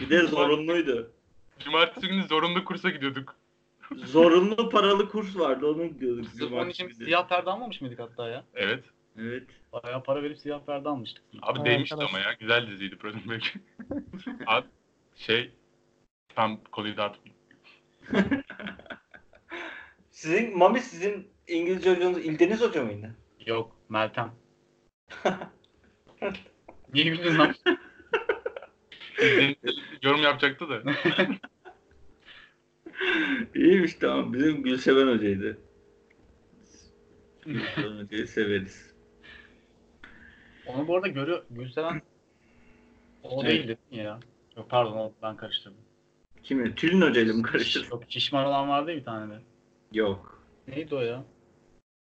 Bir 0.00 0.10
de 0.10 0.26
zorunluydu. 0.26 1.12
Cumartesi 1.58 2.08
günü 2.08 2.22
zorunlu 2.22 2.64
kursa 2.64 2.90
gidiyorduk. 2.90 3.36
Zorunlu 3.96 4.70
paralı 4.70 5.08
kurs 5.08 5.38
vardı 5.38 5.66
onu 5.66 5.86
gidiyorduk. 5.86 6.26
Sırf 6.26 6.52
onun 6.52 6.68
için 6.70 6.88
siyah 6.88 7.28
perde 7.28 7.50
almamış 7.50 7.80
mıydık 7.80 7.98
hatta 7.98 8.28
ya? 8.28 8.44
Evet. 8.54 8.84
Evet. 9.18 9.42
Bayağı 9.72 10.02
para 10.02 10.22
verip 10.22 10.38
siyah 10.38 10.60
perde 10.66 10.88
almıştık. 10.88 11.24
Abi 11.42 11.58
Vay 11.58 11.66
değmişti 11.66 11.94
arkadaş. 11.94 12.14
ama 12.14 12.22
ya. 12.22 12.32
Güzel 12.40 12.66
diziydi 12.70 12.96
Prison 12.96 13.22
Break. 13.28 13.42
Abi 14.46 14.66
şey 15.20 15.50
tam 16.34 16.64
konuyu 16.64 16.96
dağıtmayayım. 16.96 17.40
Sizin 20.10 20.58
Mami 20.58 20.80
sizin 20.80 21.28
İngilizce 21.48 21.94
hocanız 21.94 22.24
İldeniz 22.24 22.60
Hoca 22.60 22.84
mıydı? 22.84 23.16
Yok 23.46 23.76
Meltem. 23.88 24.32
Niye 26.94 27.04
güldün 27.04 27.38
lan? 27.38 27.54
Yorum 30.02 30.22
yapacaktı 30.22 30.68
da. 30.68 30.82
İyiymiş 33.54 33.94
tamam. 33.94 34.32
Bizim 34.32 34.62
Gülseven 34.62 35.16
Hoca'ydı. 35.16 35.58
Gülseven 37.46 38.04
Hoca'yı 38.04 38.26
severiz. 38.26 38.94
Onu 40.66 40.88
bu 40.88 40.96
arada 40.96 41.08
görüyor. 41.08 41.44
Gülseren 41.50 42.02
o 43.22 43.44
değildi 43.44 43.78
ya. 43.90 44.20
Yok 44.56 44.70
pardon 44.70 45.12
ben 45.22 45.36
karıştırdım. 45.36 45.80
Kimi? 46.42 46.74
Tülin 46.74 47.00
Hoca'yla 47.00 47.34
mı 47.34 47.42
karıştırdın? 47.42 47.90
Yok 47.90 48.02
şişman 48.08 48.46
olan 48.46 48.68
vardı 48.68 48.90
ya 48.90 48.96
bir 48.96 49.04
tane 49.04 49.34
de. 49.34 49.40
Yok. 49.92 50.42
Neydi 50.68 50.94
o 50.94 51.00
ya? 51.00 51.24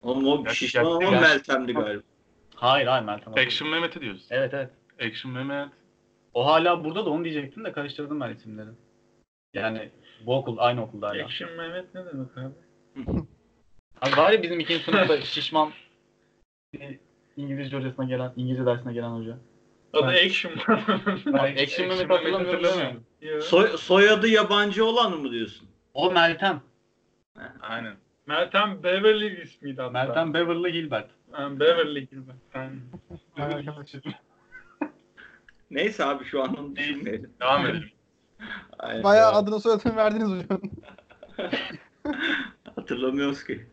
Oğlum 0.03 0.27
o 0.27 0.45
Gerçi- 0.45 0.57
şişman 0.57 0.85
ama 0.85 0.99
gerçi- 1.11 1.21
Meltem'di 1.21 1.73
galiba. 1.73 2.03
Hayır 2.55 2.87
hayır 2.87 3.05
Meltem. 3.05 3.35
değil. 3.37 3.47
Action 3.47 3.71
Mehmet'i 3.71 4.01
diyoruz. 4.01 4.27
Evet 4.31 4.55
evet. 4.55 4.71
Action 5.01 5.33
Mehmet. 5.33 5.69
O 6.35 6.47
hala 6.47 6.85
burada 6.85 7.07
da 7.07 7.11
onu 7.11 7.25
diyecektim 7.25 7.65
de 7.65 7.73
karıştırdım 7.73 8.21
ben 8.21 8.31
isimleri. 8.35 8.71
Yani 9.55 9.91
bu 10.27 10.37
okul 10.37 10.57
aynı 10.59 10.83
okulda 10.83 11.09
hala. 11.09 11.25
Action 11.25 11.51
Mehmet 11.53 11.95
ne 11.95 12.07
demek 12.07 12.39
abi? 12.39 12.55
Abi 14.01 14.17
var 14.17 14.33
ya 14.33 14.43
bizim 14.43 14.61
ikinci 14.61 14.85
sınıfta 14.85 15.21
şişman 15.21 15.73
bir 16.75 16.99
İngilizce 17.37 17.77
hocasına 17.77 18.05
gelen, 18.05 18.33
İngilizce 18.37 18.67
dersine 18.67 18.93
gelen 18.93 19.11
hoca. 19.11 19.39
Adı 19.93 20.07
Ben- 20.07 20.27
Action 20.27 20.53
Ben 21.27 21.63
Action 21.63 21.89
Mehmet 21.89 22.11
hatırlamıyorum 22.11 22.65
değil 22.65 22.77
mi? 22.77 23.01
Ya. 23.21 23.41
Soy, 23.41 23.77
soyadı 23.77 24.29
yabancı 24.29 24.85
olan 24.85 25.21
mı 25.21 25.31
diyorsun? 25.33 25.69
O 25.95 26.13
Meltem. 26.13 26.61
Aynen. 27.61 27.95
Meltem 28.27 28.83
Beverly 28.83 29.43
ismiydi 29.43 29.83
hatta. 29.83 29.91
Meltem 30.05 30.35
Beverly 30.35 30.73
Hilbert. 30.73 31.11
Ha, 31.33 31.61
Beverly 31.61 32.09
arkadaş. 33.37 33.95
Neyse 35.71 36.05
abi 36.05 36.25
şu 36.25 36.43
an 36.43 36.57
onu 36.57 36.77
düşünmeyelim. 36.77 37.31
Devam 37.41 37.67
edelim. 37.67 37.91
Aynen. 38.79 39.03
Bayağı 39.03 39.33
adını 39.33 39.61
soyadını 39.61 39.97
verdiniz 39.97 40.29
hocam. 40.29 40.61
Hatırlamıyoruz 42.77 43.45
ki. 43.45 43.67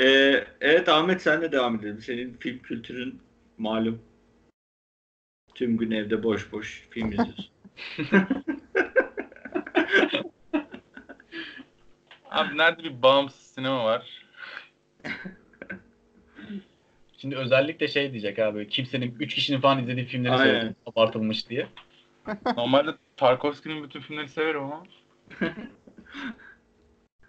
Ee, 0.00 0.44
evet 0.60 0.88
Ahmet 0.88 1.22
sen 1.22 1.42
de 1.42 1.52
devam 1.52 1.76
edelim. 1.76 2.00
Senin 2.00 2.36
film 2.36 2.58
kültürün 2.58 3.20
malum. 3.58 4.02
Tüm 5.54 5.76
gün 5.76 5.90
evde 5.90 6.22
boş 6.22 6.52
boş 6.52 6.86
film 6.90 7.12
izliyorsun. 7.12 7.46
Abi 12.30 12.58
nerede 12.58 12.84
bir 12.84 13.02
bağımsız 13.02 13.40
sinema 13.40 13.84
var? 13.84 14.24
Şimdi 17.18 17.36
özellikle 17.36 17.88
şey 17.88 18.12
diyecek 18.12 18.38
abi. 18.38 18.68
Kimsenin 18.68 19.16
3 19.20 19.34
kişinin 19.34 19.60
falan 19.60 19.82
izlediği 19.82 20.06
filmleri 20.06 20.32
Aynen. 20.32 20.44
söyledim. 20.44 20.76
Abartılmış 20.86 21.48
diye. 21.48 21.66
Normalde 22.56 22.90
Tarkovski'nin 23.16 23.84
bütün 23.84 24.00
filmleri 24.00 24.28
severim 24.28 24.62
ama. 24.62 24.82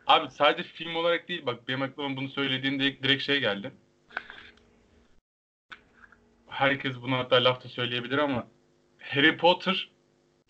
Abi 0.08 0.32
sadece 0.32 0.64
film 0.64 0.96
olarak 0.96 1.28
değil 1.28 1.46
bak 1.46 1.68
benim 1.68 1.82
aklıma 1.82 2.18
bunu 2.18 2.30
söylediğinde 2.30 2.84
direkt, 2.84 3.04
direkt 3.04 3.24
şey 3.24 3.40
geldi. 3.40 3.72
Herkes 6.56 7.02
bunu 7.02 7.18
hatta 7.18 7.44
lafta 7.44 7.70
söyleyebilir 7.70 8.18
ama 8.18 8.48
Harry 9.00 9.38
Potter 9.38 9.90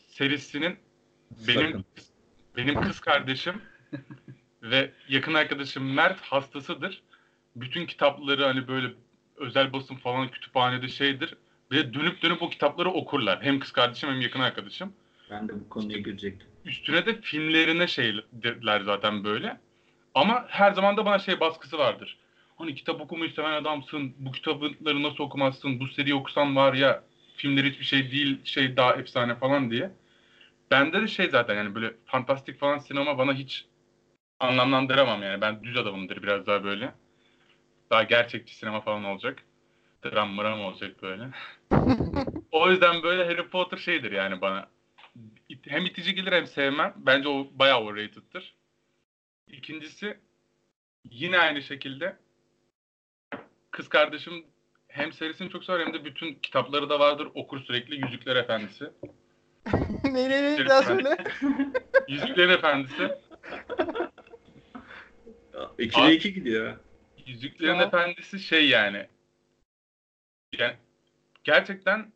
serisinin 0.08 0.78
benim 1.48 1.68
Sakın. 1.68 1.86
benim 2.58 2.82
kız 2.82 3.00
kardeşim 3.00 3.62
ve 4.62 4.92
yakın 5.10 5.34
arkadaşım 5.34 5.94
Mert 5.94 6.22
hastasıdır. 6.22 7.04
Bütün 7.56 7.86
kitapları 7.86 8.46
hani 8.46 8.68
böyle 8.68 8.94
özel 9.36 9.74
basın 9.74 9.96
falan 9.96 10.32
kütüphanede 10.32 10.88
şeydir. 10.88 11.36
Ve 11.72 11.94
dönüp 11.94 12.22
dönüp 12.22 12.42
o 12.42 12.50
kitapları 12.50 12.90
okurlar. 12.90 13.44
Hem 13.44 13.60
kız 13.60 13.72
kardeşim 13.72 14.10
hem 14.10 14.22
yakın 14.22 14.40
arkadaşım. 14.40 14.94
Ben 15.30 15.50
de 15.50 15.54
bu 15.54 15.70
konuya 15.70 15.98
girecektim. 15.98 16.48
Üstüne 16.66 17.06
de 17.06 17.22
filmlerine 17.22 17.88
şey 17.88 18.16
dediler 18.32 18.82
zaten 18.82 19.24
böyle. 19.24 19.60
Ama 20.14 20.46
her 20.48 20.72
zaman 20.72 20.98
da 20.98 21.06
bana 21.06 21.20
şey 21.20 21.40
baskısı 21.40 21.78
vardır. 21.78 22.18
Hani 22.56 22.76
kitap 22.76 23.02
okumayı 23.02 23.32
seven 23.32 23.52
adamsın, 23.52 24.14
bu 24.20 24.32
kitapları 24.32 25.04
nasıl 25.04 25.24
okumazsın, 25.24 25.80
bu 25.80 25.88
seriyi 25.88 26.16
okusan 26.16 26.56
var 26.56 26.74
ya 26.74 27.04
filmler 27.38 27.64
hiçbir 27.64 27.86
şey 27.86 28.12
değil, 28.12 28.46
şey 28.46 28.78
daha 28.78 28.94
efsane 28.94 29.36
falan 29.36 29.72
diye. 29.72 29.92
Bende 30.72 31.02
de 31.02 31.08
şey 31.08 31.30
zaten 31.30 31.56
yani 31.56 31.76
böyle 31.76 31.94
fantastik 32.06 32.60
falan 32.60 32.78
sinema 32.78 33.18
bana 33.18 33.34
hiç 33.34 33.66
anlamlandıramam 34.40 35.24
yani. 35.24 35.42
Ben 35.42 35.64
düz 35.64 35.78
adamımdır 35.78 36.24
biraz 36.24 36.48
daha 36.48 36.64
böyle. 36.64 36.94
Daha 37.90 38.04
gerçekçi 38.04 38.56
sinema 38.56 38.82
falan 38.82 39.04
olacak. 39.04 39.44
Dram 40.06 40.30
mıram 40.30 40.62
olacak 40.62 41.02
böyle. 41.02 41.24
o 42.52 42.72
yüzden 42.72 43.04
böyle 43.04 43.26
Harry 43.26 43.50
Potter 43.50 43.78
şeydir 43.78 44.12
yani 44.12 44.42
bana. 44.42 44.68
Hem 45.68 45.86
itici 45.86 46.16
gelir 46.16 46.32
hem 46.32 46.48
sevmem. 46.48 46.94
Bence 46.98 47.30
o 47.30 47.48
bayağı 47.54 47.82
overrated'tır. 47.82 48.56
İkincisi 49.48 50.18
yine 51.12 51.40
aynı 51.40 51.62
şekilde 51.62 52.18
kız 53.76 53.90
kardeşim 53.90 54.46
hem 54.88 55.14
serisini 55.14 55.50
çok 55.50 55.64
sever 55.64 55.80
hem 55.80 55.94
de 55.94 56.06
bütün 56.06 56.34
kitapları 56.34 56.90
da 56.90 57.00
vardır. 57.00 57.28
Okur 57.34 57.60
sürekli 57.60 58.06
Yüzükler 58.06 58.36
Efendisi. 58.36 58.90
ne 60.04 60.30
ne 60.30 60.58
ne 60.58 60.70
daha 60.70 60.84
söyle. 60.84 61.18
Yüzüklerin 62.08 62.50
Efendisi. 62.50 63.12
2'de 65.80 66.16
2 66.16 66.34
gidiyor. 66.34 66.78
Yüzüklerin 67.26 67.72
Tamam. 67.72 67.88
Efendisi 67.88 68.40
şey 68.40 68.70
yani. 68.70 69.08
Yani 70.60 70.76
gerçekten 71.44 72.14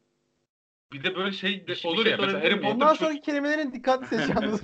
bir 0.94 1.04
de 1.04 1.16
böyle 1.16 1.32
şey 1.32 1.68
de 1.68 1.76
şey- 1.76 1.92
olur 1.92 2.06
bir 2.06 2.12
ya 2.12 2.18
şey 2.18 2.26
mesela 2.26 2.44
Harry? 2.44 2.56
Potter 2.56 2.72
Ondan 2.76 2.88
çok 2.88 2.98
sonraki 2.98 3.22
kelimelerin 3.22 3.74
dikkatli 3.74 4.08
seç 4.08 4.30
yalnız. 4.36 4.62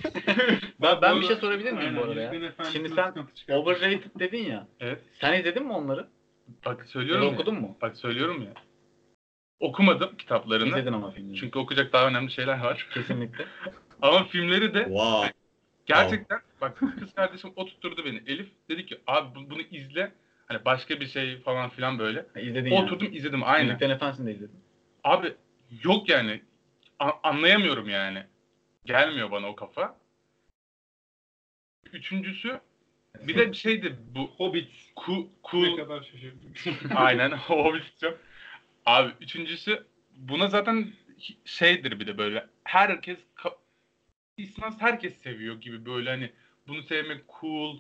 Ben, 0.81 1.01
ben 1.01 1.21
bir 1.21 1.27
şey 1.27 1.35
sorabilir 1.35 1.71
miyim 1.71 1.97
bu 1.97 2.01
arada 2.01 2.21
ya? 2.21 2.53
Şimdi 2.71 2.89
sen 2.89 3.13
overrated 3.53 4.19
dedin 4.19 4.45
ya. 4.45 4.67
Evet. 4.79 5.01
Sen 5.13 5.39
izledin 5.39 5.63
mi 5.63 5.73
onları? 5.73 6.14
Bak 6.65 6.85
söylüyorum 6.85 7.25
ya. 7.27 7.33
okudun 7.33 7.55
mu? 7.61 7.77
Bak 7.81 7.97
söylüyorum 7.97 8.41
ya. 8.41 8.53
Okumadım 9.59 10.17
kitaplarını. 10.17 10.67
İzledin 10.69 10.93
ama 10.93 11.11
filmleri. 11.11 11.37
Çünkü 11.37 11.59
okuyacak 11.59 11.93
daha 11.93 12.07
önemli 12.07 12.31
şeyler 12.31 12.59
var. 12.59 12.87
Kesinlikle. 12.93 13.45
Ama 14.01 14.23
filmleri 14.23 14.73
de 14.73 14.83
Wow. 14.83 15.33
gerçekten 15.85 16.39
bak 16.61 16.77
kız 16.99 17.13
kardeşim 17.15 17.51
oturtturdu 17.55 18.05
beni. 18.05 18.17
Elif 18.27 18.49
dedi 18.69 18.85
ki 18.85 18.97
abi 19.07 19.35
bu- 19.35 19.49
bunu 19.49 19.61
izle. 19.61 20.11
Hani 20.47 20.65
başka 20.65 20.99
bir 20.99 21.07
şey 21.07 21.39
falan 21.41 21.69
filan 21.69 21.99
böyle. 21.99 22.25
Ha, 22.33 22.39
İzledin 22.39 22.69
yani. 22.71 22.85
Oturdum 22.85 23.13
izledim 23.13 23.43
aynen. 23.43 23.65
Yüzüklerin 23.67 23.91
Efendisi'ni 23.91 24.27
de 24.27 24.31
izledim. 24.33 24.55
Abi 25.03 25.33
yok 25.83 26.09
yani. 26.09 26.41
A- 26.99 27.19
anlayamıyorum 27.29 27.89
yani. 27.89 28.23
Gelmiyor 28.85 29.31
bana 29.31 29.47
o 29.47 29.55
kafa. 29.55 29.97
Üçüncüsü 31.93 32.59
bir 33.23 33.35
de 33.35 33.47
bir 33.51 33.53
şeydi 33.57 33.95
bu 34.15 34.29
Hobbit. 34.37 34.67
ku, 34.95 35.11
Ne 35.13 35.27
cool 35.51 35.77
kadar 35.77 36.01
şaşırdım. 36.03 36.53
aynen 36.95 37.31
çok. 38.01 38.17
Abi 38.85 39.11
üçüncüsü 39.21 39.83
buna 40.17 40.47
zaten 40.47 40.87
şeydir 41.45 41.99
bir 41.99 42.07
de 42.07 42.17
böyle 42.17 42.47
herkes 42.63 43.17
ka- 43.37 43.55
istemez 44.37 44.75
herkes 44.79 45.17
seviyor 45.17 45.61
gibi 45.61 45.85
böyle 45.85 46.09
hani 46.09 46.31
bunu 46.67 46.83
sevmek 46.83 47.21
cool 47.41 47.79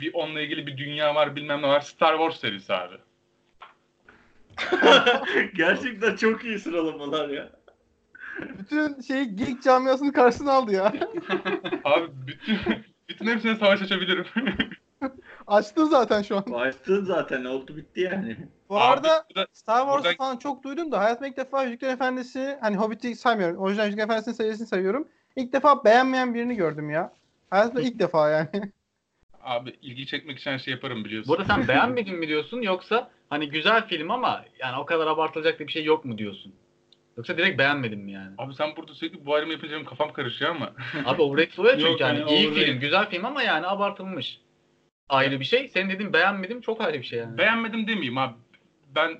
bir 0.00 0.14
onunla 0.14 0.40
ilgili 0.40 0.66
bir 0.66 0.76
dünya 0.76 1.14
var 1.14 1.36
bilmem 1.36 1.62
ne 1.62 1.68
var 1.68 1.80
Star 1.80 2.12
Wars 2.18 2.40
serisi 2.40 2.74
abi. 2.74 2.96
Gerçekten 5.54 6.16
çok 6.16 6.44
iyi 6.44 6.58
sıralamalar 6.58 7.28
ya. 7.28 7.50
Bütün 8.58 9.00
şeyi 9.00 9.36
geek 9.36 9.62
camiasının 9.62 10.12
karşısına 10.12 10.52
aldı 10.52 10.72
ya. 10.72 10.84
Abi 11.84 12.06
bütün 12.26 12.58
bütün 13.10 13.26
hepsine 13.26 13.56
savaş 13.56 13.82
açabilirim. 13.82 14.26
Açtı 15.46 15.86
zaten 15.86 16.22
şu 16.22 16.36
an. 16.36 16.44
Açtın 16.52 17.04
zaten 17.04 17.44
oldu 17.44 17.76
bitti 17.76 18.00
yani. 18.00 18.36
Bu 18.68 18.80
Abi, 18.80 18.82
arada 18.84 19.26
Star 19.52 19.78
Wars'u 19.80 20.04
burada- 20.04 20.16
falan 20.16 20.36
çok 20.36 20.64
duydum 20.64 20.92
da 20.92 21.00
hayatımda 21.00 21.28
ilk 21.28 21.36
defa 21.36 21.64
Yüzüklerin 21.64 21.92
Efendisi 21.92 22.58
hani 22.60 22.76
Hobbit'i 22.76 23.16
saymıyorum. 23.16 23.56
Orijinal 23.56 23.84
Yüzüklerin 23.86 24.08
Efendisi'nin 24.08 24.34
serisini 24.34 24.66
sayıyorum. 24.66 25.08
İlk 25.36 25.52
defa 25.52 25.84
beğenmeyen 25.84 26.34
birini 26.34 26.54
gördüm 26.56 26.90
ya. 26.90 27.12
Hayatımda 27.50 27.80
ilk 27.80 27.98
defa 27.98 28.30
yani. 28.30 28.48
Abi 29.42 29.70
ilgi 29.82 30.06
çekmek 30.06 30.38
için 30.38 30.50
her 30.50 30.58
şey 30.58 30.74
yaparım 30.74 31.04
biliyorsun. 31.04 31.28
Bu 31.28 31.34
arada 31.34 31.54
sen 31.54 31.68
beğenmedin 31.68 32.18
mi 32.18 32.28
diyorsun 32.28 32.62
yoksa 32.62 33.10
hani 33.30 33.48
güzel 33.50 33.86
film 33.88 34.10
ama 34.10 34.44
yani 34.58 34.80
o 34.80 34.84
kadar 34.86 35.06
abartılacak 35.06 35.60
da 35.60 35.66
bir 35.66 35.72
şey 35.72 35.84
yok 35.84 36.04
mu 36.04 36.18
diyorsun? 36.18 36.54
Yoksa 37.20 37.38
direkt 37.38 37.58
beğenmedin 37.58 37.98
mi 37.98 38.12
yani? 38.12 38.34
Abi 38.38 38.54
sen 38.54 38.76
burada 38.76 38.94
sürekli 38.94 39.26
bu 39.26 39.34
ayrımı 39.34 39.52
yapınca 39.52 39.72
benim 39.74 39.84
kafam 39.84 40.12
karışıyor 40.12 40.50
ama. 40.50 40.72
Abi 41.04 41.22
overrated 41.22 41.58
oluyor 41.58 41.74
çünkü 41.74 41.90
Yok 41.90 42.00
yani 42.00 42.18
yani 42.18 42.30
iyi 42.30 42.48
overrated. 42.48 42.66
film, 42.66 42.80
güzel 42.80 43.10
film 43.10 43.24
ama 43.24 43.42
yani 43.42 43.66
abartılmış. 43.66 44.40
Ayrı 45.08 45.40
bir 45.40 45.44
şey. 45.44 45.68
Senin 45.68 45.90
dediğin 45.90 46.12
beğenmedim 46.12 46.60
çok 46.60 46.80
ayrı 46.80 46.98
bir 46.98 47.06
şey 47.06 47.18
yani. 47.18 47.38
Beğenmedim 47.38 47.86
demeyeyim 47.86 48.18
abi. 48.18 48.34
Ben 48.94 49.18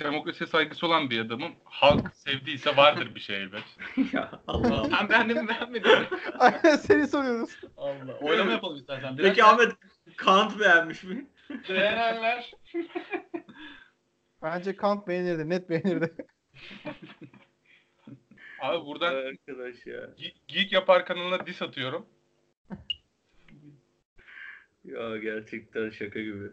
demokrasiye 0.00 0.46
saygısı 0.46 0.86
olan 0.86 1.10
bir 1.10 1.20
adamım. 1.20 1.52
Halk 1.64 2.16
sevdiyse 2.16 2.76
vardır 2.76 3.14
bir 3.14 3.20
şey 3.20 3.36
elbet. 3.36 3.64
ya 4.12 4.30
Allah. 4.46 4.84
Sen 4.84 5.08
beğendin 5.08 5.42
mi 5.42 5.48
beğenmedin 5.48 5.90
mi? 5.98 6.06
Aynen 6.38 6.76
seni 6.76 7.08
soruyoruz. 7.08 7.50
Allah. 7.76 8.18
Oylama 8.20 8.52
yapalım 8.52 8.76
istersen. 8.76 9.18
Biraz 9.18 9.28
Peki 9.28 9.44
Ahmet 9.44 9.72
Kant 10.16 10.60
beğenmiş 10.60 11.04
mi? 11.04 11.26
Beğenenler. 11.68 12.52
Bence 14.42 14.76
Kant 14.76 15.08
beğenirdi. 15.08 15.48
Net 15.48 15.70
beğenirdi. 15.70 16.14
Abi 18.60 18.86
buradan 18.86 19.14
Arkadaş 19.14 19.86
ya. 19.86 20.00
Ge- 20.00 20.34
Geek 20.48 20.72
Yapar 20.72 21.06
kanalına 21.06 21.46
diss 21.46 21.62
atıyorum. 21.62 22.06
Ya 24.84 25.16
gerçekten 25.16 25.90
şaka 25.90 26.20
gibi. 26.20 26.50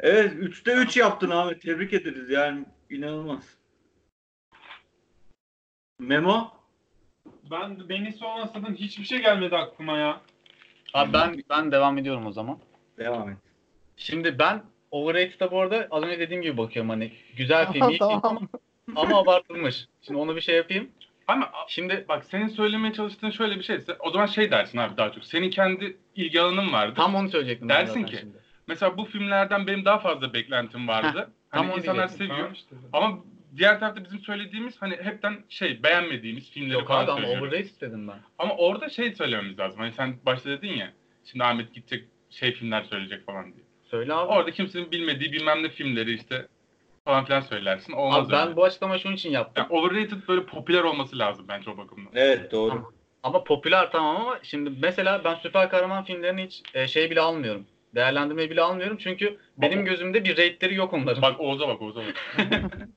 Evet 0.00 0.32
3'te 0.32 0.74
3 0.74 0.96
yaptın 0.96 1.30
Ahmet. 1.30 1.62
Tebrik 1.62 1.92
ederiz 1.92 2.30
yani 2.30 2.64
inanılmaz. 2.90 3.56
Memo? 5.98 6.52
Ben 7.50 7.88
beni 7.88 8.12
sormasaydın 8.12 8.74
hiçbir 8.74 9.04
şey 9.04 9.18
gelmedi 9.22 9.56
aklıma 9.56 9.98
ya. 9.98 10.20
Abi 10.94 11.12
ben 11.12 11.44
ben 11.50 11.72
devam 11.72 11.98
ediyorum 11.98 12.26
o 12.26 12.32
zaman. 12.32 12.58
Devam 12.98 13.30
et. 13.30 13.38
Şimdi 13.96 14.38
ben 14.38 14.62
Overrated'a 14.90 15.50
bu 15.50 15.60
arada 15.60 15.88
az 15.90 16.02
önce 16.02 16.18
dediğim 16.18 16.42
gibi 16.42 16.56
bakıyorum 16.56 16.90
hani 16.90 17.12
güzel 17.36 17.72
film, 17.72 17.88
iyi 17.88 17.98
film 17.98 18.08
ama, 18.08 18.20
tamam. 18.20 18.48
Ama 18.96 19.18
abartılmış. 19.18 19.86
Şimdi 20.02 20.18
onu 20.18 20.36
bir 20.36 20.40
şey 20.40 20.56
yapayım. 20.56 20.90
Ama 21.28 21.50
Şimdi 21.68 22.04
bak 22.08 22.24
senin 22.24 22.48
söylemeye 22.48 22.92
çalıştığın 22.92 23.30
şöyle 23.30 23.56
bir 23.58 23.62
şeyse 23.62 23.96
o 24.00 24.10
zaman 24.10 24.26
şey 24.26 24.50
dersin 24.50 24.78
abi 24.78 24.96
daha 24.96 25.12
çok. 25.12 25.24
Senin 25.24 25.50
kendi 25.50 25.96
ilgi 26.16 26.40
alanın 26.40 26.72
vardı. 26.72 26.94
tam 26.96 27.14
onu 27.14 27.28
söyleyecektim. 27.28 27.68
ben 27.68 27.76
Dersin 27.76 27.92
zaten 28.00 28.06
ki, 28.06 28.16
Şimdi. 28.16 28.36
Mesela 28.68 28.96
bu 28.96 29.04
filmlerden 29.04 29.66
benim 29.66 29.84
daha 29.84 29.98
fazla 29.98 30.32
beklentim 30.32 30.88
vardı. 30.88 31.30
tam 31.52 31.62
hani 31.62 31.72
onu 31.72 31.78
insanlar 31.78 32.08
diyecektim. 32.08 32.26
seviyor. 32.26 32.38
Tamam 32.38 32.52
işte. 32.52 32.76
Ama 32.92 33.18
diğer 33.56 33.80
tarafta 33.80 34.04
bizim 34.04 34.20
söylediğimiz 34.20 34.82
hani 34.82 34.96
hepten 35.02 35.36
şey 35.48 35.82
beğenmediğimiz 35.82 36.50
filmleri 36.50 36.72
Yok 36.78 36.88
falan 36.88 37.04
abi 37.04 37.10
ama 37.10 37.20
söylüyoruz. 37.20 37.48
overrated 37.48 37.80
dedim 37.80 38.08
ben. 38.08 38.18
Ama 38.38 38.56
orada 38.56 38.88
şey 38.88 39.14
söylememiz 39.14 39.58
lazım. 39.58 39.80
Hani 39.80 39.92
sen 39.92 40.16
başta 40.26 40.50
dedin 40.50 40.72
ya. 40.72 40.92
Şimdi 41.24 41.44
Ahmet 41.44 41.74
gidecek 41.74 42.04
şey 42.30 42.52
filmler 42.52 42.82
söyleyecek 42.82 43.26
falan 43.26 43.44
diye. 43.44 43.64
Söyle 43.90 44.14
abi. 44.14 44.32
Orada 44.32 44.50
kimsenin 44.50 44.90
bilmediği 44.90 45.32
bilmem 45.32 45.62
ne 45.62 45.68
filmleri 45.68 46.12
işte 46.14 46.46
falan 47.04 47.24
filan 47.24 47.40
söylersin. 47.40 47.92
Olmaz 47.92 48.26
Abi 48.26 48.32
ben 48.32 48.46
öyle. 48.46 48.56
bu 48.56 48.64
açıklamayı 48.64 49.00
şunun 49.00 49.14
için 49.14 49.30
yaptım. 49.30 49.66
Yani 49.70 49.80
overrated 49.80 50.28
böyle 50.28 50.44
popüler 50.46 50.82
olması 50.82 51.18
lazım 51.18 51.46
bence 51.48 51.70
o 51.70 51.76
bakımdan. 51.76 52.12
Evet 52.14 52.52
doğru. 52.52 52.92
Ama 53.22 53.44
popüler 53.44 53.92
tamam 53.92 54.16
ama 54.16 54.38
şimdi 54.42 54.70
mesela 54.82 55.24
ben 55.24 55.34
süper 55.34 55.70
kahraman 55.70 56.04
filmlerini 56.04 56.44
hiç 56.46 56.62
e, 56.74 56.88
şey 56.88 57.10
bile 57.10 57.20
almıyorum. 57.20 57.66
değerlendirmeyi 57.94 58.50
bile 58.50 58.62
almıyorum. 58.62 58.96
Çünkü 59.00 59.38
benim 59.56 59.84
gözümde 59.84 60.24
bir 60.24 60.30
rate'leri 60.30 60.74
yok 60.74 60.92
onların. 60.92 61.22
Bak 61.22 61.40
Oğuz'a 61.40 61.68
bak 61.68 61.82
Oğuz'a 61.82 62.00
bak. 62.00 62.14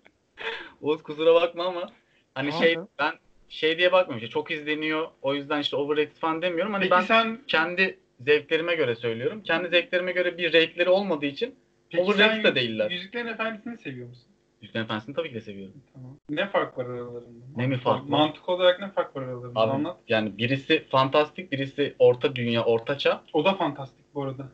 Oğuz 0.82 1.04
kusura 1.04 1.34
bakma 1.34 1.66
ama 1.66 1.90
hani 2.36 2.50
Tamam 2.50 2.64
şey 2.64 2.76
ben 3.00 3.14
şey 3.50 3.78
diye 3.78 3.92
bakmıyorum 3.92 4.24
işte 4.26 4.34
çok 4.34 4.52
izleniyor 4.52 5.08
o 5.22 5.34
yüzden 5.34 5.60
işte 5.60 5.76
overrated 5.76 6.18
falan 6.18 6.42
demiyorum. 6.42 6.74
Hani 6.74 6.82
Peki 6.82 6.92
ben 6.92 7.02
sen 7.02 7.40
kendi 7.48 8.00
zevklerime 8.20 8.76
göre 8.76 8.96
söylüyorum. 8.96 9.44
Kendi 9.44 9.70
zevklerime 9.70 10.12
göre 10.12 10.38
bir 10.38 10.48
rate'leri 10.54 10.90
olmadığı 10.90 11.26
için 11.26 11.56
peki 11.92 12.04
overrated 12.04 12.36
sen 12.36 12.44
de 12.44 12.56
değiller. 12.56 12.92
Yüzüklerin 12.92 13.28
Efendisi'ni 13.28 13.78
seviyor 13.78 14.08
musun? 14.08 14.24
Yüzüklerin 14.62 14.86
Efendisi'ni 14.86 15.16
tabii 15.16 15.30
ki 15.30 15.36
de 15.36 15.42
seviyorum. 15.42 15.76
Tamam. 15.94 16.12
Ne 16.30 16.48
fark 16.50 16.78
var 16.78 16.86
aralarında? 16.86 17.46
Ne 17.58 17.68
mi 17.68 17.78
fark 17.78 18.04
var? 18.04 18.08
Mantık 18.10 18.50
olarak 18.50 18.80
ne 18.80 18.90
fark 18.92 19.16
var 19.16 19.22
aralarında? 19.22 19.60
Abi 19.60 19.72
Anlat. 19.72 19.98
yani 20.08 20.38
birisi 20.38 20.86
fantastik, 20.90 21.52
birisi 21.52 21.96
orta 22.00 22.36
dünya, 22.36 22.64
orta 22.64 22.98
çağ. 22.98 23.22
O 23.34 23.46
da 23.46 23.54
fantastik 23.54 24.06
bu 24.16 24.24
arada. 24.24 24.48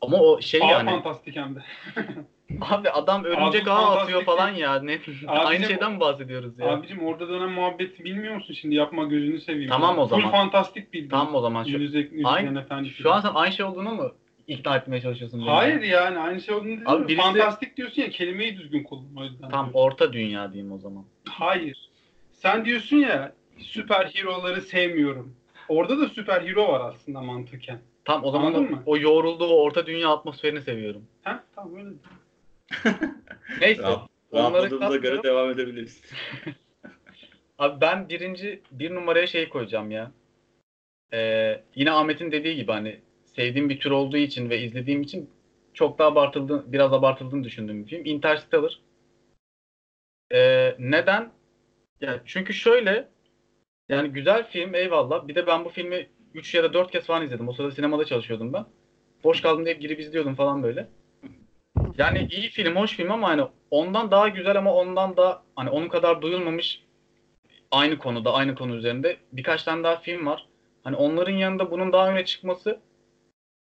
Ama 0.00 0.16
o 0.20 0.40
şey 0.40 0.60
Ağ 0.62 0.66
yani 0.66 0.90
fantastik 0.90 1.36
hem 1.36 1.54
de. 1.54 1.58
abi 2.60 2.90
adam 2.90 3.24
örümcek 3.24 3.62
Abi 3.62 3.70
ağı 3.70 3.96
atıyor 3.98 4.24
falan 4.24 4.50
ya. 4.50 4.82
Ne 4.82 4.94
Abicim, 4.94 5.28
aynı 5.28 5.64
şeyden 5.64 5.92
mi 5.92 6.00
bahsediyoruz 6.00 6.58
ya? 6.58 6.66
Abicim 6.66 7.06
orada 7.06 7.28
dönen 7.28 7.50
muhabbeti 7.50 8.04
bilmiyor 8.04 8.34
musun 8.34 8.54
şimdi? 8.54 8.74
Yapma 8.74 9.04
gözünü 9.04 9.40
seveyim. 9.40 9.70
Tamam 9.70 9.98
o 9.98 10.08
Full 10.08 10.16
zaman. 10.16 10.30
fantastik 10.30 10.92
bildiğin. 10.92 11.10
Tamam 11.10 11.34
o 11.34 11.40
zaman 11.40 11.64
şu, 11.64 11.70
Yüzük, 11.78 12.12
Aynı- 12.24 12.66
şu 12.98 13.12
an 13.12 13.20
sen 13.20 13.30
aynı 13.34 13.52
şey 13.52 13.66
olduğunu 13.66 13.94
mu 13.94 14.12
ikna 14.46 14.76
etmeye 14.76 15.00
çalışıyorsun? 15.00 15.40
beni? 15.40 15.50
Hayır 15.50 15.80
yani 15.82 16.18
aynı 16.18 16.40
şey 16.40 16.54
olduğunu 16.54 16.66
değil 16.68 16.82
Abi 16.86 17.02
mi? 17.02 17.08
birisi- 17.08 17.22
Fantastik 17.22 17.76
diyorsun 17.76 18.02
ya 18.02 18.10
kelimeyi 18.10 18.58
düzgün 18.58 18.82
kullan 18.82 19.16
o 19.16 19.24
yüzden. 19.24 19.50
Tam 19.50 19.50
diyorum. 19.66 19.70
orta 19.74 20.12
dünya 20.12 20.52
diyeyim 20.52 20.72
o 20.72 20.78
zaman. 20.78 21.04
Hayır. 21.28 21.90
Sen 22.32 22.64
diyorsun 22.64 22.96
ya 22.96 23.32
süper 23.58 24.06
hero'ları 24.06 24.60
sevmiyorum. 24.62 25.36
Orada 25.68 25.98
da 26.00 26.08
süper 26.08 26.40
hero 26.42 26.68
var 26.72 26.90
aslında 26.94 27.20
mantıken. 27.20 27.78
Tam 28.04 28.24
o 28.24 28.30
zaman 28.30 28.46
Anladın 28.46 28.66
o, 28.66 28.70
mı? 28.70 28.82
o 28.86 28.96
yoğrulduğu 28.98 29.46
o 29.46 29.62
orta 29.62 29.86
dünya 29.86 30.08
atmosferini 30.08 30.60
seviyorum. 30.62 31.04
Ha? 31.22 31.44
Tamam 31.54 31.76
öyle. 31.76 31.90
Neyse. 33.60 33.82
Rahat- 33.82 34.08
Onları 34.32 34.52
Rahatladığımıza 34.52 34.96
göre 34.96 35.22
devam 35.22 35.50
edebiliriz. 35.50 36.02
Abi 37.58 37.80
ben 37.80 38.08
birinci 38.08 38.60
bir 38.70 38.94
numaraya 38.94 39.26
şey 39.26 39.48
koyacağım 39.48 39.90
ya. 39.90 40.10
Ee, 41.12 41.62
yine 41.74 41.90
Ahmet'in 41.92 42.32
dediği 42.32 42.56
gibi 42.56 42.72
hani 42.72 43.00
sevdiğim 43.36 43.68
bir 43.68 43.80
tür 43.80 43.90
olduğu 43.90 44.16
için 44.16 44.50
ve 44.50 44.60
izlediğim 44.60 45.02
için 45.02 45.30
çok 45.74 45.98
da 45.98 46.04
abartıldığını, 46.04 46.72
biraz 46.72 46.92
abartıldığını 46.92 47.44
düşündüğüm 47.44 47.84
bir 47.84 47.90
film. 47.90 48.04
Interstellar. 48.04 48.80
Ee, 50.32 50.74
neden? 50.78 51.30
Ya 52.00 52.20
çünkü 52.26 52.54
şöyle 52.54 53.08
yani 53.88 54.08
güzel 54.08 54.48
film 54.48 54.74
eyvallah. 54.74 55.28
Bir 55.28 55.34
de 55.34 55.46
ben 55.46 55.64
bu 55.64 55.68
filmi 55.68 56.08
3 56.34 56.54
ya 56.54 56.62
da 56.62 56.72
4 56.72 56.90
kez 56.90 57.06
falan 57.06 57.22
izledim. 57.24 57.48
O 57.48 57.52
sırada 57.52 57.70
sinemada 57.70 58.04
çalışıyordum 58.04 58.52
ben. 58.52 58.64
Boş 59.24 59.40
kaldım 59.40 59.64
diye 59.64 59.74
girip 59.74 60.00
izliyordum 60.00 60.34
falan 60.34 60.62
böyle. 60.62 60.88
Yani 61.98 62.28
iyi 62.30 62.48
film, 62.48 62.76
hoş 62.76 62.96
film 62.96 63.10
ama 63.10 63.28
hani 63.28 63.42
ondan 63.70 64.10
daha 64.10 64.28
güzel 64.28 64.58
ama 64.58 64.74
ondan 64.74 65.16
da 65.16 65.42
hani 65.56 65.70
onun 65.70 65.88
kadar 65.88 66.22
duyulmamış 66.22 66.80
aynı 67.70 67.98
konuda, 67.98 68.34
aynı 68.34 68.54
konu 68.54 68.76
üzerinde 68.76 69.16
birkaç 69.32 69.62
tane 69.62 69.84
daha 69.84 69.96
film 69.96 70.26
var. 70.26 70.46
Hani 70.84 70.96
onların 70.96 71.32
yanında 71.32 71.70
bunun 71.70 71.92
daha 71.92 72.10
öne 72.10 72.24
çıkması 72.24 72.78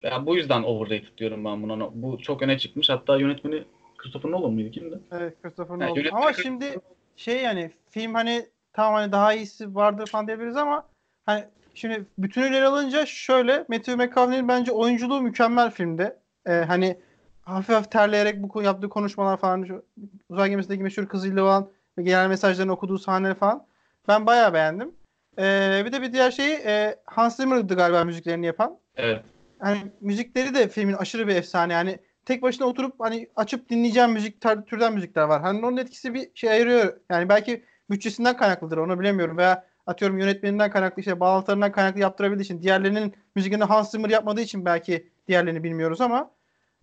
ya 0.02 0.26
bu 0.26 0.36
yüzden 0.36 0.62
overrated 0.62 1.18
diyorum 1.18 1.44
ben 1.44 1.62
buna. 1.62 2.02
Bu 2.02 2.18
çok 2.18 2.42
öne 2.42 2.58
çıkmış. 2.58 2.88
Hatta 2.88 3.16
yönetmeni 3.16 3.64
Christopher 3.98 4.30
Nolan 4.30 4.52
mıydı 4.52 4.70
kimdi? 4.70 5.00
Evet 5.12 5.42
Christopher 5.42 5.74
Yani 5.74 5.84
Nolan. 5.84 5.96
yönetmen 5.96 6.20
Ama 6.20 6.32
şimdi 6.32 6.80
şey 7.16 7.42
yani 7.42 7.70
film 7.90 8.14
hani 8.14 8.46
tamam 8.72 8.94
hani 8.94 9.12
daha 9.12 9.34
iyisi 9.34 9.74
vardır 9.74 10.06
falan 10.06 10.26
diyebiliriz 10.26 10.56
ama 10.56 10.88
hani 11.26 11.44
şimdi 11.74 12.04
bütünüyle 12.18 12.56
ele 12.56 12.66
alınca 12.66 13.06
şöyle 13.06 13.58
Matthew 13.68 13.96
McConaughey'nin 13.96 14.48
bence 14.48 14.72
oyunculuğu 14.72 15.22
mükemmel 15.22 15.70
filmde. 15.70 16.16
Ee, 16.46 16.52
hani 16.52 17.00
hafif 17.42 17.74
hafif 17.74 17.90
terleyerek 17.90 18.42
bu 18.42 18.62
yaptığı 18.62 18.88
konuşmalar 18.88 19.36
falan 19.36 19.64
şu 19.64 19.84
uzay 20.28 20.50
gemisindeki 20.50 20.82
meşhur 20.82 21.06
kızıyla 21.06 21.42
olan 21.42 21.70
ve 21.98 22.02
genel 22.02 22.28
mesajlarını 22.28 22.72
okuduğu 22.72 22.98
sahneler 22.98 23.34
falan 23.34 23.66
ben 24.08 24.26
bayağı 24.26 24.54
beğendim. 24.54 24.94
Ee, 25.38 25.82
bir 25.86 25.92
de 25.92 26.02
bir 26.02 26.12
diğer 26.12 26.30
şeyi 26.30 26.54
e, 26.54 26.96
Hans 27.06 27.36
Zimmer'dı 27.36 27.74
galiba 27.76 28.04
müziklerini 28.04 28.46
yapan 28.46 28.78
Evet. 28.96 29.24
Hani 29.60 29.78
müzikleri 30.00 30.54
de 30.54 30.68
filmin 30.68 30.92
aşırı 30.92 31.28
bir 31.28 31.36
efsane. 31.36 31.72
Yani 31.72 31.98
tek 32.24 32.42
başına 32.42 32.66
oturup 32.66 32.94
hani 32.98 33.28
açıp 33.36 33.68
dinleyeceğim 33.68 34.12
müzik 34.12 34.42
tar- 34.42 34.64
türden 34.64 34.94
müzikler 34.94 35.22
var. 35.22 35.42
Hani 35.42 35.66
onun 35.66 35.76
etkisi 35.76 36.14
bir 36.14 36.30
şey 36.34 36.50
ayırıyor. 36.50 37.00
Yani 37.10 37.28
belki 37.28 37.64
bütçesinden 37.90 38.36
kaynaklıdır 38.36 38.76
onu 38.76 39.00
bilemiyorum 39.00 39.36
veya 39.38 39.66
atıyorum 39.86 40.18
yönetmeninden 40.18 40.70
kaynaklı 40.70 41.00
işte 41.00 41.20
bağlantılarından 41.20 41.72
kaynaklı 41.72 42.00
yaptırabildiği 42.00 42.44
için 42.44 42.62
diğerlerinin 42.62 43.14
müziklerini 43.34 43.64
Hans 43.64 43.90
Zimmer 43.90 44.10
yapmadığı 44.10 44.40
için 44.40 44.64
belki 44.64 45.08
diğerlerini 45.28 45.62
bilmiyoruz 45.62 46.00
ama 46.00 46.30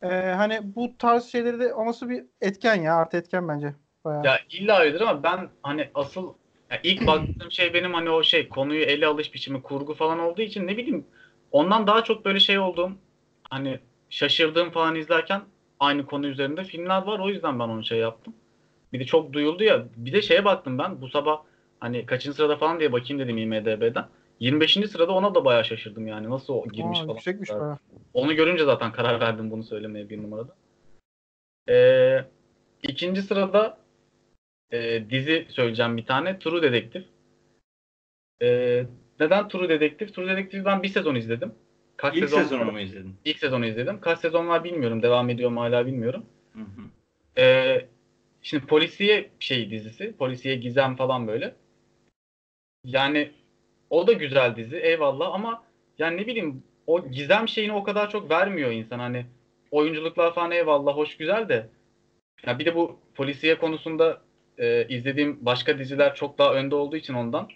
e, 0.01 0.07
hani 0.07 0.75
bu 0.75 0.97
tarz 0.97 1.25
şeyleri 1.25 1.59
de 1.59 1.73
olması 1.73 2.09
bir 2.09 2.25
etken 2.41 2.75
ya 2.75 2.95
artı 2.95 3.17
etken 3.17 3.47
bence. 3.47 3.73
Bayağı. 4.05 4.25
Ya 4.25 4.39
illa 4.49 4.79
öyledir 4.79 5.01
ama 5.01 5.23
ben 5.23 5.49
hani 5.63 5.89
asıl 5.93 6.33
ya 6.71 6.79
ilk 6.83 7.01
baktığım 7.07 7.51
şey 7.51 7.73
benim 7.73 7.93
hani 7.93 8.09
o 8.09 8.23
şey 8.23 8.49
konuyu 8.49 8.81
ele 8.81 9.05
alış 9.07 9.33
biçimi 9.33 9.61
kurgu 9.61 9.93
falan 9.93 10.19
olduğu 10.19 10.41
için 10.41 10.67
ne 10.67 10.77
bileyim 10.77 11.05
ondan 11.57 11.87
daha 11.87 12.03
çok 12.03 12.25
böyle 12.25 12.39
şey 12.39 12.59
olduğum 12.59 12.91
hani 13.49 13.79
şaşırdığım 14.09 14.71
falan 14.71 14.95
izlerken 14.95 15.41
aynı 15.79 16.05
konu 16.05 16.27
üzerinde 16.27 16.63
filmler 16.63 17.01
var 17.01 17.19
o 17.19 17.29
yüzden 17.29 17.59
ben 17.59 17.67
onu 17.67 17.83
şey 17.83 17.99
yaptım. 17.99 18.33
Bir 18.93 18.99
de 18.99 19.05
çok 19.05 19.33
duyuldu 19.33 19.63
ya 19.63 19.85
bir 19.95 20.13
de 20.13 20.21
şeye 20.21 20.45
baktım 20.45 20.77
ben 20.77 21.01
bu 21.01 21.09
sabah 21.09 21.41
hani 21.79 22.05
kaçıncı 22.05 22.37
sırada 22.37 22.57
falan 22.57 22.79
diye 22.79 22.91
bakayım 22.91 23.23
dedim 23.23 23.37
IMDB'den. 23.37 24.05
25. 24.39 24.73
sırada 24.73 25.11
ona 25.11 25.35
da 25.35 25.45
bayağı 25.45 25.65
şaşırdım 25.65 26.07
yani 26.07 26.29
nasıl 26.29 26.53
o 26.53 26.67
girmiş 26.67 26.99
Aa, 26.99 27.03
falan. 27.03 27.13
Yüksekmiş 27.13 27.49
bayağı. 27.49 27.77
Onu 28.13 28.35
görünce 28.35 28.65
zaten 28.65 28.91
karar 28.91 29.19
verdim 29.19 29.51
bunu 29.51 29.63
söylemeye 29.63 30.09
bir 30.09 30.23
numarada. 30.23 30.55
Ee, 31.69 32.25
ikinci 32.83 33.21
sırada 33.21 33.77
e, 34.71 35.09
dizi 35.09 35.47
söyleyeceğim 35.49 35.97
bir 35.97 36.05
tane. 36.05 36.39
True 36.39 36.61
Detective. 36.61 37.03
Ee, 38.41 38.85
neden 39.19 39.47
True 39.47 39.69
Detective? 39.69 40.11
True 40.11 40.27
Detective'i 40.27 40.65
ben 40.65 40.83
bir 40.83 40.87
sezon 40.87 41.15
izledim. 41.15 41.53
Kaç 41.97 42.15
İlk 42.15 42.23
sezon 42.23 42.41
sezonu 42.43 42.71
mu 42.71 42.79
izledin? 42.79 43.15
İlk 43.25 43.39
sezonu 43.39 43.65
izledim. 43.65 44.01
Kaç 44.01 44.19
sezon 44.19 44.47
var 44.47 44.63
bilmiyorum. 44.63 45.03
Devam 45.03 45.29
ediyor 45.29 45.49
mu 45.49 45.61
hala 45.61 45.85
bilmiyorum. 45.85 46.25
Hı 46.53 46.59
hı. 46.59 47.41
Ee, 47.41 47.87
şimdi 48.41 48.65
polisiye 48.65 49.29
şey 49.39 49.69
dizisi. 49.69 50.13
Polisiye 50.17 50.55
gizem 50.55 50.95
falan 50.95 51.27
böyle. 51.27 51.55
Yani 52.83 53.31
o 53.89 54.07
da 54.07 54.13
güzel 54.13 54.55
dizi 54.55 54.77
eyvallah 54.77 55.33
ama 55.33 55.63
yani 55.97 56.21
ne 56.21 56.27
bileyim 56.27 56.63
o 56.87 57.07
gizem 57.11 57.47
şeyini 57.47 57.73
o 57.73 57.83
kadar 57.83 58.09
çok 58.09 58.29
vermiyor 58.29 58.71
insan 58.71 58.99
hani 58.99 59.25
oyunculuklar 59.71 60.33
falan 60.33 60.51
eyvallah 60.51 60.95
hoş 60.95 61.17
güzel 61.17 61.49
de 61.49 61.69
ya 62.45 62.59
bir 62.59 62.65
de 62.65 62.75
bu 62.75 62.99
polisiye 63.15 63.57
konusunda 63.57 64.21
e, 64.57 64.87
izlediğim 64.87 65.37
başka 65.41 65.79
diziler 65.79 66.15
çok 66.15 66.37
daha 66.37 66.53
önde 66.53 66.75
olduğu 66.75 66.95
için 66.95 67.13
ondan 67.13 67.47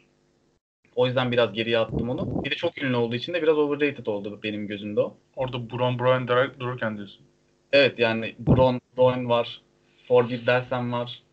o 0.96 1.06
yüzden 1.06 1.32
biraz 1.32 1.54
geriye 1.54 1.78
attım 1.80 2.10
onu. 2.10 2.44
Bir 2.44 2.52
de 2.52 2.56
çok 2.56 2.84
ünlü 2.84 2.96
olduğu 2.96 3.16
için 3.16 3.34
de 3.34 3.42
biraz 3.42 3.58
overrated 3.58 4.06
oldu 4.06 4.40
benim 4.44 4.68
gözümde 4.68 5.00
o. 5.02 5.18
Orada 5.36 5.70
Bron 5.70 6.00
Brown 6.00 6.28
dur- 6.28 6.60
dururken 6.60 6.98
diyorsun. 6.98 7.26
Evet 7.72 8.00
yani 8.00 8.36
Bron, 8.40 8.82
Bron 8.98 9.30
var. 9.30 9.62
Forbid 10.08 10.48
Dersen 10.48 10.92
var. 10.92 11.24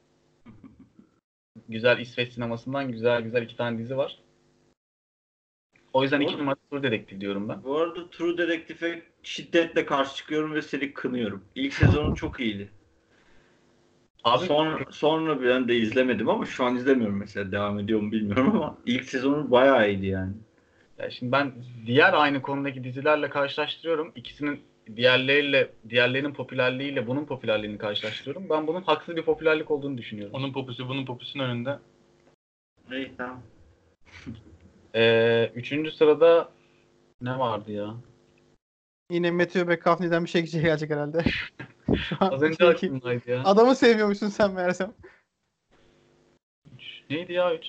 Güzel 1.68 1.98
İsveç 1.98 2.32
sinemasından 2.32 2.92
güzel 2.92 3.22
güzel 3.22 3.42
iki 3.42 3.56
tane 3.56 3.78
dizi 3.78 3.96
var. 3.96 4.18
O 5.92 6.02
yüzden 6.02 6.20
iki 6.20 6.38
numara 6.38 6.56
True 6.70 6.82
Detective 6.82 7.20
diyorum 7.20 7.48
ben. 7.48 7.64
Bu 7.64 7.78
arada 7.78 8.11
True 8.11 8.38
Detective'e 8.38 9.02
şiddetle 9.22 9.86
karşı 9.86 10.16
çıkıyorum 10.16 10.54
ve 10.54 10.62
seni 10.62 10.92
kınıyorum. 10.92 11.44
İlk 11.54 11.74
sezonu 11.74 12.16
çok 12.16 12.40
iyiydi. 12.40 12.68
Abi 14.24 14.46
Sonra, 14.46 14.84
sonra 14.90 15.42
ben 15.42 15.68
de 15.68 15.76
izlemedim 15.76 16.28
ama 16.28 16.46
şu 16.46 16.64
an 16.64 16.76
izlemiyorum 16.76 17.16
mesela. 17.16 17.52
Devam 17.52 17.78
ediyor 17.78 18.00
mu 18.00 18.12
bilmiyorum 18.12 18.56
ama 18.56 18.76
ilk 18.86 19.04
sezonu 19.04 19.50
bayağı 19.50 19.90
iyiydi 19.90 20.06
yani. 20.06 20.32
ya 20.98 21.10
şimdi 21.10 21.32
ben 21.32 21.52
diğer 21.86 22.12
aynı 22.12 22.42
konudaki 22.42 22.84
dizilerle 22.84 23.30
karşılaştırıyorum. 23.30 24.12
İkisinin 24.14 24.60
diğerleriyle 24.96 25.70
diğerlerinin 25.88 26.32
popülerliğiyle 26.32 27.06
bunun 27.06 27.24
popülerliğini 27.24 27.78
karşılaştırıyorum. 27.78 28.50
Ben 28.50 28.66
bunun 28.66 28.82
haksız 28.82 29.16
bir 29.16 29.22
popülerlik 29.22 29.70
olduğunu 29.70 29.98
düşünüyorum. 29.98 30.34
Onun 30.34 30.52
popüsü 30.52 30.88
bunun 30.88 31.06
popüsünün 31.06 31.44
önünde. 31.44 31.78
İyi 32.92 33.12
tamam. 33.18 33.42
Ee, 34.94 35.50
üçüncü 35.54 35.90
sırada 35.90 36.48
ne 37.20 37.38
vardı 37.38 37.72
ya? 37.72 37.94
Yine 39.10 39.30
Matthew 39.30 39.64
McConaughey'den 39.64 40.24
bir 40.24 40.30
şey 40.30 40.42
gelecek 40.42 40.90
herhalde. 40.90 41.24
Şu 41.97 42.16
an 42.20 42.30
Az 42.32 42.43
önce 42.43 42.57
çünkü 42.59 42.74
aklımdaydı 42.74 43.30
ya. 43.30 43.43
Adamı 43.45 43.74
sevmiyormuşsun 43.74 44.28
sen 44.28 44.53
meğersem. 44.53 44.93
Üç. 46.74 47.03
Neydi 47.11 47.32
ya 47.32 47.55
üç? 47.55 47.64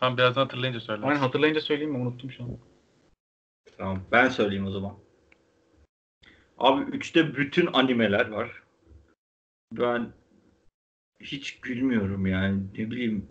Tam 0.00 0.16
birazdan 0.16 0.42
hatırlayınca 0.42 0.80
söyle. 0.80 1.02
Ben 1.02 1.16
hatırlayınca 1.16 1.60
söyleyeyim 1.60 1.92
mi? 1.92 1.98
Unuttum 1.98 2.30
şu 2.30 2.44
an. 2.44 2.50
Tamam 3.76 4.00
ben 4.12 4.28
söyleyeyim 4.28 4.66
o 4.66 4.70
zaman. 4.70 4.94
Abi 6.58 6.96
3'te 6.96 7.36
bütün 7.36 7.68
animeler 7.72 8.28
var. 8.28 8.62
Ben 9.72 10.12
hiç 11.20 11.60
gülmüyorum 11.60 12.26
yani. 12.26 12.62
Ne 12.78 12.90
bileyim 12.90 13.28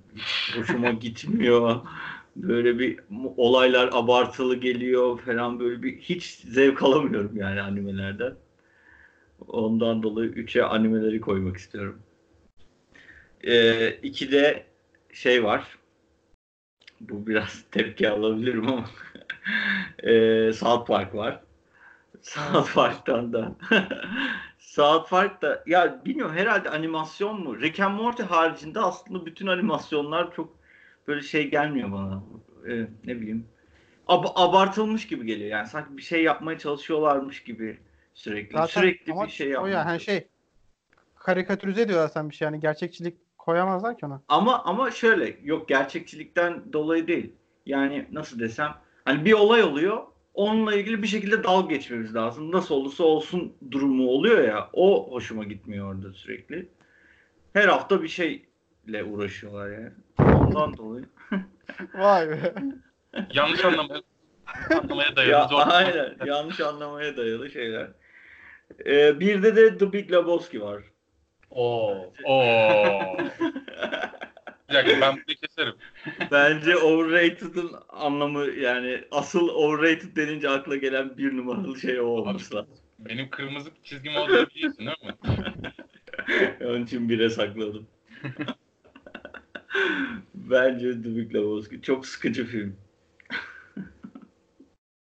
hoşuma 0.55 0.91
gitmiyor. 0.91 1.81
Böyle 2.35 2.79
bir 2.79 2.99
olaylar 3.37 3.89
abartılı 3.93 4.55
geliyor 4.55 5.19
falan 5.19 5.59
böyle 5.59 5.83
bir 5.83 5.97
hiç 5.97 6.23
zevk 6.25 6.83
alamıyorum 6.83 7.37
yani 7.37 7.61
animelerden. 7.61 8.35
Ondan 9.47 10.03
dolayı 10.03 10.29
3'e 10.29 10.63
animeleri 10.63 11.21
koymak 11.21 11.57
istiyorum. 11.57 12.01
Ee, 13.43 13.89
2'de 14.03 14.65
şey 15.13 15.43
var. 15.43 15.77
Bu 17.01 17.27
biraz 17.27 17.63
tepki 17.71 18.09
alabilirim 18.09 18.67
ama 18.67 18.85
ee, 20.03 20.53
South 20.53 20.87
Park 20.87 21.15
var. 21.15 21.41
South 22.21 22.73
Park'tan 22.73 23.33
da 23.33 23.55
South 24.59 25.09
Park 25.09 25.41
da 25.41 25.63
ya 25.67 26.01
bilmiyorum 26.05 26.35
herhalde 26.35 26.69
animasyon 26.69 27.41
mu? 27.41 27.61
Rick 27.61 27.79
and 27.79 27.95
Morty 27.95 28.23
haricinde 28.23 28.79
aslında 28.79 29.25
bütün 29.25 29.47
animasyonlar 29.47 30.35
çok 30.35 30.55
böyle 31.07 31.21
şey 31.21 31.49
gelmiyor 31.49 31.91
bana. 31.91 32.23
Ee, 32.67 32.87
ne 33.05 33.21
bileyim. 33.21 33.47
Ab- 34.07 34.33
abartılmış 34.35 35.07
gibi 35.07 35.25
geliyor. 35.25 35.49
Yani 35.49 35.67
sanki 35.67 35.97
bir 35.97 36.01
şey 36.01 36.23
yapmaya 36.23 36.57
çalışıyorlarmış 36.57 37.43
gibi 37.43 37.79
sürekli. 38.13 38.57
Zaten 38.57 38.81
sürekli 38.81 39.13
bir 39.13 39.29
şey 39.29 39.47
O 39.47 39.51
yapmaya 39.51 39.69
ya 39.69 39.85
hani 39.85 39.99
şey 39.99 40.27
karikatürize 41.15 41.81
ediyorlar 41.81 42.07
sen 42.07 42.29
bir 42.29 42.35
şey 42.35 42.45
yani 42.45 42.59
gerçekçilik 42.59 43.17
koyamazlar 43.37 43.97
ki 43.97 44.05
ona. 44.05 44.21
Ama 44.27 44.63
ama 44.63 44.91
şöyle 44.91 45.37
yok 45.43 45.69
gerçekçilikten 45.69 46.73
dolayı 46.73 47.07
değil. 47.07 47.33
Yani 47.65 48.07
nasıl 48.11 48.39
desem 48.39 48.75
hani 49.05 49.25
bir 49.25 49.33
olay 49.33 49.63
oluyor. 49.63 50.03
Onunla 50.33 50.75
ilgili 50.75 51.03
bir 51.03 51.07
şekilde 51.07 51.43
dalga 51.43 51.73
geçmemiz 51.75 52.15
lazım. 52.15 52.51
Nasıl 52.51 52.75
olursa 52.75 53.03
olsun 53.03 53.53
durumu 53.71 54.07
oluyor 54.07 54.43
ya. 54.43 54.69
O 54.73 55.11
hoşuma 55.11 55.43
gitmiyor 55.43 55.95
orada 55.95 56.13
sürekli. 56.13 56.69
Her 57.53 57.67
hafta 57.67 58.03
bir 58.03 58.07
şeyle 58.07 59.03
uğraşıyorlar 59.03 59.69
yani. 59.69 59.91
Ondan 60.19 60.77
dolayı. 60.77 61.05
Vay 61.93 62.29
be. 62.29 62.53
Yanlış 63.33 63.65
anlamaya, 63.65 64.01
anlamaya 64.69 65.15
dayalı 65.15 65.53
ya, 65.53 65.59
aynen. 65.59 66.15
Yanlış 66.25 66.59
anlamaya 66.59 67.17
dayalı 67.17 67.49
şeyler. 67.49 67.87
Ee, 68.85 69.19
bir 69.19 69.43
de 69.43 69.55
de 69.55 69.77
The 69.77 69.93
Big 69.93 70.11
Lebowski 70.11 70.61
var. 70.61 70.83
Oo. 71.49 72.13
Oo. 72.23 73.17
Bir 74.71 74.75
dakika 74.75 75.01
ben 75.01 75.13
bunu 75.15 75.35
keserim. 75.35 75.73
Bence 76.31 76.77
overrated'ın 76.77 77.71
anlamı 77.89 78.45
yani 78.45 79.03
asıl 79.11 79.49
overrated 79.49 80.15
denince 80.15 80.49
akla 80.49 80.75
gelen 80.75 81.17
bir 81.17 81.37
numaralı 81.37 81.79
şey 81.79 81.99
o 81.99 82.05
olması 82.05 82.55
lazım. 82.55 82.73
Benim 82.99 83.29
kırmızı 83.29 83.69
çizgim 83.83 84.15
olduğunu 84.15 84.47
biliyorsun 84.49 84.85
değil 84.87 84.97
mi? 85.05 85.13
Onun 86.65 86.83
için 86.85 87.09
bire 87.09 87.29
sakladım. 87.29 87.87
Bence 90.35 90.91
The 90.91 91.15
Big 91.15 91.35
Lebowski 91.35 91.81
çok 91.81 92.07
sıkıcı 92.07 92.45
film. 92.45 92.77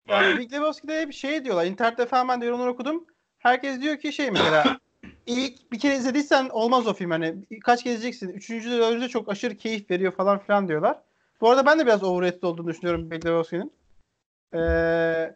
Yani 0.08 0.38
Big 0.38 0.52
Lebowski'de 0.52 1.08
bir 1.08 1.14
şey 1.14 1.44
diyorlar. 1.44 1.66
İnternette 1.66 2.06
falan 2.06 2.28
ben 2.28 2.40
de 2.40 2.46
yorumları 2.46 2.70
okudum. 2.70 3.06
Herkes 3.44 3.80
diyor 3.80 3.96
ki 3.96 4.12
şey 4.12 4.30
mesela 4.30 4.78
ilk 5.26 5.72
bir 5.72 5.78
kere 5.78 5.96
izlediysen 5.96 6.48
olmaz 6.48 6.86
o 6.86 6.94
film 6.94 7.10
hani 7.10 7.34
kaç 7.64 7.84
kez 7.84 7.94
izleyeceksin. 7.94 8.28
Üçüncü 8.28 8.70
de 8.70 9.00
de 9.00 9.08
çok 9.08 9.28
aşırı 9.28 9.56
keyif 9.56 9.90
veriyor 9.90 10.12
falan 10.12 10.38
filan 10.38 10.68
diyorlar. 10.68 10.98
Bu 11.40 11.50
arada 11.50 11.66
ben 11.66 11.78
de 11.78 11.86
biraz 11.86 12.02
overrated 12.02 12.42
olduğunu 12.42 12.68
düşünüyorum 12.68 13.10
Big 13.10 13.26
Lebowski'nin. 13.26 13.72
Ee, 14.54 15.34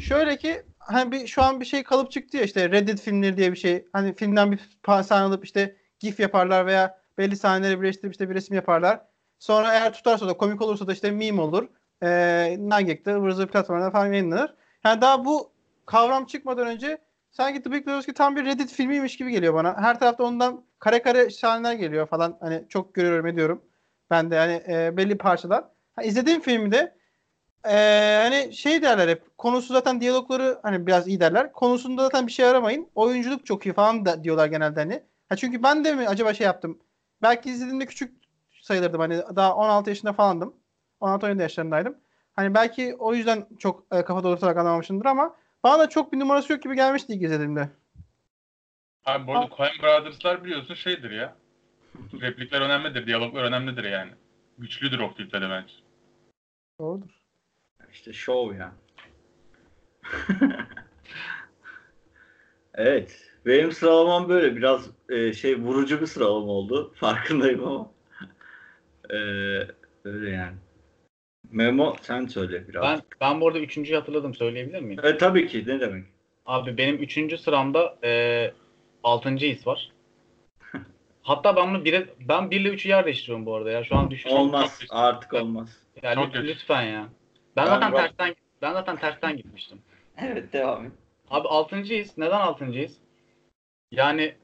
şöyle 0.00 0.36
ki 0.36 0.62
hani 0.78 1.12
bir, 1.12 1.26
şu 1.26 1.42
an 1.42 1.60
bir 1.60 1.64
şey 1.64 1.82
kalıp 1.82 2.10
çıktı 2.10 2.36
ya 2.36 2.42
işte 2.42 2.70
Reddit 2.70 3.00
filmleri 3.00 3.36
diye 3.36 3.52
bir 3.52 3.56
şey. 3.56 3.86
Hani 3.92 4.14
filmden 4.14 4.52
bir 4.52 4.60
sahne 5.02 5.24
alıp 5.24 5.44
işte 5.44 5.76
gif 6.00 6.20
yaparlar 6.20 6.66
veya 6.66 6.98
belli 7.18 7.36
sahneleri 7.36 7.80
birleştirip 7.80 8.12
işte 8.12 8.30
bir 8.30 8.34
resim 8.34 8.56
yaparlar. 8.56 9.00
Sonra 9.38 9.74
eğer 9.74 9.92
tutarsa 9.92 10.28
da 10.28 10.36
komik 10.36 10.62
olursa 10.62 10.86
da 10.86 10.92
işte 10.92 11.10
meme 11.10 11.42
olur. 11.42 11.68
Ee, 12.02 12.56
Nugget'te, 12.58 13.14
ıvır 13.14 13.30
zıvır 13.30 13.48
platformlarda 13.48 13.90
falan 13.90 14.06
yayınlanır. 14.06 14.54
Yani 14.84 15.00
daha 15.00 15.24
bu 15.24 15.50
kavram 15.86 16.26
çıkmadan 16.26 16.66
önce 16.66 16.98
sanki 17.36 17.62
The 17.62 17.72
Big 17.72 17.88
Lebowski 17.88 18.12
tam 18.12 18.36
bir 18.36 18.44
Reddit 18.44 18.72
filmiymiş 18.72 19.16
gibi 19.16 19.30
geliyor 19.30 19.54
bana. 19.54 19.76
Her 19.82 19.98
tarafta 19.98 20.24
ondan 20.24 20.64
kare 20.78 21.02
kare 21.02 21.30
sahneler 21.30 21.72
geliyor 21.72 22.06
falan. 22.06 22.36
Hani 22.40 22.64
çok 22.68 22.94
görüyorum 22.94 23.26
ediyorum. 23.26 23.62
Ben 24.10 24.30
de 24.30 24.34
yani 24.34 24.62
e, 24.68 24.96
belli 24.96 25.18
parçalar. 25.18 25.64
Ha, 25.96 26.02
izlediğim 26.02 26.40
filmde 26.40 26.96
e, 27.64 27.74
hani 28.22 28.52
şey 28.54 28.82
derler 28.82 29.08
hep 29.08 29.38
konusu 29.38 29.72
zaten 29.72 30.00
diyalogları 30.00 30.58
hani 30.62 30.86
biraz 30.86 31.08
iyi 31.08 31.20
derler. 31.20 31.52
Konusunda 31.52 32.02
zaten 32.02 32.26
bir 32.26 32.32
şey 32.32 32.46
aramayın. 32.46 32.88
Oyunculuk 32.94 33.46
çok 33.46 33.66
iyi 33.66 33.72
falan 33.72 34.06
da 34.06 34.24
diyorlar 34.24 34.46
genelde 34.46 34.80
hani. 34.80 35.02
Ha 35.28 35.36
çünkü 35.36 35.62
ben 35.62 35.84
de 35.84 35.94
mi 35.94 36.08
acaba 36.08 36.34
şey 36.34 36.44
yaptım. 36.44 36.78
Belki 37.22 37.50
izlediğimde 37.50 37.86
küçük 37.86 38.14
sayılırdım 38.62 39.00
hani 39.00 39.22
daha 39.36 39.56
16 39.56 39.90
yaşında 39.90 40.12
falandım. 40.12 40.54
16-17 41.00 41.42
yaşlarındaydım. 41.42 41.96
Hani 42.32 42.54
belki 42.54 42.96
o 42.98 43.14
yüzden 43.14 43.46
çok 43.58 43.86
e, 43.92 44.04
kafa 44.04 44.24
dolutarak 44.24 44.56
anlamamışımdır 44.56 45.06
ama 45.06 45.36
bana 45.66 45.78
da 45.78 45.88
çok 45.88 46.12
bir 46.12 46.18
numarası 46.18 46.52
yok 46.52 46.62
gibi 46.62 46.74
gelmişti 46.76 47.12
ilk 47.14 47.22
izlediğimde. 47.22 47.68
Abi 49.04 49.26
bu 49.26 49.32
arada 49.32 49.56
Coen 49.56 49.72
Brothers'lar 49.82 50.44
biliyorsun 50.44 50.74
şeydir 50.74 51.10
ya. 51.10 51.36
Replikler 52.20 52.60
önemlidir, 52.60 53.06
diyaloglar 53.06 53.42
önemlidir 53.42 53.84
yani. 53.84 54.10
Güçlüdür 54.58 54.98
o 54.98 55.14
filmde 55.14 55.50
bence. 55.50 55.74
Doğrudur. 56.80 57.10
İşte 57.92 58.12
show 58.12 58.56
ya. 58.56 58.72
evet. 62.74 63.30
Benim 63.46 63.72
sıralamam 63.72 64.28
böyle. 64.28 64.56
Biraz 64.56 64.90
e, 65.08 65.32
şey 65.32 65.58
vurucu 65.58 66.00
bir 66.00 66.06
sıralama 66.06 66.52
oldu. 66.52 66.94
Farkındayım 67.00 67.64
ama. 67.64 67.90
E, 69.10 69.16
öyle 70.04 70.30
yani. 70.30 70.56
Memo 71.50 71.96
sen 72.02 72.26
söyle 72.26 72.68
biraz. 72.68 72.82
Ben 72.84 73.00
ben 73.20 73.40
bu 73.40 73.48
arada 73.48 73.58
üçüncüyü 73.58 73.98
hatırladım 73.98 74.34
söyleyebilir 74.34 74.80
miyim? 74.80 75.00
E, 75.04 75.18
tabii 75.18 75.46
ki. 75.48 75.64
Ne 75.66 75.80
demek? 75.80 76.04
Abi 76.46 76.76
benim 76.78 76.96
üçüncü 76.96 77.38
sıramda 77.38 77.96
e, 78.04 78.52
altıncı 79.04 79.46
his 79.46 79.66
var. 79.66 79.92
Hatta 81.22 81.56
ben 81.56 81.74
bunu 81.74 81.84
bire, 81.84 82.06
ben 82.20 82.50
1 82.50 82.60
ile 82.60 82.68
3'ü 82.68 82.88
yer 82.88 83.04
değiştiriyorum 83.04 83.46
bu 83.46 83.54
arada 83.54 83.70
ya. 83.70 83.84
Şu 83.84 83.96
an 83.96 84.10
düşünüyorum. 84.10 84.44
Olmaz. 84.46 84.80
Artık 84.90 85.32
olmaz. 85.34 85.78
Ya 86.02 86.14
Çok 86.14 86.24
lüt- 86.24 86.32
kötü. 86.32 86.46
lütfen 86.48 86.82
ya. 86.82 87.08
Ben 87.56 87.66
Ben 87.66 87.70
zaten 87.70 87.92
bak- 87.92 88.00
tersten 88.18 88.34
ben 88.62 88.72
zaten 88.72 88.96
tersten 88.96 89.36
gitmiştim. 89.36 89.78
Evet 90.18 90.52
devam 90.52 90.86
et. 90.86 90.92
Abi 91.30 91.48
altıncıyız. 91.48 92.18
Neden 92.18 92.40
altıncıyız? 92.40 92.96
Yani 93.90 94.34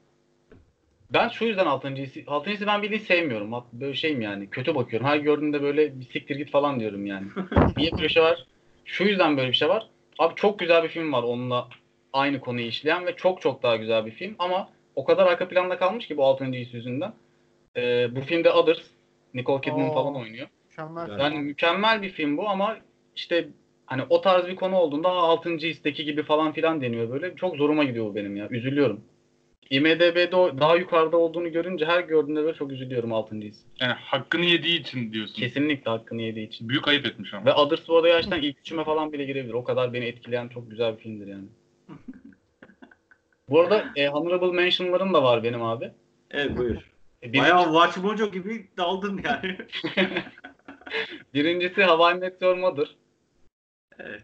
ben 1.13 1.29
şu 1.29 1.45
yüzden 1.45 1.65
altıncıyız. 1.65 2.13
Altıncıyı 2.27 2.67
ben 2.67 2.81
bildiğin 2.81 3.01
sevmiyorum. 3.01 3.63
Böyle 3.73 3.93
şeyim 3.93 4.21
yani. 4.21 4.49
Kötü 4.49 4.75
bakıyorum. 4.75 5.07
Her 5.07 5.17
gördüğümde 5.17 5.61
böyle 5.61 5.99
bir 5.99 6.05
siktir 6.05 6.35
git 6.35 6.51
falan 6.51 6.79
diyorum 6.79 7.05
yani. 7.05 7.27
Niye 7.77 7.91
böyle 7.91 8.03
bir 8.03 8.09
şey 8.09 8.23
var? 8.23 8.45
Şu 8.85 9.03
yüzden 9.03 9.37
böyle 9.37 9.47
bir 9.49 9.53
şey 9.55 9.69
var. 9.69 9.89
Abi 10.19 10.35
çok 10.35 10.59
güzel 10.59 10.83
bir 10.83 10.89
film 10.89 11.13
var 11.13 11.23
onunla 11.23 11.67
aynı 12.13 12.39
konuyu 12.39 12.65
işleyen 12.65 13.05
ve 13.05 13.15
çok 13.15 13.41
çok 13.41 13.63
daha 13.63 13.75
güzel 13.75 14.05
bir 14.05 14.11
film 14.11 14.35
ama 14.39 14.69
o 14.95 15.03
kadar 15.03 15.27
arka 15.27 15.47
planda 15.47 15.77
kalmış 15.77 16.07
ki 16.07 16.17
bu 16.17 16.25
altıncı 16.25 16.59
his 16.59 16.73
yüzünden. 16.73 17.13
Ee, 17.77 18.15
bu 18.15 18.21
filmde 18.21 18.51
Others. 18.51 18.79
Nicole 19.33 19.61
Kidman 19.61 19.89
Oo. 19.89 19.93
falan 19.93 20.15
oynuyor. 20.15 20.47
Mükemmel. 20.69 21.19
Yani 21.19 21.39
mükemmel 21.39 22.01
bir 22.01 22.09
film 22.09 22.37
bu 22.37 22.49
ama 22.49 22.77
işte 23.15 23.47
hani 23.85 24.01
o 24.09 24.21
tarz 24.21 24.47
bir 24.47 24.55
konu 24.55 24.75
olduğunda 24.75 25.09
"Aa, 25.09 25.21
6. 25.29 25.49
histeki 25.57 26.05
gibi 26.05 26.23
falan 26.23 26.53
filan 26.53 26.81
deniyor 26.81 27.09
böyle. 27.09 27.35
Çok 27.35 27.55
zoruma 27.55 27.83
gidiyor 27.83 28.05
bu 28.05 28.15
benim 28.15 28.35
ya. 28.35 28.47
Üzülüyorum. 28.49 29.01
IMDB'de 29.69 30.31
daha 30.31 30.75
yukarıda 30.75 31.17
olduğunu 31.17 31.51
görünce 31.51 31.85
her 31.85 31.99
gördüğümde 31.99 32.43
böyle 32.43 32.57
çok 32.57 32.71
üzülüyorum 32.71 33.13
6. 33.13 33.35
his. 33.35 33.61
Yani 33.79 33.93
hakkını 33.93 34.45
yediği 34.45 34.79
için 34.79 35.13
diyorsun. 35.13 35.35
Kesinlikle 35.35 35.91
hakkını 35.91 36.21
yediği 36.21 36.47
için. 36.47 36.69
Büyük 36.69 36.87
ayıp 36.87 37.05
etmiş 37.05 37.33
ama. 37.33 37.45
Ve 37.45 37.53
Others 37.53 37.87
bu 37.87 37.95
arada 37.97 38.07
gerçekten 38.07 38.41
ilk 38.41 38.59
üçüme 38.59 38.83
falan 38.83 39.13
bile 39.13 39.25
girebilir. 39.25 39.53
O 39.53 39.63
kadar 39.63 39.93
beni 39.93 40.05
etkileyen 40.05 40.47
çok 40.47 40.69
güzel 40.69 40.97
bir 40.97 41.01
filmdir 41.03 41.27
yani. 41.27 41.45
bu 43.49 43.61
arada 43.61 43.85
e, 43.95 44.07
Honorable 44.07 44.51
Mention'larım 44.51 45.13
da 45.13 45.23
var 45.23 45.43
benim 45.43 45.63
abi. 45.63 45.91
Evet 46.31 46.57
buyur. 46.57 46.75
E, 47.23 47.33
birinci- 47.33 47.41
Bayağı 47.41 47.63
Watch 47.63 47.97
Mojo 47.97 48.31
gibi 48.31 48.67
daldın 48.77 49.21
yani. 49.23 49.57
birincisi 51.33 51.83
Hawaii 51.83 52.19
Meteor 52.19 52.57
Mother. 52.57 52.95
evet. 53.99 54.23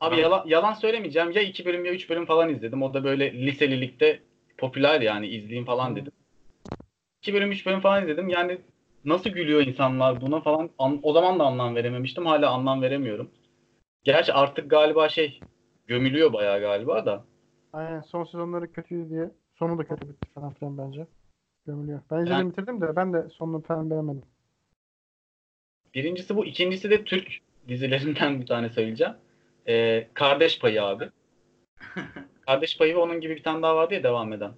Abi 0.00 0.20
yalan, 0.20 0.42
yalan 0.46 0.72
söylemeyeceğim. 0.72 1.30
Ya 1.30 1.42
iki 1.42 1.64
bölüm 1.64 1.84
ya 1.84 1.92
üç 1.92 2.10
bölüm 2.10 2.26
falan 2.26 2.48
izledim. 2.48 2.82
O 2.82 2.94
da 2.94 3.04
böyle 3.04 3.32
liselilikte 3.32 4.20
popüler 4.58 5.00
yani 5.00 5.26
izleyeyim 5.26 5.64
falan 5.64 5.96
dedim. 5.96 6.12
İki 7.22 7.34
bölüm 7.34 7.52
üç 7.52 7.66
bölüm 7.66 7.80
falan 7.80 8.02
izledim. 8.02 8.28
Yani 8.28 8.58
nasıl 9.04 9.30
gülüyor 9.30 9.60
insanlar 9.66 10.20
buna 10.20 10.40
falan. 10.40 10.70
An- 10.78 11.00
o 11.02 11.12
zaman 11.12 11.38
da 11.38 11.44
anlam 11.44 11.74
verememiştim. 11.74 12.26
Hala 12.26 12.50
anlam 12.50 12.82
veremiyorum. 12.82 13.30
Gerçi 14.04 14.32
artık 14.32 14.70
galiba 14.70 15.08
şey 15.08 15.40
gömülüyor 15.86 16.32
bayağı 16.32 16.60
galiba 16.60 17.06
da. 17.06 17.24
Aynen 17.72 18.00
son 18.00 18.24
sezonları 18.24 18.72
kötüydü 18.72 19.10
diye. 19.10 19.30
Sonu 19.54 19.78
da 19.78 19.84
kötü 19.84 20.08
bitti 20.08 20.28
falan 20.34 20.52
filan 20.54 20.78
bence. 20.78 21.06
Gömülüyor. 21.66 22.00
Ben 22.10 22.16
izledim 22.16 22.32
Yani- 22.32 22.50
bitirdim 22.50 22.80
de 22.80 22.96
ben 22.96 23.12
de 23.12 23.28
sonunu 23.28 23.62
falan 23.62 23.90
beğenmedim. 23.90 24.22
Birincisi 25.94 26.36
bu. 26.36 26.44
ikincisi 26.46 26.90
de 26.90 27.04
Türk 27.04 27.28
dizilerinden 27.68 28.40
bir 28.40 28.46
tane 28.46 28.68
söyleyeceğim. 28.70 29.14
Ee, 29.68 30.08
Kardeş 30.14 30.58
Payı 30.60 30.84
abi. 30.84 31.10
Kardeş 32.46 32.78
Payı 32.78 32.94
ve 32.94 32.98
onun 32.98 33.20
gibi 33.20 33.36
bir 33.36 33.42
tane 33.42 33.62
daha 33.62 33.76
vardı 33.76 33.94
ya 33.94 34.02
devam 34.02 34.32
eden. 34.32 34.52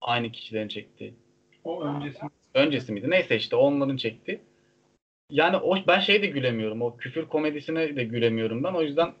Aynı 0.00 0.32
kişilerin 0.32 0.68
çektiği. 0.68 1.14
O 1.64 1.82
öncesi. 1.84 2.18
öncesi 2.54 2.92
miydi? 2.92 3.10
Neyse 3.10 3.36
işte 3.36 3.56
onların 3.56 3.96
çekti. 3.96 4.40
Yani 5.30 5.56
o 5.56 5.86
ben 5.86 6.00
şeye 6.00 6.22
de 6.22 6.26
gülemiyorum. 6.26 6.82
O 6.82 6.96
küfür 6.96 7.28
komedisine 7.28 7.96
de 7.96 8.04
gülemiyorum 8.04 8.64
ben. 8.64 8.74
O 8.74 8.82
yüzden 8.82 9.14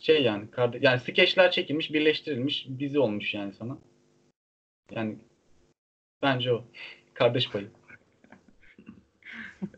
Şey 0.00 0.22
yani 0.22 0.50
kardeş, 0.50 0.82
yani 0.82 1.00
skeçler 1.00 1.50
çekilmiş, 1.50 1.92
birleştirilmiş 1.92 2.66
dizi 2.78 2.98
olmuş 2.98 3.34
yani 3.34 3.52
sana. 3.52 3.78
Yani 4.90 5.18
bence 6.22 6.52
o. 6.52 6.64
Kardeş 7.14 7.50
payı. 7.50 7.68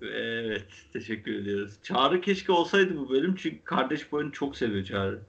Evet. 0.03 0.67
Teşekkür 0.93 1.35
ediyoruz. 1.35 1.83
Çağrı 1.83 2.21
keşke 2.21 2.53
olsaydı 2.53 2.97
bu 2.99 3.11
bölüm 3.11 3.35
çünkü 3.35 3.65
kardeş 3.65 4.09
payını 4.09 4.33
çok 4.33 4.57
seviyor 4.57 4.85
Çağrı. 4.85 5.23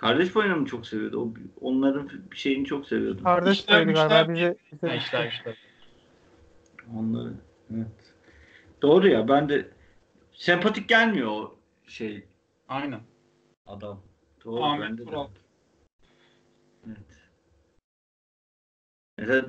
Kardeş 0.00 0.32
payını 0.32 0.56
mı 0.56 0.66
çok 0.66 0.86
seviyordu? 0.86 1.20
O, 1.20 1.34
onların 1.60 2.10
bir 2.30 2.36
şeyini 2.36 2.64
çok 2.64 2.86
seviyordu. 2.86 3.24
Kardeş 3.24 3.66
payıydı 3.66 3.92
galiba 3.92 4.34
bize. 4.34 4.56
bize 4.72 4.96
işler 4.96 5.28
işler. 5.28 5.56
Onları. 6.96 7.34
Evet. 7.74 8.14
Doğru 8.82 9.08
ya 9.08 9.28
ben 9.28 9.48
de 9.48 9.68
sempatik 10.32 10.88
gelmiyor 10.88 11.30
o 11.30 11.58
şey 11.86 12.24
Aynen. 12.68 13.00
adam. 13.66 14.00
Doğru 14.44 14.64
Ahmet 14.64 14.88
bende 14.88 15.02
de. 15.02 15.04
Kural. 15.04 15.28
Evet. 16.86 16.98
Mesela 19.18 19.46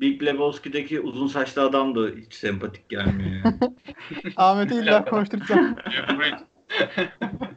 Big 0.00 0.22
Lebowski'deki 0.22 1.00
uzun 1.00 1.26
saçlı 1.26 1.62
adam 1.62 1.94
da 1.94 2.08
hiç 2.16 2.34
sempatik 2.34 2.88
gelmiyor 2.88 3.30
yani. 3.30 3.58
Ahmet'i 4.36 4.74
illa 4.74 5.04
konuşturacağım. 5.04 5.76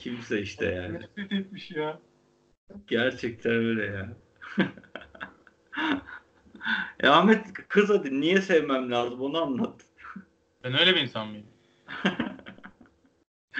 Kimse 0.00 0.42
işte 0.42 0.66
yani. 0.66 0.94
Nefret 0.94 1.32
etmiş 1.32 1.70
ya. 1.70 1.98
Gerçekten 2.86 3.52
öyle 3.52 3.86
ya. 3.86 4.08
e 7.00 7.08
Ahmet 7.08 7.52
kız 7.68 7.90
hadi 7.90 8.20
niye 8.20 8.40
sevmem 8.40 8.90
lazım 8.90 9.20
onu 9.20 9.42
anlat. 9.42 9.84
ben 10.64 10.80
öyle 10.80 10.94
bir 10.94 11.00
insan 11.00 11.28
mıyım? 11.28 11.46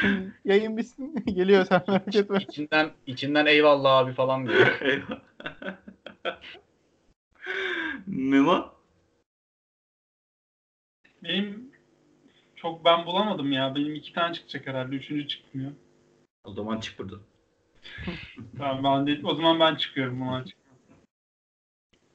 Yayın 0.45 0.77
bitsin. 0.77 1.25
Geliyor 1.35 1.65
sen 1.65 1.83
merak 1.89 2.17
etme. 2.17 2.39
İçinden, 2.41 2.91
içinden 3.07 3.47
eyvallah 3.47 3.99
abi 3.99 4.13
falan 4.13 4.47
diyor. 4.47 4.81
Memo? 8.07 8.75
Benim 11.23 11.71
çok 12.57 12.85
ben 12.85 13.07
bulamadım 13.07 13.53
ya. 13.53 13.75
Benim 13.75 13.95
iki 13.95 14.13
tane 14.13 14.35
çıkacak 14.35 14.67
herhalde. 14.67 14.97
Üçüncü 14.97 15.29
çıkmıyor. 15.29 15.73
O 16.45 16.53
zaman 16.53 16.81
çık 16.81 16.99
buradan. 16.99 17.21
Tamam 18.59 18.85
ben 18.85 19.07
de, 19.07 19.27
o 19.27 19.35
zaman 19.35 19.61
ben 19.61 19.75
çıkıyorum. 19.75 20.21
Buna 20.21 20.45
çıkıyorum. 20.45 20.77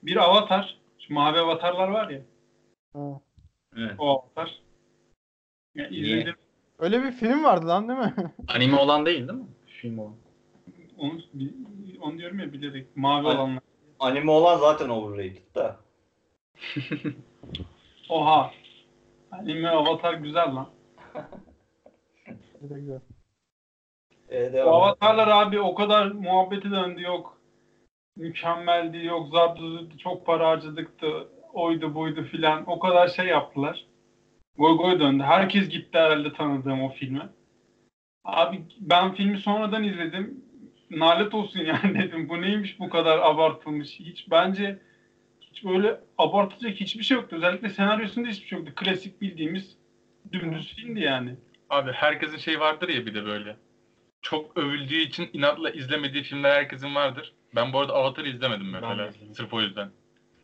Bir 0.04 0.18
avatar. 0.18 0.78
Şu 1.00 1.14
mavi 1.14 1.40
avatarlar 1.40 1.88
var 1.88 2.10
ya. 2.10 2.22
Ha. 2.94 3.22
Evet. 3.78 3.96
O 3.98 4.10
avatar. 4.10 4.62
Ya, 5.76 5.90
Niye? 5.90 6.02
izledim. 6.02 6.36
Öyle 6.80 7.04
bir 7.04 7.12
film 7.12 7.44
vardı 7.44 7.68
lan 7.68 7.90
değil 7.90 8.00
mi? 8.00 8.14
Anime 8.48 8.78
olan 8.78 9.06
değil 9.06 9.28
değil 9.28 9.40
mi? 9.40 9.48
Film 9.66 10.00
olan. 10.00 10.16
Onu, 10.98 11.20
onu 12.02 12.18
diyorum 12.18 12.40
ya 12.40 12.54
bilerek. 12.54 12.98
Mavi 12.98 13.28
Ay- 13.28 13.36
olanlar. 13.36 13.64
Anime 14.00 14.32
olan 14.32 14.58
zaten 14.58 14.90
overrated 14.90 15.56
da. 15.56 15.80
Oha. 18.10 18.52
Anime 19.32 19.70
avatar 19.70 20.14
güzel 20.14 20.56
lan. 20.56 20.70
Güzel 22.62 23.00
güzel. 24.30 24.54
E, 24.54 24.64
O 24.64 24.70
avatarlar 24.70 25.28
abi 25.28 25.60
o 25.60 25.76
kadar 25.76 26.08
muhabbeti 26.12 26.72
döndü 26.72 27.02
yok. 27.02 27.38
Mükemmeldi 28.18 29.06
yok 29.06 29.30
zartı 29.30 29.98
çok 29.98 30.26
para 30.26 30.48
harcadıktı. 30.50 31.28
Oydu 31.54 31.96
buydu 31.96 32.24
filan. 32.24 32.64
O 32.70 32.80
kadar 32.80 33.08
şey 33.08 33.26
yaptılar. 33.26 33.86
Goy 34.58 34.78
goy 34.78 35.00
döndü. 35.00 35.24
Herkes 35.24 35.70
gitti 35.70 35.98
herhalde 35.98 36.34
tanıdığım 36.34 36.84
o 36.84 36.90
filme. 36.90 37.30
Abi 38.24 38.62
ben 38.80 39.14
filmi 39.14 39.38
sonradan 39.38 39.84
izledim. 39.84 40.46
Nalet 40.92 41.34
olsun 41.34 41.60
yani 41.66 42.00
dedim. 42.00 42.30
Bu 42.30 42.42
neymiş 42.42 42.80
bu 42.80 42.90
kadar 42.90 43.18
abartılmış. 43.20 44.00
Hiç 44.00 44.32
bence 44.32 44.80
hiç 45.42 45.66
böyle 45.66 46.00
abartacak 46.18 46.76
hiçbir 46.76 47.04
şey 47.04 47.18
yoktu. 47.18 47.36
Özellikle 47.36 47.70
senaryosunda 47.70 48.28
hiçbir 48.28 48.48
şey 48.48 48.60
yoktu. 48.60 48.74
Klasik 48.76 49.22
bildiğimiz 49.22 49.78
dümdüz 50.32 50.76
filmdi 50.76 51.00
yani. 51.00 51.36
Abi 51.70 51.92
herkesin 51.92 52.38
şey 52.38 52.60
vardır 52.60 52.90
ya 52.90 53.06
bir 53.06 53.14
de 53.14 53.26
böyle. 53.26 53.56
Çok 54.26 54.58
övüldüğü 54.58 54.98
için 54.98 55.30
inatla 55.34 55.70
izlemediği 55.70 56.24
filmler 56.24 56.52
herkesin 56.52 56.96
vardır. 56.96 57.34
Ben 57.56 57.74
bu 57.74 57.80
arada 57.80 57.94
Avatar'ı 57.94 58.28
izlemedim 58.28 58.72
mesela. 58.72 59.10
Sırf 59.38 59.54
o 59.54 59.62
yüzden. 59.62 59.90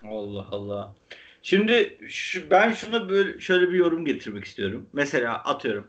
Allah 0.03 0.47
Allah. 0.51 0.95
Şimdi 1.41 1.97
şu, 2.09 2.49
ben 2.49 2.73
şuna 2.73 3.09
böyle 3.09 3.39
şöyle 3.39 3.69
bir 3.69 3.77
yorum 3.77 4.05
getirmek 4.05 4.45
istiyorum. 4.45 4.89
Mesela 4.93 5.33
atıyorum. 5.33 5.87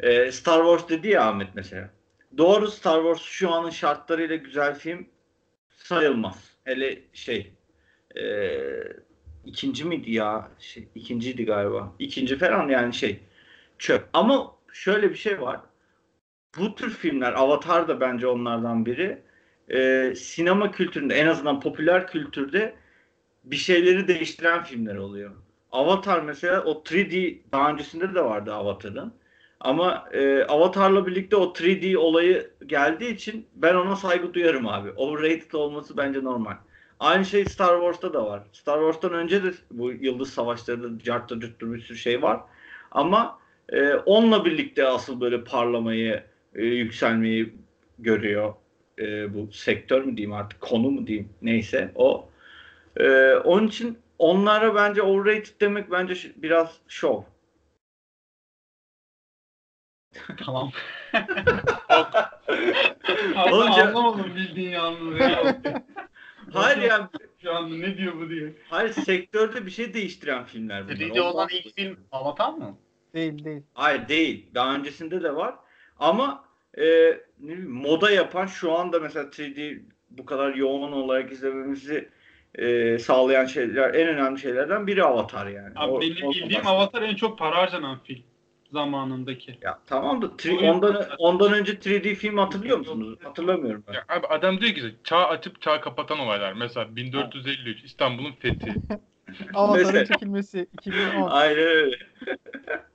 Ee, 0.00 0.32
Star 0.32 0.58
Wars 0.58 0.88
dedi 0.88 1.08
ya 1.08 1.28
Ahmet 1.28 1.48
mesela. 1.54 1.90
Doğru 2.38 2.68
Star 2.68 3.02
Wars 3.02 3.22
şu 3.22 3.50
anın 3.50 3.70
şartlarıyla 3.70 4.36
güzel 4.36 4.78
film 4.78 5.08
sayılmaz. 5.76 6.50
Hele 6.64 7.02
şey 7.12 7.52
e, 8.16 8.22
ikinci 9.46 9.84
miydi 9.84 10.12
ya? 10.12 10.50
Şey, 10.58 10.88
ikinciydi 10.94 11.44
galiba. 11.44 11.92
İkinci 11.98 12.38
falan 12.38 12.68
yani 12.68 12.94
şey 12.94 13.20
çöp. 13.78 14.08
Ama 14.12 14.54
şöyle 14.72 15.10
bir 15.10 15.16
şey 15.16 15.40
var. 15.40 15.60
Bu 16.58 16.74
tür 16.74 16.90
filmler 16.90 17.32
Avatar 17.32 17.88
da 17.88 18.00
bence 18.00 18.26
onlardan 18.26 18.86
biri. 18.86 19.22
Ee, 19.70 20.14
sinema 20.16 20.70
kültüründe 20.70 21.14
en 21.14 21.26
azından 21.26 21.60
popüler 21.60 22.06
kültürde 22.06 22.74
bir 23.44 23.56
şeyleri 23.56 24.08
değiştiren 24.08 24.64
filmler 24.64 24.96
oluyor. 24.96 25.30
Avatar 25.72 26.20
mesela 26.20 26.64
o 26.64 26.82
3D 26.82 27.38
daha 27.52 27.70
öncesinde 27.70 28.14
de 28.14 28.24
vardı 28.24 28.54
Avatar'ın. 28.54 29.12
Ama 29.60 30.08
e, 30.12 30.44
Avatar'la 30.44 31.06
birlikte 31.06 31.36
o 31.36 31.52
3D 31.52 31.96
olayı 31.96 32.50
geldiği 32.66 33.14
için 33.14 33.46
ben 33.54 33.74
ona 33.74 33.96
saygı 33.96 34.34
duyarım 34.34 34.68
abi. 34.68 34.90
Overrated 34.90 35.52
olması 35.52 35.96
bence 35.96 36.24
normal. 36.24 36.56
Aynı 37.00 37.24
şey 37.24 37.44
Star 37.44 37.80
Wars'ta 37.80 38.14
da 38.14 38.26
var. 38.26 38.42
Star 38.52 38.78
Wars'tan 38.78 39.12
önce 39.12 39.44
de 39.44 39.52
bu 39.70 39.92
Yıldız 39.92 40.30
Savaşları'da 40.30 40.98
cartta 41.04 41.40
cürttür 41.40 41.74
bir 41.74 41.80
sürü 41.80 41.98
şey 41.98 42.22
var. 42.22 42.40
Ama 42.90 43.38
e, 43.68 43.94
onunla 43.94 44.44
birlikte 44.44 44.88
asıl 44.88 45.20
böyle 45.20 45.44
parlamayı, 45.44 46.22
e, 46.54 46.64
yükselmeyi 46.64 47.54
görüyor 47.98 48.54
e, 48.98 49.34
bu 49.34 49.52
sektör 49.52 50.02
mü 50.04 50.16
diyeyim 50.16 50.32
artık 50.32 50.60
konu 50.60 50.90
mu 50.90 51.06
diyeyim 51.06 51.28
neyse 51.42 51.92
o. 51.94 52.28
E, 52.96 53.34
onun 53.34 53.68
için 53.68 53.98
onlara 54.18 54.74
bence 54.74 55.02
overrated 55.02 55.60
demek 55.60 55.90
bence 55.90 56.14
ş- 56.14 56.32
biraz 56.36 56.78
şov. 56.88 57.22
Tamam. 60.44 60.70
Olunca- 63.52 63.86
anlamadım 63.86 64.32
bildiğin 64.36 64.70
yalnız 64.70 65.20
ya. 65.20 65.62
Hayır 66.52 66.82
ya 66.82 67.10
Şu 67.42 67.54
anda 67.54 67.74
ne 67.76 67.96
diyor 67.96 68.14
bu 68.20 68.30
diye. 68.30 68.52
hayır 68.68 68.90
sektörde 68.92 69.66
bir 69.66 69.70
şey 69.70 69.94
değiştiren 69.94 70.44
filmler 70.44 70.84
bunlar. 70.84 70.96
3D 70.96 71.20
olan 71.20 71.48
ilk 71.52 71.74
film 71.76 71.98
Avatar 72.12 72.52
mı? 72.52 72.78
Değil 73.14 73.44
değil. 73.44 73.62
Hayır 73.74 74.08
değil. 74.08 74.46
Daha 74.54 74.74
öncesinde 74.74 75.22
de 75.22 75.36
var. 75.36 75.54
Ama 76.02 76.44
e, 76.78 76.82
ne 77.40 77.52
bileyim, 77.52 77.70
moda 77.70 78.10
yapan 78.10 78.46
şu 78.46 78.72
anda 78.72 79.00
mesela 79.00 79.24
3D 79.24 79.82
bu 80.10 80.24
kadar 80.26 80.54
yoğun 80.54 80.92
olarak 80.92 81.32
izlememizi 81.32 82.08
e, 82.54 82.98
sağlayan 82.98 83.44
şeyler, 83.46 83.94
en 83.94 84.08
önemli 84.08 84.40
şeylerden 84.40 84.86
biri 84.86 85.04
Avatar 85.04 85.46
yani. 85.46 85.72
Abi 85.76 85.92
O- 85.92 86.00
benim 86.00 86.26
o- 86.26 86.30
bildiğim 86.32 86.54
başka- 86.54 86.70
Avatar 86.70 87.02
en 87.02 87.14
çok 87.14 87.38
para 87.38 87.56
harcanan 87.56 87.98
film 88.04 88.22
zamanındaki. 88.72 89.58
Ya 89.62 89.78
tamam 89.86 90.22
da 90.22 90.26
tri- 90.26 90.70
ondan 90.70 91.04
ondan 91.18 91.52
önce 91.52 91.72
3D 91.72 92.14
film 92.14 92.38
hatırlıyor 92.38 92.78
musunuz? 92.78 93.18
Hatırlamıyorum 93.22 93.84
ben. 93.88 93.92
Ya 93.92 94.04
abi 94.08 94.26
adam 94.26 94.60
diyor 94.60 94.74
ki 94.74 94.82
çağ 95.04 95.28
açıp 95.28 95.60
çağ 95.62 95.80
kapatan 95.80 96.18
olaylar. 96.18 96.52
Mesela 96.52 96.96
1453 96.96 97.84
İstanbul'un 97.84 98.32
fethi. 98.32 98.74
Avatar'ın 99.54 100.04
çekilmesi 100.04 100.66
2010. 100.72 101.28
Aynen 101.30 101.58
öyle. 101.58 101.96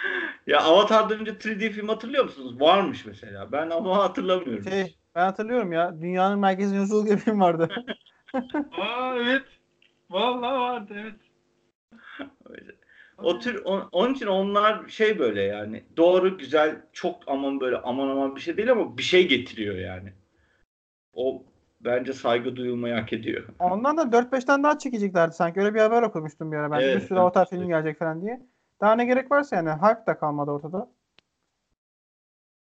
ya 0.46 0.60
Avatar'dan 0.60 1.20
önce 1.20 1.30
3D 1.30 1.70
film 1.70 1.88
hatırlıyor 1.88 2.24
musunuz? 2.24 2.60
Varmış 2.60 3.06
mesela. 3.06 3.52
Ben 3.52 3.70
ama 3.70 3.98
hatırlamıyorum. 3.98 4.64
Şey, 4.64 4.96
ben 5.14 5.24
hatırlıyorum 5.24 5.72
ya. 5.72 6.00
Dünyanın 6.00 6.38
merkezi 6.38 6.76
yolculuğu 6.76 7.06
diye 7.06 7.16
film 7.16 7.40
vardı. 7.40 7.68
Aa 8.80 9.16
evet. 9.16 9.42
Vallahi 10.10 10.60
vardı 10.60 10.94
evet. 10.96 11.14
O 13.18 13.38
tür 13.38 13.64
on- 13.64 13.88
onun 13.92 14.14
için 14.14 14.26
onlar 14.26 14.88
şey 14.88 15.18
böyle 15.18 15.42
yani 15.42 15.84
doğru 15.96 16.38
güzel 16.38 16.80
çok 16.92 17.22
aman 17.26 17.60
böyle 17.60 17.76
aman 17.76 18.08
aman 18.08 18.36
bir 18.36 18.40
şey 18.40 18.56
değil 18.56 18.72
ama 18.72 18.98
bir 18.98 19.02
şey 19.02 19.28
getiriyor 19.28 19.74
yani. 19.74 20.12
O 21.14 21.42
bence 21.80 22.12
saygı 22.12 22.56
duyulmayı 22.56 22.94
hak 22.94 23.12
ediyor. 23.12 23.44
Ondan 23.58 23.96
da 23.96 24.02
4-5 24.12 24.44
tane 24.44 24.62
daha 24.62 24.78
çekeceklerdi 24.78 25.34
sanki. 25.34 25.60
Öyle 25.60 25.74
bir 25.74 25.80
haber 25.80 26.02
okumuştum 26.02 26.52
bir 26.52 26.56
ara. 26.56 26.70
Ben 26.70 26.80
Evet, 26.80 26.96
bir 26.96 27.00
sürü 27.00 27.18
evet. 27.18 27.18
Avatar 27.18 27.48
filmi 27.50 27.68
gelecek 27.68 27.98
falan 27.98 28.22
diye. 28.22 28.46
Daha 28.80 28.94
ne 28.94 29.04
gerek 29.04 29.30
varsa 29.30 29.56
yani. 29.56 29.70
Hype 29.70 30.06
da 30.06 30.18
kalmadı 30.18 30.50
ortada. 30.50 30.90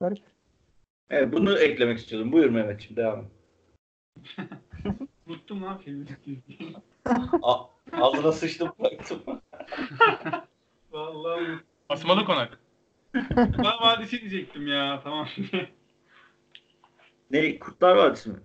Garip. 0.02 0.24
Evet 1.10 1.34
bunu 1.34 1.58
eklemek 1.60 1.98
istiyordum. 1.98 2.32
Buyur 2.32 2.50
Mehmetciğim 2.50 2.96
devam. 2.96 3.20
et. 3.20 3.26
Unuttum 5.28 5.64
lan 5.64 5.78
filmi. 5.78 6.06
A- 7.42 7.64
ağzına 7.94 8.32
sıçtım 8.32 8.72
bıraktım. 8.80 9.24
Vallahi 10.92 11.42
unuttum. 11.42 11.64
Asmalı 11.90 12.26
konak. 12.26 12.60
Ben 13.38 13.80
vadisi 13.82 14.22
diyecektim 14.22 14.68
ya 14.68 15.02
tamam. 15.04 15.28
Ne? 17.32 17.60
Kurtlar 17.60 17.96
Vadisi 17.96 18.30
mi? 18.30 18.40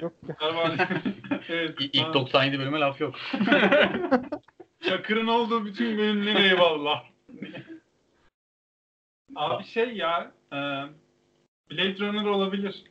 Yok 0.00 0.12
ya. 0.28 0.36
evet. 1.48 1.80
İ- 1.80 1.90
İlk 1.92 2.14
97 2.14 2.58
bölüme 2.58 2.80
laf 2.80 3.00
yok. 3.00 3.14
Çakır'ın 4.80 5.26
olduğu 5.26 5.64
bütün 5.64 5.98
bölümlere 5.98 6.42
eyvallah. 6.48 7.04
Abi 9.36 9.64
şey 9.64 9.96
ya 9.96 10.32
e, 10.52 10.56
Blade 11.70 11.98
Runner 11.98 12.24
olabilir. 12.24 12.84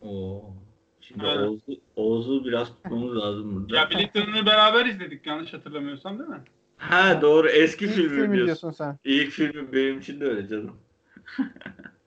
Oo. 0.00 0.54
Şimdi 1.00 1.24
Evet. 1.26 1.38
Oğuz'u, 1.38 1.80
Oğuz'u 1.96 2.44
biraz 2.44 2.68
tutmamız 2.68 3.16
lazım 3.16 3.54
burada. 3.54 3.76
Ya 3.76 3.90
Blade 3.90 4.26
Runner'ı 4.26 4.46
beraber 4.46 4.86
izledik 4.86 5.26
yanlış 5.26 5.52
hatırlamıyorsam 5.52 6.18
değil 6.18 6.30
mi? 6.30 6.42
Ha 6.76 7.22
doğru 7.22 7.48
eski 7.48 7.84
İlk 7.84 7.94
filmi, 7.94 8.08
filmi 8.08 8.18
diyorsun. 8.18 8.44
diyorsun 8.46 8.70
sen. 8.70 8.98
İlk 9.04 9.30
filmi 9.30 9.72
benim 9.72 9.98
için 9.98 10.20
de 10.20 10.24
öyle 10.24 10.48
canım. 10.48 10.76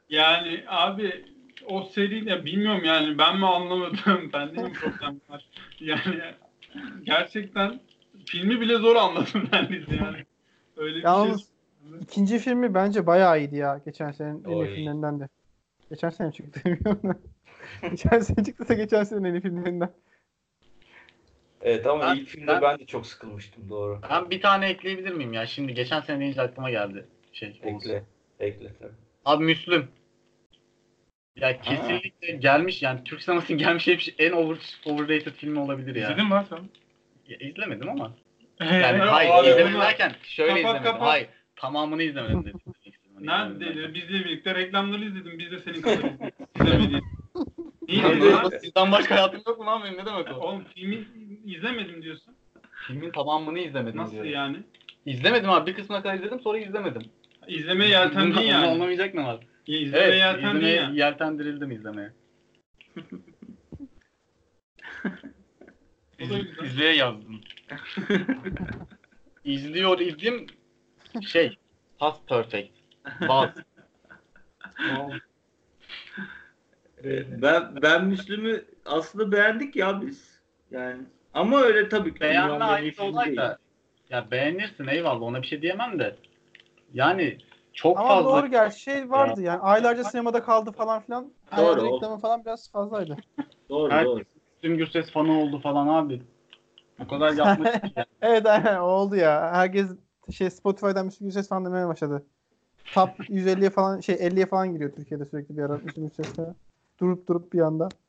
Yani 0.10 0.64
abi 0.68 1.26
o 1.66 1.84
seri 1.84 2.30
ya 2.30 2.46
bilmiyorum 2.46 2.82
yani 2.86 3.18
ben 3.18 3.38
mi 3.40 3.46
anlamadım 3.46 4.00
bende 4.34 4.64
mi 4.64 4.74
problem 4.74 5.22
var? 5.30 5.46
Yani 5.80 6.22
gerçekten 7.04 7.80
filmi 8.26 8.62
bile 8.62 8.76
zor 8.78 8.96
anladım 8.96 9.50
ben 9.52 9.70
de 9.70 9.96
yani. 9.96 10.26
Öyle 10.82 10.96
bir 10.98 11.04
Yalnız 11.04 11.40
şey. 11.40 12.00
ikinci 12.02 12.40
filmi 12.40 12.74
bence 12.74 13.08
bayağı 13.08 13.40
iyiydi 13.40 13.56
ya. 13.56 13.82
Geçen 13.86 14.12
senenin 14.12 14.44
en 14.44 14.50
iyi 14.50 14.66
filmlerinden 14.76 15.20
de. 15.20 15.28
Geçen 15.90 16.10
sene 16.10 16.32
çıktı 16.32 16.62
bilmiyorum 16.66 17.02
da. 17.04 17.18
geçen 17.90 18.20
sene 18.20 18.46
çıktıysa 18.46 18.74
geçen 18.74 19.04
senenin 19.04 19.24
en 19.24 19.34
iyi 19.34 19.42
filmlerinden. 19.42 19.90
Evet 21.62 21.88
ama 21.88 22.02
Ben- 22.04 22.16
ilk 22.16 22.28
filmde 22.28 22.48
ben- 22.48 22.62
ben 22.62 22.80
de 22.80 22.86
çok 22.86 23.08
sıkılmıştım 23.08 23.70
doğru. 23.70 24.00
Ben 24.10 24.30
bir 24.30 24.42
tane 24.42 24.70
ekleyebilir 24.70 25.14
miyim 25.14 25.34
ya? 25.34 25.46
Şimdi 25.46 25.74
geçen 25.74 26.02
sene 26.02 26.20
deyince 26.20 26.42
aklıma 26.42 26.70
geldi. 26.70 27.06
Şey, 27.34 27.62
Oğuz. 27.66 27.86
Ekle. 27.86 28.04
Ekle 28.40 28.74
tabii. 28.80 28.94
Abi 29.26 29.44
Müslüm. 29.46 29.88
Ya 31.36 31.62
kesinlikle 31.62 32.32
gelmiş 32.32 32.82
yani 32.82 33.04
Türk 33.04 33.22
sinemasının 33.22 33.58
gelmiş 33.60 34.16
en 34.20 34.32
over, 34.32 34.58
overrated 34.86 35.34
filmi 35.34 35.60
olabilir 35.60 35.96
ya. 35.96 36.04
İzledin 36.10 36.26
mi 36.26 36.32
lan 36.32 36.46
sen? 36.50 36.60
Ya, 37.28 37.38
izlemedim 37.38 37.90
ama. 37.90 38.14
Yani 38.62 38.98
hayır 39.00 39.52
izlemedim 39.52 39.80
derken 39.82 40.12
şöyle 40.24 40.50
Kapat, 40.50 40.60
izlemedim. 40.66 40.84
kapat. 40.84 41.08
Hayır 41.10 41.28
tamamını 41.56 42.04
izlemedim 42.04 42.46
dedim. 42.46 42.60
Nerede 43.20 43.60
dedi? 43.60 43.94
Bizle 43.94 44.14
birlikte 44.26 44.56
reklamları 44.56 45.06
izledim. 45.06 45.40
Biz 45.40 45.52
de 45.52 45.60
senin 45.60 45.82
kadar. 45.82 46.12
İzlemediğin. 46.62 47.04
Niye? 47.88 48.04
Sizden 48.62 48.92
başka 48.92 49.16
hayatım 49.16 49.42
yok 49.48 49.60
mu 49.60 49.66
lan 49.66 49.84
benim 49.84 49.98
ne 49.98 50.06
demek 50.06 50.28
o? 50.32 50.34
Oğlum 50.36 50.64
filmi 50.76 51.08
izlemedim 51.46 52.02
diyorsun. 52.04 52.36
Filmin 52.88 53.12
tamamını 53.12 53.60
izlemedim 53.60 54.00
Nasıl 54.00 54.14
diyorum. 54.14 54.32
yani? 54.32 54.58
İzlemedim 55.06 55.50
abi 55.50 55.72
bir 55.72 55.76
kısmına 55.76 56.02
kadar 56.02 56.16
izledim 56.16 56.40
sonra 56.40 56.58
izlemedim. 56.58 57.02
İzlemeye 57.48 57.90
yeltendin 57.92 58.40
yani. 58.42 58.66
anlamayacak 58.68 59.14
ne 59.14 59.24
var? 59.24 59.40
Ya, 59.68 59.78
izlemeye 59.80 60.08
Evet 60.08 60.20
yeltendin 60.20 60.48
izlemeye 60.58 60.76
ya. 60.76 60.90
yeltendirildim 60.94 61.72
izlemeye. 61.72 62.12
Güzel. 66.22 66.46
İzleye 66.64 66.96
yazdım. 66.96 67.42
İzliyor 69.44 70.00
idim 70.00 70.48
şey 71.22 71.58
past 72.00 72.28
perfect. 72.28 72.72
Baz. 73.28 73.50
Ben 77.42 77.82
ben 77.82 78.06
Müslüm'ü 78.06 78.66
aslında 78.86 79.32
beğendik 79.32 79.76
ya 79.76 80.02
biz. 80.02 80.40
Yani 80.72 81.02
ama 81.34 81.62
öyle 81.62 81.90
tabii 81.90 82.14
ki. 82.14 82.20
Beğenme 82.20 82.56
iyi 82.56 82.64
ayrı 82.64 82.92
filmi 82.92 83.10
olay 83.10 83.38
da 83.38 83.58
ya 84.10 84.32
beğenirsin 84.32 84.88
eyvallah 84.88 85.22
ona 85.22 85.42
bir 85.42 85.48
şey 85.48 85.62
diyemem 85.62 86.00
de 86.00 86.16
yani 86.94 87.38
çok 87.74 88.00
Ama 88.00 88.08
fazla 88.08 88.30
doğru 88.30 88.48
gerçi 88.48 88.80
şey 88.80 89.10
vardı 89.10 89.42
yani 89.42 89.60
aylarca 89.60 90.04
sinemada 90.04 90.44
kaldı 90.44 90.72
falan 90.72 91.02
filan. 91.02 91.34
Doğru, 91.58 91.86
reklamı 91.86 92.20
falan 92.20 92.46
biraz 92.46 92.72
fazlaydı. 92.72 93.18
Doğru 93.70 94.06
doğru. 94.06 94.24
Müslüm 94.64 94.78
Gürses 94.78 95.12
fanı 95.12 95.40
oldu 95.40 95.60
falan 95.60 95.88
abi. 95.88 96.22
O 97.04 97.08
kadar 97.08 97.34
yapmış 97.34 97.70
yani. 97.96 98.06
Evet 98.22 98.46
aynen 98.46 98.78
oldu 98.78 99.16
ya. 99.16 99.52
Herkes 99.54 99.88
şey 100.32 100.50
Spotify'dan 100.50 101.06
Müslüm 101.06 101.28
Gürses 101.28 101.50
falan 101.50 101.66
demeye 101.66 101.88
başladı. 101.88 102.26
Top 102.94 103.10
150'ye 103.30 103.70
falan 103.70 104.00
şey 104.00 104.16
50'ye 104.16 104.46
falan 104.46 104.74
giriyor 104.74 104.92
Türkiye'de 104.92 105.26
sürekli 105.26 105.58
bir 105.58 105.62
ara 105.64 105.78
Müslüm 105.78 106.08
Gürses'te. 106.08 106.54
Durup 107.00 107.28
durup 107.28 107.54
bir 107.54 107.60
anda. 107.60 107.90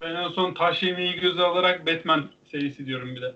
Ben 0.00 0.14
en 0.14 0.28
son 0.28 0.54
taş 0.54 0.82
yemeği 0.82 1.20
göze 1.20 1.42
alarak 1.42 1.86
Batman 1.86 2.30
serisi 2.50 2.86
diyorum 2.86 3.08
bir 3.16 3.22
de. 3.22 3.34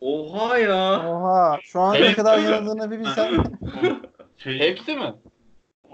Oha 0.00 0.58
ya. 0.58 1.10
Oha 1.10 1.60
şu 1.62 1.80
an 1.80 1.94
ne 1.94 1.98
Evet. 1.98 2.16
kadar 2.16 2.38
yanıldığını 2.38 2.90
bir 2.90 3.00
bilsen. 3.00 3.44
Şey, 4.36 4.58
Hepsi 4.58 4.96
mi? 4.96 5.14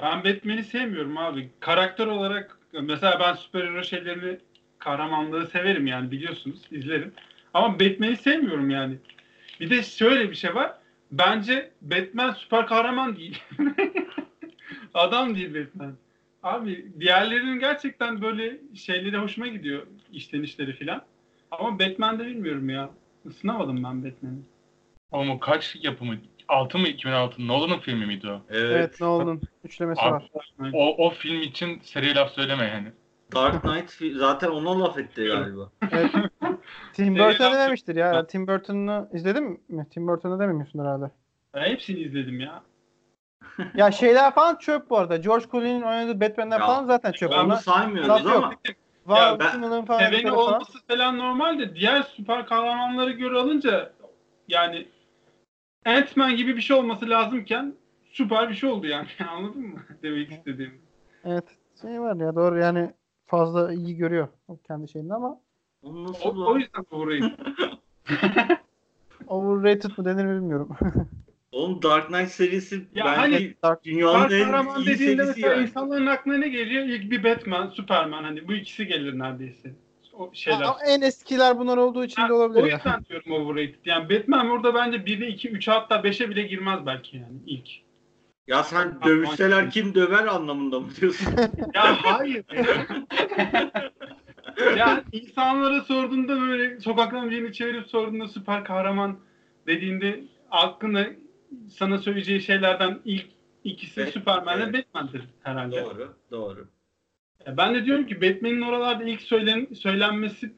Ben 0.02 0.24
Batman'i 0.24 0.64
sevmiyorum 0.64 1.18
abi. 1.18 1.50
Karakter 1.60 2.06
olarak 2.06 2.59
mesela 2.72 3.20
ben 3.20 3.34
süper 3.34 3.82
şeylerini 3.82 4.38
kahramanlığı 4.78 5.46
severim 5.46 5.86
yani 5.86 6.10
biliyorsunuz 6.10 6.62
izlerim. 6.70 7.12
Ama 7.54 7.80
Batman'i 7.80 8.16
sevmiyorum 8.16 8.70
yani. 8.70 8.96
Bir 9.60 9.70
de 9.70 9.82
şöyle 9.82 10.30
bir 10.30 10.34
şey 10.34 10.54
var. 10.54 10.72
Bence 11.12 11.70
Batman 11.82 12.30
süper 12.30 12.66
kahraman 12.66 13.16
değil. 13.16 13.42
Adam 14.94 15.34
değil 15.34 15.54
Batman. 15.54 15.96
Abi 16.42 16.86
diğerlerinin 17.00 17.58
gerçekten 17.60 18.22
böyle 18.22 18.58
şeyleri 18.74 19.16
hoşuma 19.16 19.46
gidiyor. 19.46 19.86
işlenişleri 20.12 20.72
filan. 20.72 21.02
Ama 21.50 21.78
Batman'de 21.78 22.26
bilmiyorum 22.26 22.68
ya. 22.70 22.90
Isınamadım 23.24 23.84
ben 23.84 24.04
Batman'i. 24.04 24.38
O 25.10 25.40
kaç 25.40 25.76
yapımı? 25.80 26.16
6 26.50 26.78
mı 26.78 26.88
2006? 26.88 27.48
Nolan'ın 27.48 27.78
filmi 27.78 28.06
miydi 28.06 28.28
o? 28.28 28.40
Evet. 28.50 28.72
evet 28.72 29.00
Nolan'ın 29.00 29.40
üçlemesi 29.64 30.02
Abi, 30.02 30.12
var. 30.12 30.30
O, 30.72 31.06
o 31.06 31.10
film 31.10 31.42
için 31.42 31.80
seri 31.82 32.14
laf 32.14 32.30
söyleme 32.30 32.64
yani. 32.64 32.92
Dark 33.34 33.62
Knight 33.62 34.18
zaten 34.18 34.48
ona 34.48 34.80
laf 34.80 34.98
etti 34.98 35.24
galiba. 35.24 35.70
Evet. 35.92 36.10
Tim 36.92 37.18
Burton 37.18 37.52
dememiştir 37.52 37.96
ya. 37.96 38.26
Tim 38.26 38.46
Burton'u 38.46 39.08
izledin 39.12 39.60
mi? 39.68 39.86
Tim 39.90 40.08
Burton'u 40.08 40.40
dememiyorsun 40.40 40.78
herhalde. 40.78 41.10
Ben 41.54 41.64
hepsini 41.64 41.98
izledim 41.98 42.40
ya. 42.40 42.62
Ya 43.74 43.90
şeyler 43.90 44.34
falan 44.34 44.56
çöp 44.56 44.90
bu 44.90 44.98
arada. 44.98 45.16
George 45.16 45.44
Clooney'nin 45.50 45.82
oynadığı 45.82 46.20
Batman'ler 46.20 46.60
Ya, 46.60 46.66
falan 46.66 46.84
zaten 46.84 47.12
çöp. 47.12 47.30
Ben 47.30 47.38
bunu 47.38 47.46
Onlar 47.46 47.56
saymıyoruz 47.56 48.08
Laf 48.10 48.24
yok. 48.24 48.36
ama 48.36 48.54
Val 49.06 49.38
ben- 49.38 49.60
falan 49.60 49.84
Seveni 49.84 50.14
yaptıkları 50.14 50.34
falan. 50.34 50.54
olması 50.54 50.86
falan 50.88 51.18
normal 51.18 51.58
de 51.58 51.74
diğer 51.74 52.02
süper 52.02 52.46
kahramanları 52.46 53.10
göre 53.10 53.38
alınca 53.38 53.92
yani 54.48 54.88
Ant-Man 55.86 56.36
gibi 56.36 56.56
bir 56.56 56.60
şey 56.60 56.76
olması 56.76 57.10
lazımken 57.10 57.74
süper 58.12 58.50
bir 58.50 58.54
şey 58.54 58.70
oldu 58.70 58.86
yani. 58.86 59.06
Anladın 59.30 59.62
mı? 59.62 59.80
Demek 60.02 60.30
istediğim. 60.32 60.82
Evet. 61.24 61.44
Şey 61.82 62.00
var 62.00 62.16
ya 62.16 62.34
doğru 62.34 62.58
yani 62.58 62.90
fazla 63.26 63.72
iyi 63.72 63.96
görüyor 63.96 64.28
o 64.48 64.58
kendi 64.66 64.88
şeyini 64.88 65.14
ama 65.14 65.40
O, 65.82 66.04
nasıl 66.04 66.36
o 66.36 66.58
yüzden 66.58 66.84
doğruyum. 66.90 67.32
overrated 69.26 69.90
mı 69.98 70.04
denir 70.04 70.24
mi 70.24 70.36
bilmiyorum. 70.36 70.76
Oğlum 71.52 71.82
Dark 71.82 72.06
Knight 72.08 72.30
serisi 72.30 72.86
Ya 72.94 73.04
bence 73.04 73.20
hani 73.20 73.54
Dark 73.62 73.84
dünyanın 73.84 74.22
Süper 74.22 74.38
en 74.38 74.44
kahraman 74.44 74.80
iyi 74.80 74.86
dediğinde 74.86 75.16
serisi 75.24 75.40
mesela 75.40 75.52
yani. 75.54 75.62
insanların 75.62 76.06
aklına 76.06 76.36
ne 76.38 76.48
geliyor? 76.48 76.84
İlk 76.84 77.10
bir 77.10 77.24
Batman, 77.24 77.68
Superman 77.68 78.24
hani 78.24 78.48
bu 78.48 78.52
ikisi 78.52 78.86
gelir 78.86 79.18
neredeyse. 79.18 79.74
O 80.12 80.30
şeyler. 80.34 80.62
Ama 80.62 80.76
en 80.86 81.00
eskiler 81.00 81.58
bunlar 81.58 81.76
olduğu 81.76 82.04
için 82.04 82.22
de 82.22 82.26
Ha, 82.26 82.34
olabilir 82.34 82.62
o 82.62 82.66
yüzden 82.66 83.04
diyorum 83.08 83.32
overrated. 83.32 83.84
Yani 83.84 84.10
Batman 84.10 84.50
orada 84.50 84.74
bence 84.74 84.96
1'e 84.96 85.28
2, 85.28 85.50
3'e 85.50 85.72
hatta 85.72 85.94
5'e 85.94 86.30
bile 86.30 86.42
girmez 86.42 86.86
belki 86.86 87.16
yani 87.16 87.38
ilk. 87.46 87.68
Ya 88.46 88.62
sen 88.62 88.98
dövüşseler 89.04 89.70
kim 89.70 89.94
döver 89.94 90.26
anlamında 90.26 90.80
mı 90.80 90.88
diyorsun? 91.00 91.26
Ya 91.74 91.96
hayır. 92.02 92.44
ya 94.76 95.04
insanlara 95.12 95.80
sorduğunda 95.80 96.40
böyle 96.40 96.80
sokaktan 96.80 97.30
birini 97.30 97.52
çevirip 97.52 97.86
sorduğunda 97.86 98.28
süper 98.28 98.64
kahraman 98.64 99.18
dediğinde 99.66 100.20
aklına 100.50 101.06
sana 101.68 101.98
söyleyeceği 101.98 102.40
şeylerden 102.40 102.98
ilk 103.04 103.26
ikisi 103.64 104.00
Evet, 104.00 104.12
Superman'le 104.12 104.60
evet. 104.60 104.74
Batman'dir 104.74 105.22
herhalde. 105.42 105.84
doğru, 105.84 106.14
doğru. 106.30 106.68
Ya 107.46 107.56
Ben 107.56 107.74
de 107.74 107.84
diyorum 107.84 108.06
ki 108.06 108.20
Batman'in 108.20 108.60
oralarda 108.60 109.04
ilk 109.04 109.22
söylen 109.22 109.66
söylenmesi 109.74 110.52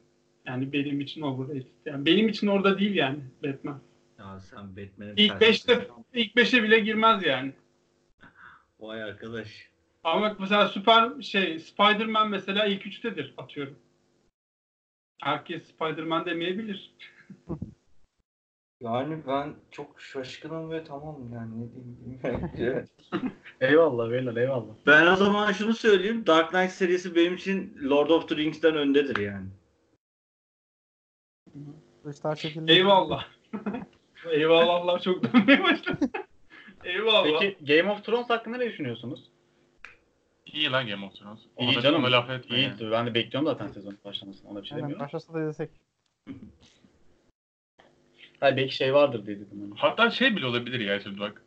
yani 0.45 0.73
benim 0.73 1.01
için 1.01 1.21
overrated. 1.21 1.67
Yani 1.85 2.05
benim 2.05 2.29
için 2.29 2.47
orada 2.47 2.79
değil 2.79 2.95
yani 2.95 3.19
Batman. 3.43 3.81
Ya 4.19 4.39
sen 4.39 4.69
Batman'in 4.69 5.13
İlk 5.17 5.41
beşte 5.41 5.87
ilk 6.13 6.35
5'e 6.35 6.63
bile 6.63 6.79
girmez 6.79 7.23
yani. 7.25 7.53
Vay 8.79 9.03
arkadaş. 9.03 9.69
Ama 10.03 10.35
mesela 10.39 10.67
süper 10.67 11.21
şey 11.21 11.59
Spider-Man 11.59 12.29
mesela 12.29 12.65
ilk 12.65 12.87
üçtedir 12.87 13.33
atıyorum. 13.37 13.79
Herkes 15.21 15.67
Spider-Man 15.67 16.25
demeyebilir. 16.25 16.93
Yani 18.83 19.17
ben 19.27 19.53
çok 19.71 20.01
şaşkınım 20.01 20.71
ve 20.71 20.83
tamam 20.83 21.17
yani 21.33 21.51
ne 21.61 21.71
diyeyim 21.73 21.97
bilmiyorum. 22.05 22.49
Eyvallah 23.61 24.11
beyler 24.11 24.35
eyvallah. 24.35 24.73
ben 24.87 25.07
o 25.07 25.15
zaman 25.15 25.51
şunu 25.51 25.73
söyleyeyim. 25.73 26.27
Dark 26.27 26.49
Knight 26.49 26.71
serisi 26.71 27.15
benim 27.15 27.35
için 27.35 27.77
Lord 27.89 28.09
of 28.09 28.29
the 28.29 28.35
Rings'ten 28.35 28.75
öndedir 28.75 29.17
yani. 29.17 29.47
Kılıçlar 32.03 32.35
çekildi. 32.35 32.71
Eyvallah. 32.71 33.25
Eyvallahlar 34.31 35.01
çok 35.01 35.33
dönmeye 35.33 35.63
başladı. 35.63 36.09
Eyvallah. 36.83 37.39
Peki 37.39 37.65
Game 37.65 37.91
of 37.91 38.05
Thrones 38.05 38.29
hakkında 38.29 38.57
ne 38.57 38.69
düşünüyorsunuz? 38.69 39.31
İyi 40.45 40.71
lan 40.71 40.87
Game 40.87 41.05
of 41.05 41.13
Thrones. 41.15 41.39
Ona 41.55 41.69
İyi 41.71 41.75
da- 41.75 41.81
canım. 41.81 42.03
laf 42.03 42.29
etme 42.29 42.57
İyi. 42.57 42.63
yani. 42.63 42.91
Ben 42.91 43.05
de 43.07 43.13
bekliyorum 43.13 43.47
zaten 43.49 43.67
sezon 43.67 43.97
başlamasını. 44.05 44.49
Ona 44.49 44.61
bir 44.61 44.67
şey 44.67 44.75
Aynen, 44.75 44.83
demiyorum. 44.89 45.05
başlasa 45.05 45.33
da 45.33 45.41
izlesek. 45.41 45.69
Hayır 48.43 48.57
belki 48.57 48.75
şey 48.75 48.93
vardır 48.93 49.25
diye 49.25 49.39
dedim. 49.39 49.61
Hani. 49.61 49.71
Hatta 49.75 50.11
şey 50.11 50.35
bile 50.35 50.45
olabilir 50.45 50.79
ya 50.79 50.99
şimdi 50.99 51.19
bak. 51.19 51.41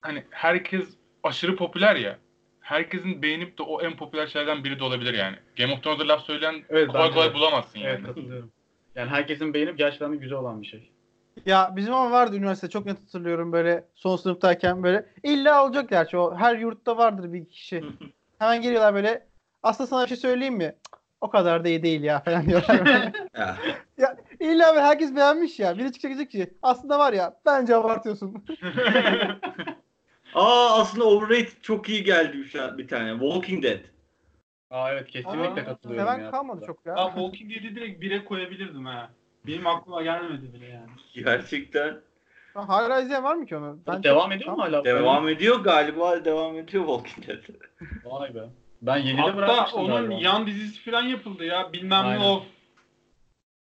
Hani 0.00 0.24
herkes 0.30 0.88
aşırı 1.22 1.56
popüler 1.56 1.96
ya. 1.96 2.18
Herkesin 2.60 3.22
beğenip 3.22 3.58
de 3.58 3.62
o 3.62 3.82
en 3.82 3.96
popüler 3.96 4.26
şeylerden 4.26 4.64
biri 4.64 4.78
de 4.78 4.84
olabilir 4.84 5.14
yani. 5.14 5.36
Game 5.58 5.72
of 5.72 5.82
Thrones'da 5.82 6.08
laf 6.08 6.24
söyleyen 6.24 6.54
Evet, 6.68 6.88
kolay 6.88 7.10
kolay 7.10 7.30
de. 7.30 7.34
bulamazsın 7.34 7.80
Evet 7.80 7.94
yani. 7.94 8.06
katılıyorum. 8.06 8.52
Yani 8.94 9.10
herkesin 9.10 9.54
beğenip 9.54 9.78
gerçekten 9.78 10.12
de 10.12 10.16
güzel 10.16 10.38
olan 10.38 10.62
bir 10.62 10.66
şey. 10.66 10.90
Ya 11.46 11.72
bizim 11.76 11.94
ama 11.94 12.10
vardı 12.10 12.36
üniversite 12.36 12.68
çok 12.68 12.86
net 12.86 13.00
hatırlıyorum 13.00 13.52
böyle 13.52 13.84
son 13.94 14.16
sınıftayken 14.16 14.82
böyle 14.82 15.06
illa 15.22 15.64
olacak 15.64 15.88
gerçi 15.90 16.16
o 16.16 16.36
her 16.36 16.56
yurtta 16.56 16.96
vardır 16.96 17.32
bir 17.32 17.48
kişi. 17.48 17.84
Hemen 18.38 18.62
geliyorlar 18.62 18.94
böyle 18.94 19.26
aslında 19.62 19.86
sana 19.86 20.02
bir 20.02 20.08
şey 20.08 20.16
söyleyeyim 20.16 20.54
mi? 20.56 20.76
O 21.20 21.30
kadar 21.30 21.64
da 21.64 21.68
iyi 21.68 21.82
değil 21.82 22.02
ya 22.02 22.20
falan 22.20 22.46
diyorlar. 22.46 23.12
Ya, 23.98 24.16
illa 24.40 24.68
böyle 24.74 24.80
herkes 24.86 25.16
beğenmiş 25.16 25.58
ya. 25.58 25.78
Biri 25.78 25.92
çıkacak 25.92 26.16
diyecek 26.18 26.30
ki 26.30 26.54
aslında 26.62 26.98
var 26.98 27.12
ya 27.12 27.36
bence 27.46 27.76
abartıyorsun. 27.76 28.44
Aa 30.34 30.80
aslında 30.80 31.04
overrated 31.04 31.62
çok 31.62 31.88
iyi 31.88 32.04
geldi 32.04 32.44
şu 32.44 32.62
an 32.64 32.78
bir 32.78 32.88
tane. 32.88 33.10
Walking 33.20 33.62
Dead. 33.64 33.78
Aa 34.70 34.92
evet 34.92 35.08
kesinlikle 35.10 35.62
Aa, 35.62 35.64
katılıyorum 35.64 36.08
Seven 36.12 36.24
ya. 36.24 36.30
kalmadı 36.30 36.64
çok 36.66 36.86
ya. 36.86 36.94
Aa, 36.94 37.06
Walking 37.10 37.50
Dead'i 37.54 37.76
direkt 37.76 38.02
1'e 38.04 38.24
koyabilirdim 38.24 38.84
ha. 38.86 39.10
Benim 39.46 39.66
aklıma 39.66 40.02
gelmedi 40.02 40.52
bile 40.54 40.66
yani. 40.66 40.90
Gerçekten. 41.14 41.96
Ha, 42.54 42.68
Hala 42.68 43.00
izleyen 43.00 43.24
var 43.24 43.34
mı 43.34 43.46
ki 43.46 43.56
onu? 43.56 43.78
Çok- 43.86 44.02
devam 44.04 44.32
ediyor 44.32 44.52
mu 44.52 44.62
hala? 44.62 44.84
Devam 44.84 45.28
ediyor 45.28 45.60
galiba. 45.60 46.24
Devam 46.24 46.58
ediyor 46.58 46.86
Walking 46.86 47.26
Dead. 47.28 47.54
Vay 48.04 48.34
be. 48.34 48.40
Ben 48.82 48.98
7'de 48.98 49.20
Hatta 49.20 49.36
bırakmıştım 49.36 49.80
onun 49.80 49.88
galiba. 50.08 50.14
yan 50.14 50.46
dizisi 50.46 50.90
falan 50.90 51.02
yapıldı 51.02 51.44
ya. 51.44 51.72
Bilmem 51.72 52.04
Aynen. 52.06 52.20
ne 52.20 52.24
of. 52.24 52.42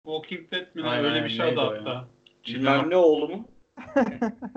Walking 0.08 0.52
Dead 0.52 0.76
mi 0.76 0.84
ne? 0.84 0.88
Aynen, 0.90 1.06
öyle 1.06 1.26
bir 1.26 1.30
şey 1.30 1.46
adı 1.46 1.56
ya? 1.56 1.66
hatta. 1.66 2.08
Bilmem 2.48 2.90
ne 2.90 2.96
oğlu 2.96 3.28
mu? 3.30 3.48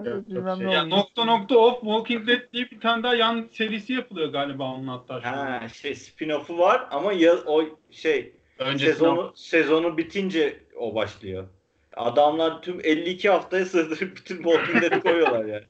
Bilmem 0.05 0.57
şey- 0.57 0.67
ne 0.67 0.73
Ya 0.73 0.81
olmuş. 0.83 0.93
nokta 0.97 1.25
nokta 1.25 1.59
of 1.59 1.81
Walking 1.81 2.29
Dead 2.29 2.53
diye 2.53 2.71
bir 2.71 2.81
tane 2.81 3.03
daha 3.03 3.15
yan 3.15 3.49
serisi 3.53 3.93
yapılıyor 3.93 4.29
galiba 4.33 4.75
onun 4.75 4.87
hatta. 4.89 5.25
Ha 5.25 5.69
şey 5.69 5.93
spin-off'u 5.93 6.59
var 6.59 6.89
ama 6.91 7.13
ya, 7.13 7.35
o 7.47 7.65
şey 7.91 8.33
Öncesinde 8.59 8.93
sezonu 8.93 9.33
sezonu 9.35 9.97
bitince 9.99 10.61
o 10.77 10.95
başlıyor. 10.95 11.49
Adamlar 11.97 12.63
tüm 12.63 12.81
52 12.85 13.29
haftaya 13.31 13.65
sığdırıp 13.67 14.17
bütün 14.17 14.37
Walking 14.37 14.83
Dead'i 14.83 15.01
koyuyorlar 15.03 15.45
yani. 15.45 15.65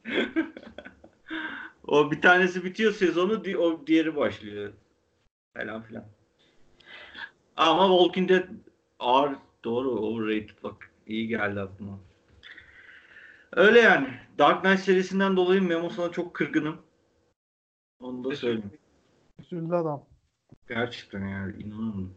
o 1.86 2.10
bir 2.10 2.20
tanesi 2.20 2.64
bitiyor 2.64 2.92
sezonu 2.92 3.44
di- 3.44 3.58
o 3.58 3.86
diğeri 3.86 4.16
başlıyor. 4.16 4.72
Falan 5.56 5.82
filan. 5.82 6.04
Ama 7.56 7.88
Walking 7.98 8.28
Dead 8.30 8.44
ağır 8.98 9.32
doğru 9.64 9.90
overrated 9.90 10.62
bak 10.62 10.90
iyi 11.06 11.28
geldi 11.28 11.60
aklıma. 11.60 11.98
Öyle 13.52 13.80
yani. 13.80 14.08
Dark 14.38 14.64
Knight 14.64 14.80
serisinden 14.80 15.36
dolayı 15.36 15.62
Memo 15.62 15.90
sana 15.90 16.12
çok 16.12 16.34
kırgınım. 16.34 16.76
Onu 18.00 18.24
da 18.24 18.36
söyleyeyim. 18.36 18.70
Üzüldü 19.40 19.74
adam. 19.74 20.04
Gerçekten 20.68 21.26
yani 21.26 21.62
inanamıyorum. 21.62 22.14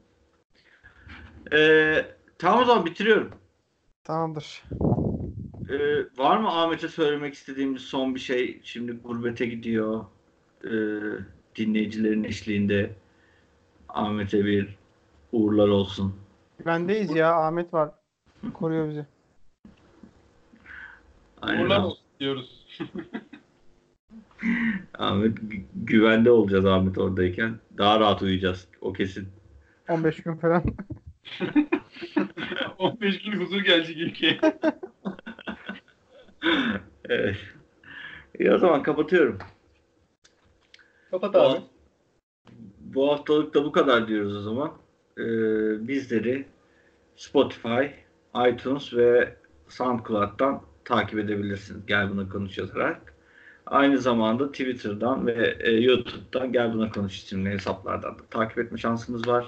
Ee, 1.54 2.06
tamam 2.40 2.62
o 2.62 2.66
zaman 2.66 2.86
bitiriyorum. 2.86 3.32
Tamamdır. 4.04 4.64
Ee, 5.70 6.06
var 6.18 6.38
mı 6.38 6.62
Ahmet'e 6.62 6.88
söylemek 6.88 7.34
istediğimiz 7.34 7.82
son 7.82 8.16
bir 8.16 8.20
şey? 8.20 8.62
Şimdi 8.64 8.92
gurbete 8.92 9.46
gidiyor. 9.46 10.06
Ee, 10.66 10.70
dinleyicilerin 11.56 12.24
eşliğinde 12.24 12.96
Ahmet'e 13.90 14.46
bir 14.46 14.78
uğurlar 15.32 15.68
olsun. 15.68 16.23
Bendeyiz 16.66 17.16
ya. 17.16 17.36
Ahmet 17.36 17.74
var. 17.74 17.92
Koruyor 18.54 18.90
bizi. 18.90 19.06
Aynen. 21.42 21.64
Uğurlar 21.64 21.84
olsun 21.84 22.04
diyoruz. 22.20 22.68
Ahmet 24.98 25.38
gü- 25.38 25.64
güvende 25.76 26.32
olacağız 26.32 26.66
Ahmet 26.66 26.98
oradayken. 26.98 27.60
Daha 27.78 28.00
rahat 28.00 28.22
uyuyacağız. 28.22 28.68
O 28.82 28.94
kesin. 28.94 29.28
15 29.90 30.24
gün 30.24 30.36
falan. 30.36 30.64
15 32.78 33.22
gün 33.22 33.32
huzur 33.42 33.62
gelecek 33.62 33.98
ülkeye. 33.98 34.40
Evet. 37.10 37.38
İyi 38.40 38.52
o 38.54 38.58
zaman 38.58 38.84
kapatıyorum. 38.84 39.38
Kapat 41.12 41.36
abi. 41.36 41.62
bu 42.80 43.12
haftalık 43.12 43.54
da 43.54 43.66
bu 43.66 43.72
kadar 43.72 44.08
diyoruz 44.08 44.36
o 44.36 44.42
zaman. 44.42 44.74
Ee, 45.18 45.88
bizleri 45.88 46.46
Spotify, 47.16 47.86
iTunes 48.50 48.94
ve 48.94 49.36
SoundCloud'dan 49.68 50.62
takip 50.86 51.20
edebilirsiniz. 51.20 51.86
Gel 51.86 52.10
Buna 52.10 52.30
Konuş 52.30 52.58
yazarak. 52.58 53.14
Aynı 53.66 53.98
zamanda 53.98 54.52
Twitter'dan 54.52 55.28
ve 55.28 55.58
e, 55.60 55.72
YouTube'dan 55.72 56.52
Gel 56.52 56.74
Buna 56.74 56.92
Konuş 56.92 57.18
isimli 57.18 57.50
hesaplardan 57.50 58.20
da 58.20 58.24
takip 58.30 58.58
etme 58.58 58.78
şansınız 58.78 59.28
var. 59.28 59.46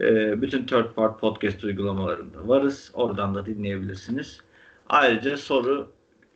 E, 0.00 0.42
bütün 0.42 0.66
third 0.66 0.94
part 0.94 1.20
podcast 1.20 1.64
uygulamalarında 1.64 2.48
varız. 2.48 2.90
Oradan 2.94 3.34
da 3.34 3.46
dinleyebilirsiniz. 3.46 4.40
Ayrıca 4.88 5.36
soru 5.36 5.92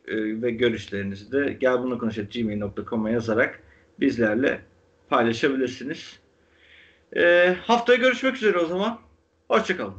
e, 0.07 0.41
ve 0.41 0.51
görüşlerinizi 0.51 1.31
de 1.31 1.53
gelbunakonuş.gmail.com'a 1.53 3.09
yazarak 3.09 3.59
bizlerle 3.99 4.61
paylaşabilirsiniz. 5.09 6.19
E, 7.15 7.55
haftaya 7.61 7.99
görüşmek 7.99 8.35
üzere 8.35 8.57
o 8.57 8.65
zaman. 8.65 8.99
Hoşçakalın. 9.47 9.95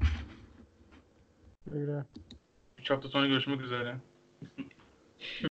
Güle. 1.67 2.05
3 2.79 2.91
hafta 2.91 3.09
sonra 3.09 3.27
görüşmek 3.27 3.61
üzere. 3.61 3.97